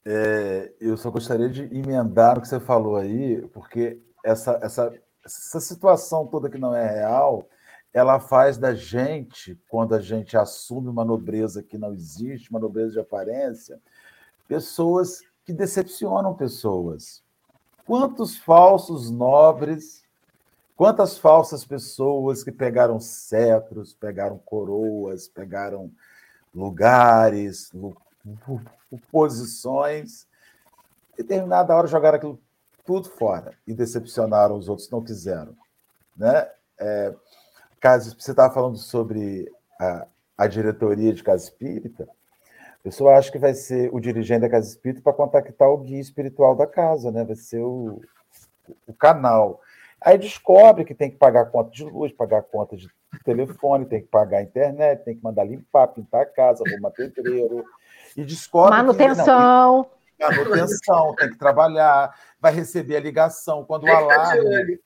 É, 0.04 0.72
eu 0.82 0.98
só 0.98 1.12
gostaria 1.12 1.48
de 1.48 1.66
emendar 1.66 2.40
o 2.40 2.42
que 2.42 2.48
você 2.48 2.60
falou 2.60 2.96
aí, 2.96 3.48
porque 3.54 4.02
essa, 4.26 4.58
essa 4.64 4.92
essa 5.24 5.60
situação 5.60 6.26
toda 6.26 6.50
que 6.50 6.58
não 6.58 6.76
é 6.76 6.90
real, 6.90 7.48
ela 7.94 8.20
faz 8.20 8.58
da 8.58 8.74
gente, 8.74 9.60
quando 9.70 9.94
a 9.94 10.02
gente 10.02 10.36
assume 10.36 10.88
uma 10.88 11.06
nobreza 11.06 11.62
que 11.62 11.78
não 11.78 11.94
existe, 11.94 12.50
uma 12.50 12.60
nobreza 12.60 12.94
de 12.94 13.00
aparência, 13.00 13.80
pessoas 14.50 15.22
que 15.46 15.54
decepcionam 15.54 16.34
pessoas. 16.34 17.24
Quantos 17.86 18.36
falsos 18.36 19.10
nobres, 19.10 20.04
quantas 20.76 21.20
falsas 21.20 21.64
pessoas 21.64 22.44
que 22.44 22.52
pegaram 22.52 23.00
cetros, 23.00 23.94
pegaram 23.94 24.40
coroas, 24.40 25.28
pegaram 25.28 25.92
lugares, 26.54 27.72
posições, 29.12 30.28
e 31.14 31.22
determinada 31.22 31.76
hora 31.76 31.88
jogaram 31.88 32.18
aquilo 32.18 32.42
tudo 32.84 33.08
fora 33.08 33.54
e 33.68 33.74
decepcionaram 33.74 34.58
os 34.58 34.68
outros, 34.68 34.90
não 34.90 35.04
quiseram. 35.04 35.56
Né? 36.18 36.50
É, 36.80 37.14
caso, 37.80 38.16
você 38.20 38.32
estava 38.32 38.52
falando 38.52 38.78
sobre 38.78 39.52
a, 39.80 40.08
a 40.36 40.48
diretoria 40.48 41.14
de 41.14 41.24
Casa 41.24 41.44
Espírita, 41.44 42.10
a 42.80 42.84
pessoa 42.84 43.18
acha 43.18 43.32
que 43.32 43.38
vai 43.38 43.54
ser 43.54 43.94
o 43.94 44.00
dirigente 44.00 44.42
da 44.42 44.50
Casa 44.50 44.68
Espírita 44.68 45.02
para 45.02 45.14
contactar 45.14 45.70
o 45.70 45.78
guia 45.78 46.00
espiritual 46.00 46.56
da 46.56 46.66
casa, 46.66 47.12
né? 47.12 47.26
vai 47.26 47.36
ser 47.36 47.62
o, 47.62 48.02
o 48.88 48.94
canal. 48.94 49.62
Aí 50.02 50.18
descobre 50.18 50.86
que 50.86 50.96
tem 50.96 51.12
que 51.12 51.18
pagar 51.18 51.48
conta 51.48 51.72
de 51.72 51.84
luz, 51.84 52.14
pagar 52.14 52.42
conta 52.44 52.78
de 52.78 52.90
telefone, 53.26 53.86
tem 53.86 54.02
que 54.02 54.08
pagar 54.08 54.38
a 54.38 54.44
internet, 54.44 55.04
tem 55.04 55.16
que 55.16 55.24
mandar 55.24 55.44
limpar, 55.44 55.88
pintar 55.90 56.22
a 56.22 56.26
casa, 56.26 56.64
arrumar 56.66 56.92
pedreiro. 56.92 57.66
E 58.16 58.24
descobre. 58.24 58.78
Manutenção. 58.78 59.90
Que, 60.18 60.24
não, 60.24 60.32
manutenção, 60.32 61.16
tem 61.16 61.30
que 61.30 61.38
trabalhar, 61.38 62.18
vai 62.40 62.54
receber 62.54 62.96
a 62.96 63.02
ligação. 63.02 63.66
Quando 63.66 63.84
o 63.84 63.92
alarme, 63.92 64.80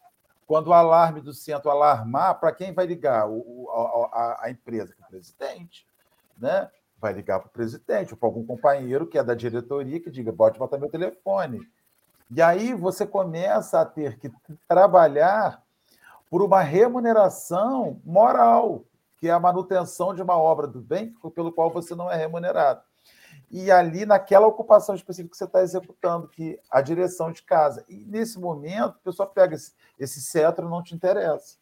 quando 0.48 0.68
o 0.68 0.74
alarme 0.74 1.22
do 1.22 1.34
centro 1.34 1.70
alarmar, 1.70 2.40
para 2.40 2.52
quem 2.52 2.74
vai 2.74 2.88
ligar? 2.88 3.30
O, 3.30 3.70
a, 4.12 4.46
a, 4.46 4.50
empresa, 4.50 4.96
o 5.00 5.10
presidente. 5.10 5.88
Né? 6.40 6.68
Vai 7.04 7.12
ligar 7.12 7.42
para 7.42 7.50
o 7.50 7.52
presidente 7.52 8.14
ou 8.14 8.18
para 8.18 8.30
algum 8.30 8.46
companheiro 8.46 9.06
que 9.06 9.18
é 9.18 9.24
da 9.26 9.36
diretoria 9.36 10.00
que 10.00 10.10
diga: 10.10 10.32
pode 10.32 10.58
botar 10.58 10.78
meu 10.78 10.90
telefone. 10.90 11.60
E 12.32 12.42
aí 12.42 12.74
você 12.74 13.06
começa 13.06 13.82
a 13.82 13.86
ter 13.86 14.18
que 14.18 14.32
trabalhar 14.70 15.62
por 16.30 16.42
uma 16.42 16.62
remuneração 16.62 18.00
moral, 18.06 18.86
que 19.18 19.28
é 19.28 19.32
a 19.32 19.40
manutenção 19.40 20.16
de 20.16 20.22
uma 20.22 20.38
obra 20.38 20.66
do 20.66 20.80
bem 20.80 21.14
pelo 21.36 21.52
qual 21.52 21.70
você 21.70 21.94
não 21.94 22.10
é 22.10 22.16
remunerado. 22.16 22.82
E 23.52 23.70
ali, 23.70 24.06
naquela 24.06 24.48
ocupação 24.48 24.96
específica 24.96 25.32
que 25.32 25.38
você 25.38 25.44
está 25.44 25.62
executando, 25.62 26.30
que 26.30 26.58
a 26.72 26.80
direção 26.80 27.34
de 27.34 27.44
casa. 27.44 27.84
E 27.90 27.98
nesse 28.06 28.40
momento, 28.40 28.96
a 29.02 29.04
pessoa 29.04 29.28
pega 29.28 29.56
esse, 29.56 29.74
esse 30.00 30.22
cetro 30.22 30.70
não 30.70 30.82
te 30.82 30.96
interessa. 30.96 31.58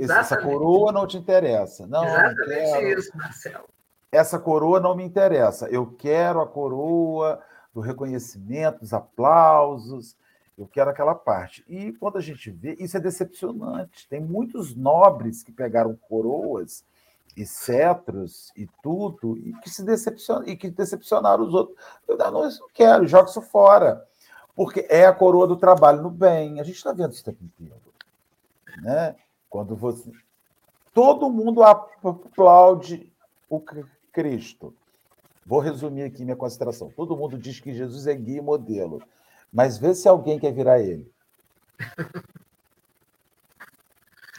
É. 0.00 0.18
essa 0.18 0.36
coroa 0.36 0.92
não 0.92 1.06
te 1.06 1.16
interessa. 1.16 1.86
Não, 1.86 2.04
Exatamente 2.04 2.70
não 2.70 2.80
quero. 2.80 3.00
isso, 3.00 3.16
Marcelo. 3.16 3.64
Essa 4.12 4.38
coroa 4.38 4.80
não 4.80 4.96
me 4.96 5.04
interessa. 5.04 5.68
Eu 5.68 5.86
quero 5.86 6.40
a 6.40 6.46
coroa 6.46 7.40
do 7.72 7.80
reconhecimento, 7.80 8.80
dos 8.80 8.92
aplausos, 8.92 10.16
eu 10.58 10.66
quero 10.66 10.90
aquela 10.90 11.14
parte. 11.14 11.64
E 11.68 11.92
quando 11.92 12.18
a 12.18 12.20
gente 12.20 12.50
vê, 12.50 12.76
isso 12.78 12.96
é 12.96 13.00
decepcionante. 13.00 14.06
Tem 14.08 14.20
muitos 14.20 14.74
nobres 14.74 15.42
que 15.42 15.52
pegaram 15.52 15.96
coroas 16.08 16.84
e 17.36 17.46
cetros 17.46 18.52
e 18.56 18.68
tudo, 18.82 19.38
e 19.38 19.54
que 19.60 19.70
se 19.70 19.82
decepcionam, 19.82 20.46
e 20.46 20.56
que 20.56 20.68
decepcionaram 20.68 21.44
os 21.44 21.54
outros. 21.54 21.78
Eu 22.06 22.16
não, 22.18 22.44
eu 22.44 22.50
não 22.50 22.68
quero, 22.74 23.06
jogo 23.06 23.30
isso 23.30 23.40
fora. 23.40 24.06
Porque 24.54 24.86
é 24.90 25.06
a 25.06 25.14
coroa 25.14 25.46
do 25.46 25.56
trabalho 25.56 26.02
no 26.02 26.10
bem. 26.10 26.60
A 26.60 26.64
gente 26.64 26.76
está 26.76 26.92
vendo 26.92 27.12
isso 27.12 27.22
o 27.22 27.24
tempo 27.24 27.42
inteiro. 27.42 27.80
Né? 28.82 29.16
Quando 29.50 29.76
você. 29.76 30.10
Todo 30.94 31.28
mundo 31.28 31.62
aplaude 31.62 33.12
o 33.48 33.60
Cristo. 34.12 34.72
Vou 35.44 35.58
resumir 35.58 36.04
aqui 36.04 36.24
minha 36.24 36.36
consideração. 36.36 36.90
Todo 36.94 37.16
mundo 37.16 37.36
diz 37.36 37.58
que 37.58 37.74
Jesus 37.74 38.06
é 38.06 38.14
guia 38.14 38.38
e 38.38 38.42
modelo, 38.42 39.02
mas 39.52 39.76
vê 39.76 39.92
se 39.94 40.08
alguém 40.08 40.38
quer 40.38 40.52
virar 40.52 40.80
ele. 40.80 41.10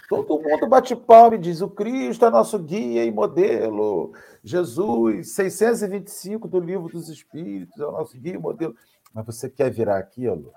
Todo 0.08 0.42
mundo 0.42 0.68
bate 0.68 0.94
palma 0.96 1.36
e 1.36 1.40
diz: 1.40 1.62
o 1.62 1.70
Cristo 1.70 2.26
é 2.26 2.30
nosso 2.30 2.60
guia 2.60 3.06
e 3.06 3.12
modelo. 3.12 4.14
Jesus, 4.44 5.32
625 5.32 6.48
do 6.50 6.60
livro 6.60 6.90
dos 6.90 7.08
Espíritos, 7.08 7.80
é 7.80 7.86
o 7.86 7.92
nosso 7.92 8.18
guia 8.18 8.36
e 8.36 8.38
modelo. 8.38 8.76
Mas 9.14 9.26
você 9.26 9.50
quer 9.50 9.72
virar 9.72 9.98
aquilo? 9.98 10.54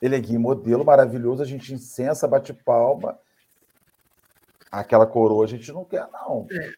Ele 0.00 0.14
é 0.14 0.20
guia 0.20 0.36
e 0.36 0.38
modelo 0.38 0.84
maravilhoso, 0.84 1.42
a 1.42 1.46
gente 1.46 1.72
incensa, 1.72 2.28
bate 2.28 2.52
palma. 2.52 3.18
Aquela 4.70 5.06
coroa 5.06 5.44
a 5.44 5.48
gente 5.48 5.72
não 5.72 5.84
quer, 5.84 6.06
não. 6.12 6.46
É. 6.50 6.72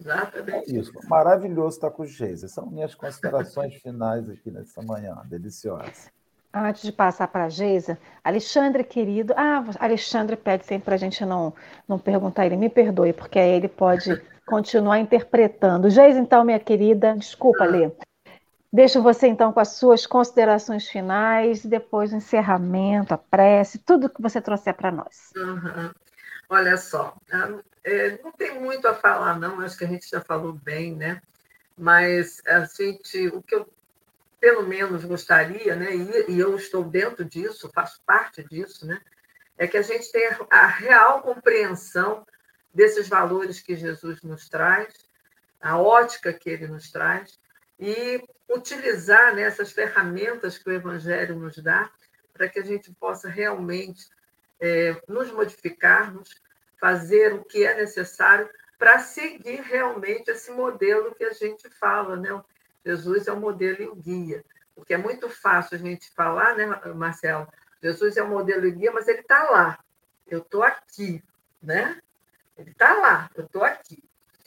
Exatamente. 0.00 0.76
É 0.76 0.78
isso. 0.78 0.92
Maravilhoso 1.08 1.76
estar 1.76 1.90
com 1.90 2.02
o 2.02 2.06
Geisa. 2.06 2.48
São 2.48 2.66
minhas 2.66 2.94
considerações 2.94 3.74
finais 3.76 4.28
aqui 4.28 4.50
nessa 4.50 4.82
manhã, 4.82 5.16
deliciosas. 5.26 6.10
Antes 6.52 6.82
de 6.82 6.92
passar 6.92 7.28
para 7.28 7.44
a 7.44 7.48
Geisa, 7.48 7.98
Alexandre, 8.22 8.84
querido. 8.84 9.32
Ah, 9.36 9.64
Alexandre 9.80 10.36
pede 10.36 10.64
sempre 10.64 10.84
para 10.84 10.94
a 10.94 10.98
gente 10.98 11.24
não, 11.24 11.52
não 11.88 11.98
perguntar 11.98 12.46
ele, 12.46 12.56
me 12.56 12.68
perdoe, 12.68 13.12
porque 13.12 13.38
aí 13.38 13.50
ele 13.50 13.68
pode 13.68 14.20
continuar 14.46 14.98
interpretando. 15.00 15.90
Geisa, 15.90 16.18
então, 16.18 16.44
minha 16.44 16.60
querida, 16.60 17.16
desculpa, 17.16 17.64
Lê. 17.64 17.90
Deixo 18.72 19.00
você, 19.00 19.28
então, 19.28 19.52
com 19.52 19.60
as 19.60 19.68
suas 19.68 20.04
considerações 20.04 20.88
finais, 20.88 21.64
depois 21.64 22.12
o 22.12 22.16
encerramento, 22.16 23.14
a 23.14 23.18
prece, 23.18 23.78
tudo 23.78 24.08
que 24.08 24.20
você 24.20 24.40
trouxer 24.40 24.74
para 24.74 24.90
nós. 24.90 25.30
Uhum. 25.36 25.90
Olha 26.48 26.76
só, 26.76 27.16
é, 27.82 28.22
não 28.22 28.32
tem 28.32 28.60
muito 28.60 28.86
a 28.86 28.94
falar, 28.94 29.38
não, 29.38 29.60
acho 29.60 29.76
que 29.78 29.84
a 29.84 29.88
gente 29.88 30.08
já 30.08 30.20
falou 30.20 30.52
bem, 30.52 30.94
né? 30.94 31.20
Mas 31.76 32.40
a 32.46 32.64
gente, 32.64 33.28
o 33.28 33.42
que 33.42 33.54
eu 33.54 33.68
pelo 34.44 34.62
menos 34.62 35.06
gostaria, 35.06 35.74
né, 35.74 35.96
e, 35.96 36.32
e 36.32 36.38
eu 36.38 36.54
estou 36.54 36.84
dentro 36.84 37.24
disso, 37.24 37.70
faço 37.74 38.02
parte 38.04 38.44
disso, 38.44 38.86
né, 38.86 39.00
é 39.56 39.66
que 39.66 39.78
a 39.78 39.80
gente 39.80 40.12
tenha 40.12 40.38
a 40.50 40.66
real 40.66 41.22
compreensão 41.22 42.26
desses 42.74 43.08
valores 43.08 43.62
que 43.62 43.74
Jesus 43.74 44.20
nos 44.20 44.46
traz, 44.46 44.92
a 45.62 45.78
ótica 45.78 46.30
que 46.30 46.50
ele 46.50 46.66
nos 46.66 46.92
traz, 46.92 47.40
e 47.80 48.22
utilizar 48.46 49.34
né, 49.34 49.44
essas 49.44 49.72
ferramentas 49.72 50.58
que 50.58 50.68
o 50.68 50.74
Evangelho 50.74 51.36
nos 51.36 51.56
dá 51.56 51.90
para 52.34 52.46
que 52.46 52.58
a 52.58 52.64
gente 52.64 52.92
possa 52.92 53.30
realmente 53.30 54.10
é, 54.60 55.00
nos 55.08 55.30
modificarmos, 55.30 56.42
fazer 56.80 57.34
o 57.34 57.44
que 57.44 57.64
é 57.64 57.74
necessário 57.74 58.48
para 58.78 58.98
seguir 58.98 59.62
realmente 59.62 60.30
esse 60.30 60.50
modelo 60.50 61.14
que 61.14 61.24
a 61.24 61.32
gente 61.32 61.68
fala, 61.70 62.16
né? 62.16 62.42
Jesus 62.84 63.26
é 63.26 63.32
o 63.32 63.40
modelo 63.40 63.82
e 63.82 63.86
o 63.86 63.94
guia, 63.94 64.44
porque 64.74 64.94
é 64.94 64.98
muito 64.98 65.28
fácil 65.30 65.76
a 65.76 65.80
gente 65.80 66.10
falar, 66.14 66.54
né, 66.54 66.66
Marcelo? 66.94 67.48
Jesus 67.82 68.16
é 68.16 68.22
o 68.22 68.28
modelo 68.28 68.66
e 68.66 68.70
guia, 68.70 68.92
mas 68.92 69.08
ele 69.08 69.20
está 69.20 69.50
lá. 69.50 69.78
Eu 70.26 70.40
estou 70.40 70.62
aqui, 70.62 71.22
né? 71.62 72.00
Ele 72.56 72.70
está 72.70 72.94
lá, 72.94 73.30
eu 73.34 73.44
estou 73.44 73.64
aqui. 73.64 74.02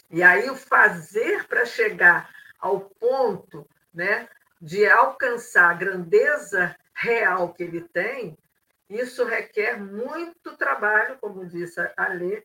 E 0.10 0.24
aí 0.24 0.50
o 0.50 0.56
fazer 0.56 1.46
para 1.48 1.66
chegar 1.66 2.30
ao 2.60 2.82
ponto, 2.82 3.68
né, 3.94 4.28
de 4.62 4.88
alcançar 4.88 5.72
a 5.72 5.74
grandeza 5.74 6.76
real 6.94 7.54
que 7.54 7.64
ele 7.64 7.82
tem, 7.82 8.38
isso 8.90 9.26
requer 9.26 9.80
muito 9.80 10.56
trabalho, 10.56 11.18
como 11.20 11.46
disse 11.46 11.80
a 11.98 12.08
Lê, 12.08 12.44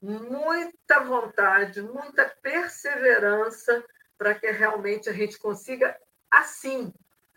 muita 0.00 1.00
vontade, 1.00 1.82
muita 1.82 2.26
perseverança 2.42 3.84
para 4.16 4.34
que 4.34 4.50
realmente 4.50 5.08
a 5.08 5.12
gente 5.12 5.38
consiga 5.38 5.96
assim, 6.30 6.92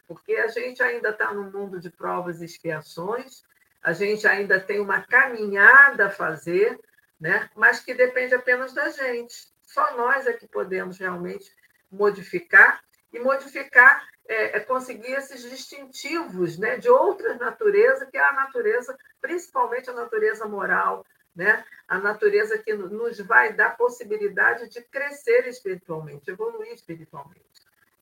porque 0.07 0.35
a 0.35 0.47
gente 0.47 0.83
ainda 0.83 1.09
está 1.09 1.33
no 1.33 1.51
mundo 1.51 1.79
de 1.79 1.89
provas 1.89 2.41
e 2.41 2.45
expiações, 2.45 3.43
a 3.81 3.93
gente 3.93 4.27
ainda 4.27 4.59
tem 4.59 4.79
uma 4.79 5.01
caminhada 5.01 6.07
a 6.07 6.11
fazer, 6.11 6.79
né? 7.19 7.49
mas 7.55 7.79
que 7.79 7.93
depende 7.93 8.35
apenas 8.35 8.73
da 8.73 8.89
gente. 8.89 9.47
Só 9.63 9.95
nós 9.95 10.27
é 10.27 10.33
que 10.33 10.47
podemos 10.47 10.97
realmente 10.97 11.49
modificar 11.89 12.83
e 13.11 13.19
modificar 13.19 14.07
é, 14.27 14.57
é, 14.57 14.59
conseguir 14.61 15.11
esses 15.11 15.41
distintivos 15.41 16.57
né, 16.57 16.77
de 16.77 16.89
outras 16.89 17.37
naturezas, 17.37 18.09
que 18.09 18.17
é 18.17 18.23
a 18.23 18.33
natureza, 18.33 18.97
principalmente 19.19 19.89
a 19.89 19.93
natureza 19.93 20.47
moral, 20.47 21.05
né? 21.35 21.63
a 21.87 21.97
natureza 21.97 22.57
que 22.57 22.73
nos 22.73 23.19
vai 23.19 23.53
dar 23.53 23.75
possibilidade 23.77 24.69
de 24.69 24.81
crescer 24.83 25.47
espiritualmente, 25.47 26.29
evoluir 26.29 26.73
espiritualmente. 26.73 27.41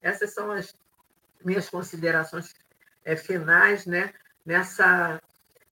Essas 0.01 0.33
são 0.33 0.51
as 0.51 0.75
minhas 1.43 1.69
considerações 1.69 2.55
é, 3.03 3.15
finais 3.15 3.85
né? 3.85 4.13
nessa, 4.45 5.21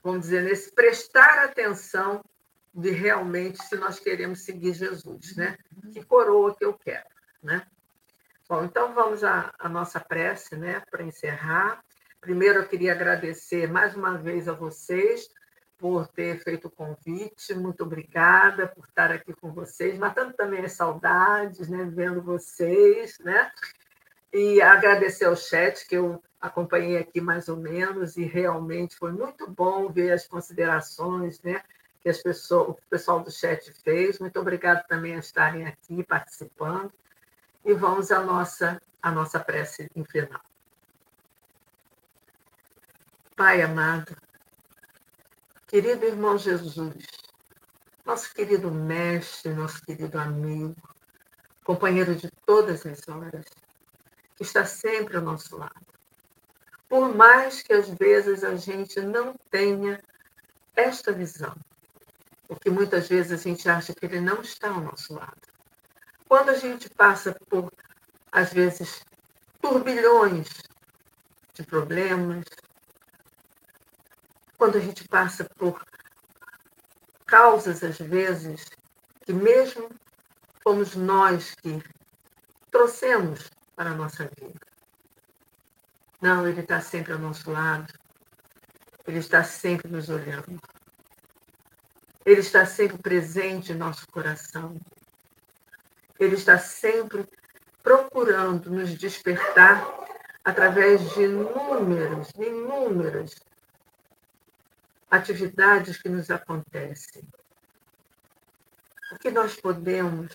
vamos 0.03 0.21
dizer, 0.21 0.43
nesse 0.43 0.71
prestar 0.71 1.43
atenção 1.43 2.23
de 2.73 2.91
realmente 2.91 3.63
se 3.63 3.75
nós 3.75 3.99
queremos 3.99 4.45
seguir 4.45 4.73
Jesus, 4.73 5.35
né? 5.35 5.57
Que 5.91 6.05
coroa 6.05 6.55
que 6.55 6.63
eu 6.63 6.75
quero, 6.75 7.07
né? 7.41 7.65
Bom, 8.49 8.63
então 8.63 8.93
vamos 8.93 9.23
à, 9.23 9.53
à 9.59 9.67
nossa 9.67 9.99
prece, 9.99 10.55
né, 10.55 10.81
para 10.89 11.03
encerrar, 11.03 11.81
Primeiro, 12.19 12.59
eu 12.59 12.67
queria 12.67 12.91
agradecer 12.91 13.71
mais 13.71 13.95
uma 13.95 14.17
vez 14.17 14.49
a 14.49 14.53
vocês 14.53 15.29
por 15.77 16.07
ter 16.07 16.43
feito 16.43 16.67
o 16.67 16.71
convite. 16.71 17.53
Muito 17.53 17.83
obrigada 17.83 18.67
por 18.67 18.85
estar 18.85 19.11
aqui 19.11 19.33
com 19.33 19.53
vocês, 19.53 19.97
matando 19.97 20.33
também 20.33 20.65
as 20.65 20.73
saudades, 20.73 21.69
né? 21.69 21.87
vendo 21.89 22.21
vocês, 22.21 23.17
né? 23.19 23.51
E 24.33 24.61
agradecer 24.61 25.25
ao 25.25 25.35
chat, 25.35 25.87
que 25.87 25.95
eu 25.95 26.21
acompanhei 26.41 26.97
aqui 26.97 27.21
mais 27.21 27.47
ou 27.47 27.55
menos, 27.55 28.17
e 28.17 28.23
realmente 28.23 28.97
foi 28.97 29.11
muito 29.11 29.49
bom 29.49 29.89
ver 29.89 30.11
as 30.11 30.27
considerações 30.27 31.41
né? 31.41 31.61
que 32.01 32.09
as 32.09 32.21
pessoas, 32.21 32.69
o 32.69 32.77
pessoal 32.89 33.21
do 33.21 33.31
chat 33.31 33.71
fez. 33.83 34.19
Muito 34.19 34.39
obrigada 34.39 34.83
também 34.87 35.15
a 35.15 35.19
estarem 35.19 35.65
aqui 35.65 36.03
participando. 36.03 36.91
E 37.67 37.73
vamos 37.75 38.11
à 38.11 38.23
nossa, 38.23 38.81
à 39.01 39.11
nossa 39.11 39.39
prece 39.39 39.91
em 39.95 40.03
final. 40.03 40.41
Pai 43.35 43.61
amado, 43.61 44.15
Querido 45.67 46.05
irmão 46.05 46.37
Jesus, 46.37 46.95
nosso 48.05 48.33
querido 48.33 48.71
mestre, 48.71 49.53
nosso 49.53 49.81
querido 49.81 50.17
amigo, 50.17 50.77
companheiro 51.61 52.15
de 52.15 52.31
todas 52.45 52.85
as 52.85 53.05
horas, 53.09 53.43
que 54.37 54.43
está 54.43 54.65
sempre 54.65 55.17
ao 55.17 55.23
nosso 55.23 55.57
lado. 55.57 55.85
Por 56.87 57.13
mais 57.13 57.61
que 57.61 57.73
às 57.73 57.89
vezes 57.89 58.45
a 58.45 58.55
gente 58.55 59.01
não 59.01 59.35
tenha 59.51 60.01
esta 60.73 61.11
visão, 61.11 61.53
porque 62.47 62.69
muitas 62.69 63.09
vezes 63.09 63.33
a 63.33 63.43
gente 63.43 63.67
acha 63.67 63.93
que 63.93 64.05
ele 64.05 64.21
não 64.21 64.39
está 64.39 64.69
ao 64.69 64.79
nosso 64.79 65.15
lado. 65.15 65.56
Quando 66.27 66.49
a 66.49 66.55
gente 66.55 66.89
passa 66.89 67.33
por, 67.49 67.71
às 68.31 68.51
vezes, 68.51 69.03
turbilhões 69.61 70.47
de 71.53 71.63
problemas, 71.63 72.43
quando 74.57 74.77
a 74.77 74.81
gente 74.81 75.07
passa 75.07 75.45
por 75.57 75.81
causas, 77.25 77.83
às 77.83 77.97
vezes, 77.97 78.65
que 79.21 79.33
mesmo 79.33 79.89
fomos 80.63 80.95
nós 80.95 81.55
que 81.55 81.81
trouxemos 82.71 83.49
para 83.75 83.91
a 83.91 83.95
nossa 83.95 84.29
vida. 84.39 84.59
Não, 86.21 86.47
Ele 86.47 86.61
está 86.61 86.81
sempre 86.81 87.13
ao 87.13 87.19
nosso 87.19 87.51
lado. 87.51 87.93
Ele 89.05 89.19
está 89.19 89.43
sempre 89.43 89.89
nos 89.89 90.09
olhando. 90.09 90.59
Ele 92.25 92.41
está 92.41 92.65
sempre 92.65 92.97
presente 92.97 93.71
em 93.71 93.75
nosso 93.75 94.05
coração. 94.07 94.77
Ele 96.19 96.35
está 96.35 96.57
sempre 96.57 97.27
procurando 97.83 98.69
nos 98.69 98.95
despertar 98.95 99.85
através 100.43 101.13
de 101.13 101.23
inúmeras, 101.23 102.31
inúmeras 102.37 103.35
atividades 105.09 105.97
que 105.97 106.09
nos 106.09 106.29
acontecem. 106.29 107.23
O 109.11 109.17
que 109.17 109.31
nós 109.31 109.55
podemos 109.55 110.33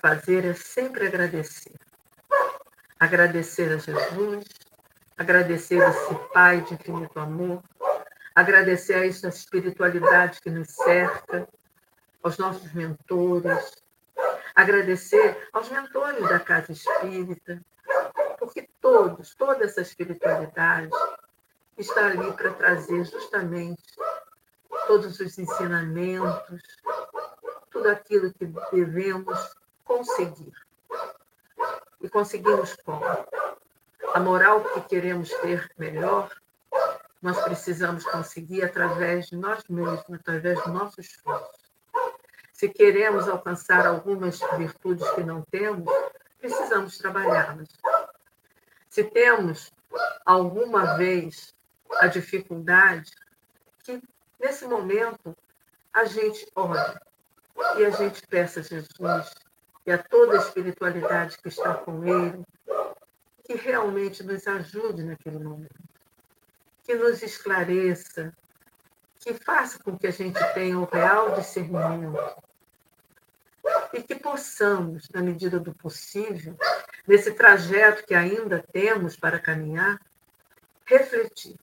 fazer 0.00 0.44
é 0.44 0.54
sempre 0.54 1.06
agradecer. 1.06 1.74
Agradecer 2.98 3.72
a 3.72 3.78
Jesus, 3.78 4.44
agradecer 5.16 5.80
a 5.82 5.90
esse 5.90 6.14
Pai 6.32 6.60
de 6.62 6.74
infinito 6.74 7.18
amor, 7.20 7.62
agradecer 8.34 8.94
a 8.94 9.06
essa 9.06 9.28
espiritualidade 9.28 10.40
que 10.40 10.50
nos 10.50 10.68
cerca, 10.70 11.48
aos 12.22 12.36
nossos 12.38 12.72
mentores, 12.72 13.72
agradecer 14.58 15.48
aos 15.52 15.68
mentores 15.68 16.28
da 16.28 16.40
Casa 16.40 16.72
Espírita, 16.72 17.64
porque 18.40 18.68
todos, 18.80 19.32
toda 19.36 19.64
essa 19.64 19.82
espiritualidade 19.82 20.90
está 21.76 22.06
ali 22.06 22.32
para 22.32 22.52
trazer 22.54 23.04
justamente 23.04 23.80
todos 24.88 25.20
os 25.20 25.38
ensinamentos, 25.38 26.60
tudo 27.70 27.88
aquilo 27.88 28.34
que 28.34 28.52
devemos 28.72 29.54
conseguir. 29.84 30.52
E 32.00 32.08
conseguimos 32.08 32.74
como? 32.84 33.04
A 34.12 34.18
moral 34.18 34.64
que 34.74 34.80
queremos 34.80 35.30
ter 35.34 35.70
melhor, 35.78 36.32
nós 37.22 37.40
precisamos 37.42 38.04
conseguir 38.04 38.64
através 38.64 39.26
de 39.28 39.36
nós 39.36 39.62
mesmos, 39.68 40.12
através 40.12 40.60
do 40.64 40.72
nosso 40.72 41.00
esforço. 41.00 41.57
Se 42.58 42.68
queremos 42.68 43.28
alcançar 43.28 43.86
algumas 43.86 44.40
virtudes 44.56 45.08
que 45.12 45.22
não 45.22 45.42
temos, 45.42 45.88
precisamos 46.40 46.98
trabalhá-las. 46.98 47.68
Se 48.90 49.04
temos 49.04 49.72
alguma 50.26 50.96
vez 50.96 51.54
a 52.00 52.08
dificuldade, 52.08 53.12
que 53.84 54.02
nesse 54.40 54.66
momento 54.66 55.36
a 55.92 56.04
gente 56.06 56.50
ore 56.52 56.98
e 57.76 57.84
a 57.84 57.90
gente 57.90 58.26
peça 58.26 58.58
a 58.58 58.64
Jesus 58.64 59.32
e 59.86 59.92
a 59.92 60.02
toda 60.02 60.36
a 60.36 60.42
espiritualidade 60.42 61.38
que 61.38 61.46
está 61.46 61.74
com 61.74 62.04
ele, 62.04 62.44
que 63.44 63.54
realmente 63.54 64.24
nos 64.24 64.48
ajude 64.48 65.04
naquele 65.04 65.38
momento, 65.38 65.78
que 66.82 66.96
nos 66.96 67.22
esclareça, 67.22 68.34
que 69.20 69.32
faça 69.32 69.78
com 69.78 69.96
que 69.96 70.08
a 70.08 70.12
gente 70.12 70.40
tenha 70.54 70.76
o 70.76 70.86
real 70.86 71.36
discernimento 71.36 72.47
e 73.92 74.02
que 74.02 74.14
possamos, 74.14 75.08
na 75.12 75.22
medida 75.22 75.58
do 75.58 75.74
possível, 75.74 76.56
nesse 77.06 77.32
trajeto 77.32 78.06
que 78.06 78.14
ainda 78.14 78.64
temos 78.72 79.16
para 79.16 79.38
caminhar, 79.38 80.00
refletir 80.84 81.56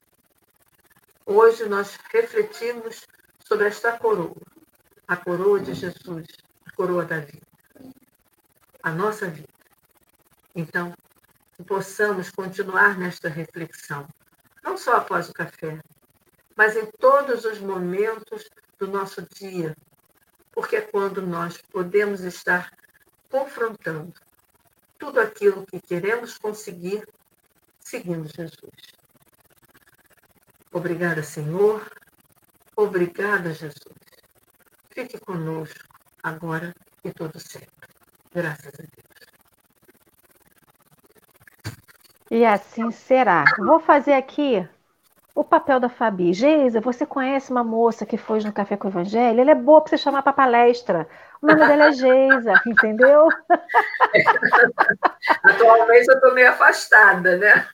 Hoje 1.28 1.68
nós 1.68 1.98
refletimos 2.12 3.04
sobre 3.44 3.66
esta 3.66 3.98
coroa, 3.98 4.36
a 5.08 5.16
coroa 5.16 5.58
de 5.58 5.74
Jesus, 5.74 6.24
a 6.64 6.70
coroa 6.70 7.04
da 7.04 7.18
vida, 7.18 7.44
a 8.80 8.92
nossa 8.92 9.28
vida. 9.28 9.48
Então, 10.54 10.94
que 11.56 11.64
possamos 11.64 12.30
continuar 12.30 12.96
nesta 12.96 13.28
reflexão, 13.28 14.06
não 14.62 14.76
só 14.76 14.98
após 14.98 15.28
o 15.28 15.32
café, 15.32 15.80
mas 16.54 16.76
em 16.76 16.86
todos 16.92 17.44
os 17.44 17.58
momentos 17.58 18.48
do 18.78 18.86
nosso 18.86 19.20
dia, 19.22 19.76
porque 20.56 20.76
é 20.76 20.80
quando 20.80 21.20
nós 21.20 21.58
podemos 21.70 22.22
estar 22.22 22.72
confrontando 23.30 24.14
tudo 24.98 25.20
aquilo 25.20 25.66
que 25.66 25.78
queremos 25.78 26.38
conseguir 26.38 27.06
seguindo 27.78 28.26
Jesus. 28.26 28.96
Obrigada, 30.72 31.22
Senhor. 31.22 31.86
Obrigada, 32.74 33.52
Jesus. 33.52 33.98
Fique 34.88 35.20
conosco 35.20 35.84
agora 36.22 36.74
e 37.04 37.12
todo 37.12 37.38
sempre. 37.38 37.68
Graças 38.32 38.72
a 38.72 38.82
Deus. 38.82 39.06
E 42.30 42.46
assim 42.46 42.90
será. 42.90 43.44
Vou 43.58 43.78
fazer 43.78 44.14
aqui 44.14 44.66
o 45.36 45.44
papel 45.44 45.78
da 45.78 45.90
Fabi. 45.90 46.32
Geisa, 46.32 46.80
você 46.80 47.04
conhece 47.04 47.52
uma 47.52 47.62
moça 47.62 48.06
que 48.06 48.16
foi 48.16 48.40
no 48.40 48.52
Café 48.52 48.74
com 48.74 48.88
o 48.88 48.90
Evangelho? 48.90 49.38
Ela 49.38 49.50
é 49.50 49.54
boa 49.54 49.82
para 49.82 49.90
você 49.90 49.98
chamar 49.98 50.22
para 50.22 50.32
palestra. 50.32 51.06
O 51.42 51.46
nome 51.46 51.60
dela 51.66 51.88
é 51.88 51.92
Geisa, 51.92 52.54
entendeu? 52.66 53.28
Atualmente 55.44 56.08
eu 56.08 56.14
estou 56.14 56.32
meio 56.34 56.48
afastada, 56.48 57.36
né? 57.36 57.68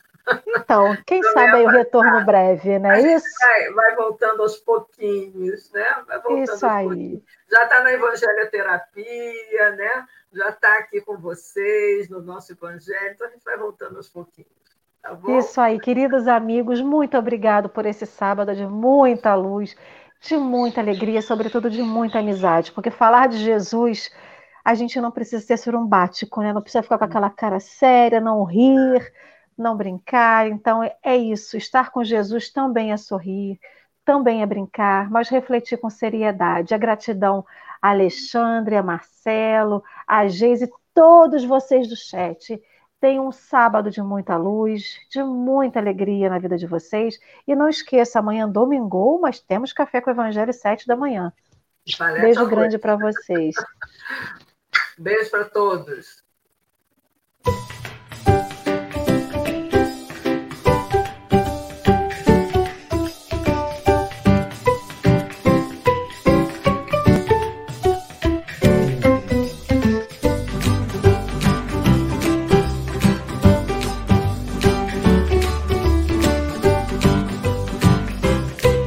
Então, 0.46 0.96
quem 1.06 1.22
sabe 1.22 1.56
aí 1.56 1.64
o 1.64 1.68
retorno 1.68 2.24
breve, 2.24 2.78
não 2.78 2.90
é 2.90 3.14
isso? 3.14 3.26
Vai, 3.40 3.70
vai, 3.70 3.96
voltando 3.96 4.42
aos 4.42 4.56
pouquinhos, 4.56 5.70
né? 5.72 6.02
Vai 6.06 6.20
voltando 6.20 6.42
isso 6.42 6.66
aí. 6.66 7.22
Já 7.50 7.62
está 7.64 7.82
na 7.82 7.92
Evangelho 7.92 8.50
Terapia, 8.50 9.70
né? 9.76 10.06
Já 10.32 10.48
está 10.48 10.78
aqui 10.78 11.00
com 11.00 11.16
vocês 11.16 12.08
no 12.08 12.22
nosso 12.22 12.52
Evangelho, 12.52 13.12
então 13.12 13.26
a 13.26 13.30
gente 13.30 13.44
vai 13.44 13.56
voltando 13.56 13.96
aos 13.96 14.08
pouquinhos. 14.08 14.61
Tá 15.02 15.18
isso 15.38 15.60
aí, 15.60 15.80
queridos 15.80 16.28
amigos, 16.28 16.80
muito 16.80 17.18
obrigado 17.18 17.68
por 17.68 17.86
esse 17.86 18.06
sábado 18.06 18.54
de 18.54 18.66
muita 18.66 19.34
luz, 19.34 19.76
de 20.20 20.36
muita 20.36 20.80
alegria, 20.80 21.20
sobretudo 21.20 21.68
de 21.68 21.82
muita 21.82 22.20
amizade, 22.20 22.72
porque 22.72 22.90
falar 22.90 23.28
de 23.28 23.38
Jesus 23.38 24.10
a 24.64 24.74
gente 24.74 25.00
não 25.00 25.10
precisa 25.10 25.44
ser 25.44 25.56
surumbático, 25.56 26.40
né? 26.40 26.52
Não 26.52 26.62
precisa 26.62 26.82
ficar 26.82 26.98
com 26.98 27.04
aquela 27.04 27.30
cara 27.30 27.58
séria, 27.58 28.20
não 28.20 28.44
rir, 28.44 29.12
não 29.58 29.76
brincar. 29.76 30.46
Então, 30.48 30.82
é 31.02 31.16
isso. 31.16 31.56
Estar 31.56 31.90
com 31.90 32.04
Jesus 32.04 32.50
também 32.50 32.92
é 32.92 32.96
sorrir, 32.96 33.58
também 34.04 34.42
é 34.42 34.46
brincar, 34.46 35.10
mas 35.10 35.28
refletir 35.28 35.78
com 35.78 35.90
seriedade. 35.90 36.74
A 36.74 36.78
gratidão 36.78 37.44
a 37.82 37.90
Alexandre, 37.90 38.76
a 38.76 38.82
Marcelo, 38.82 39.82
a 40.06 40.28
Geise, 40.28 40.70
todos 40.94 41.44
vocês 41.44 41.88
do 41.88 41.96
chat. 41.96 42.60
Tenham 43.02 43.26
um 43.26 43.32
sábado 43.32 43.90
de 43.90 44.00
muita 44.00 44.36
luz, 44.36 44.96
de 45.10 45.20
muita 45.24 45.80
alegria 45.80 46.30
na 46.30 46.38
vida 46.38 46.56
de 46.56 46.68
vocês. 46.68 47.18
E 47.48 47.52
não 47.52 47.68
esqueça, 47.68 48.20
amanhã 48.20 48.48
domingo, 48.48 49.18
mas 49.20 49.40
temos 49.40 49.72
café 49.72 50.00
com 50.00 50.08
o 50.08 50.12
Evangelho 50.12 50.52
sete 50.52 50.86
da 50.86 50.94
manhã. 50.94 51.32
Beijo 52.20 52.46
grande 52.46 52.78
para 52.78 52.94
vocês. 52.94 53.56
Beijo 54.96 55.32
para 55.32 55.46
todos. 55.46 56.21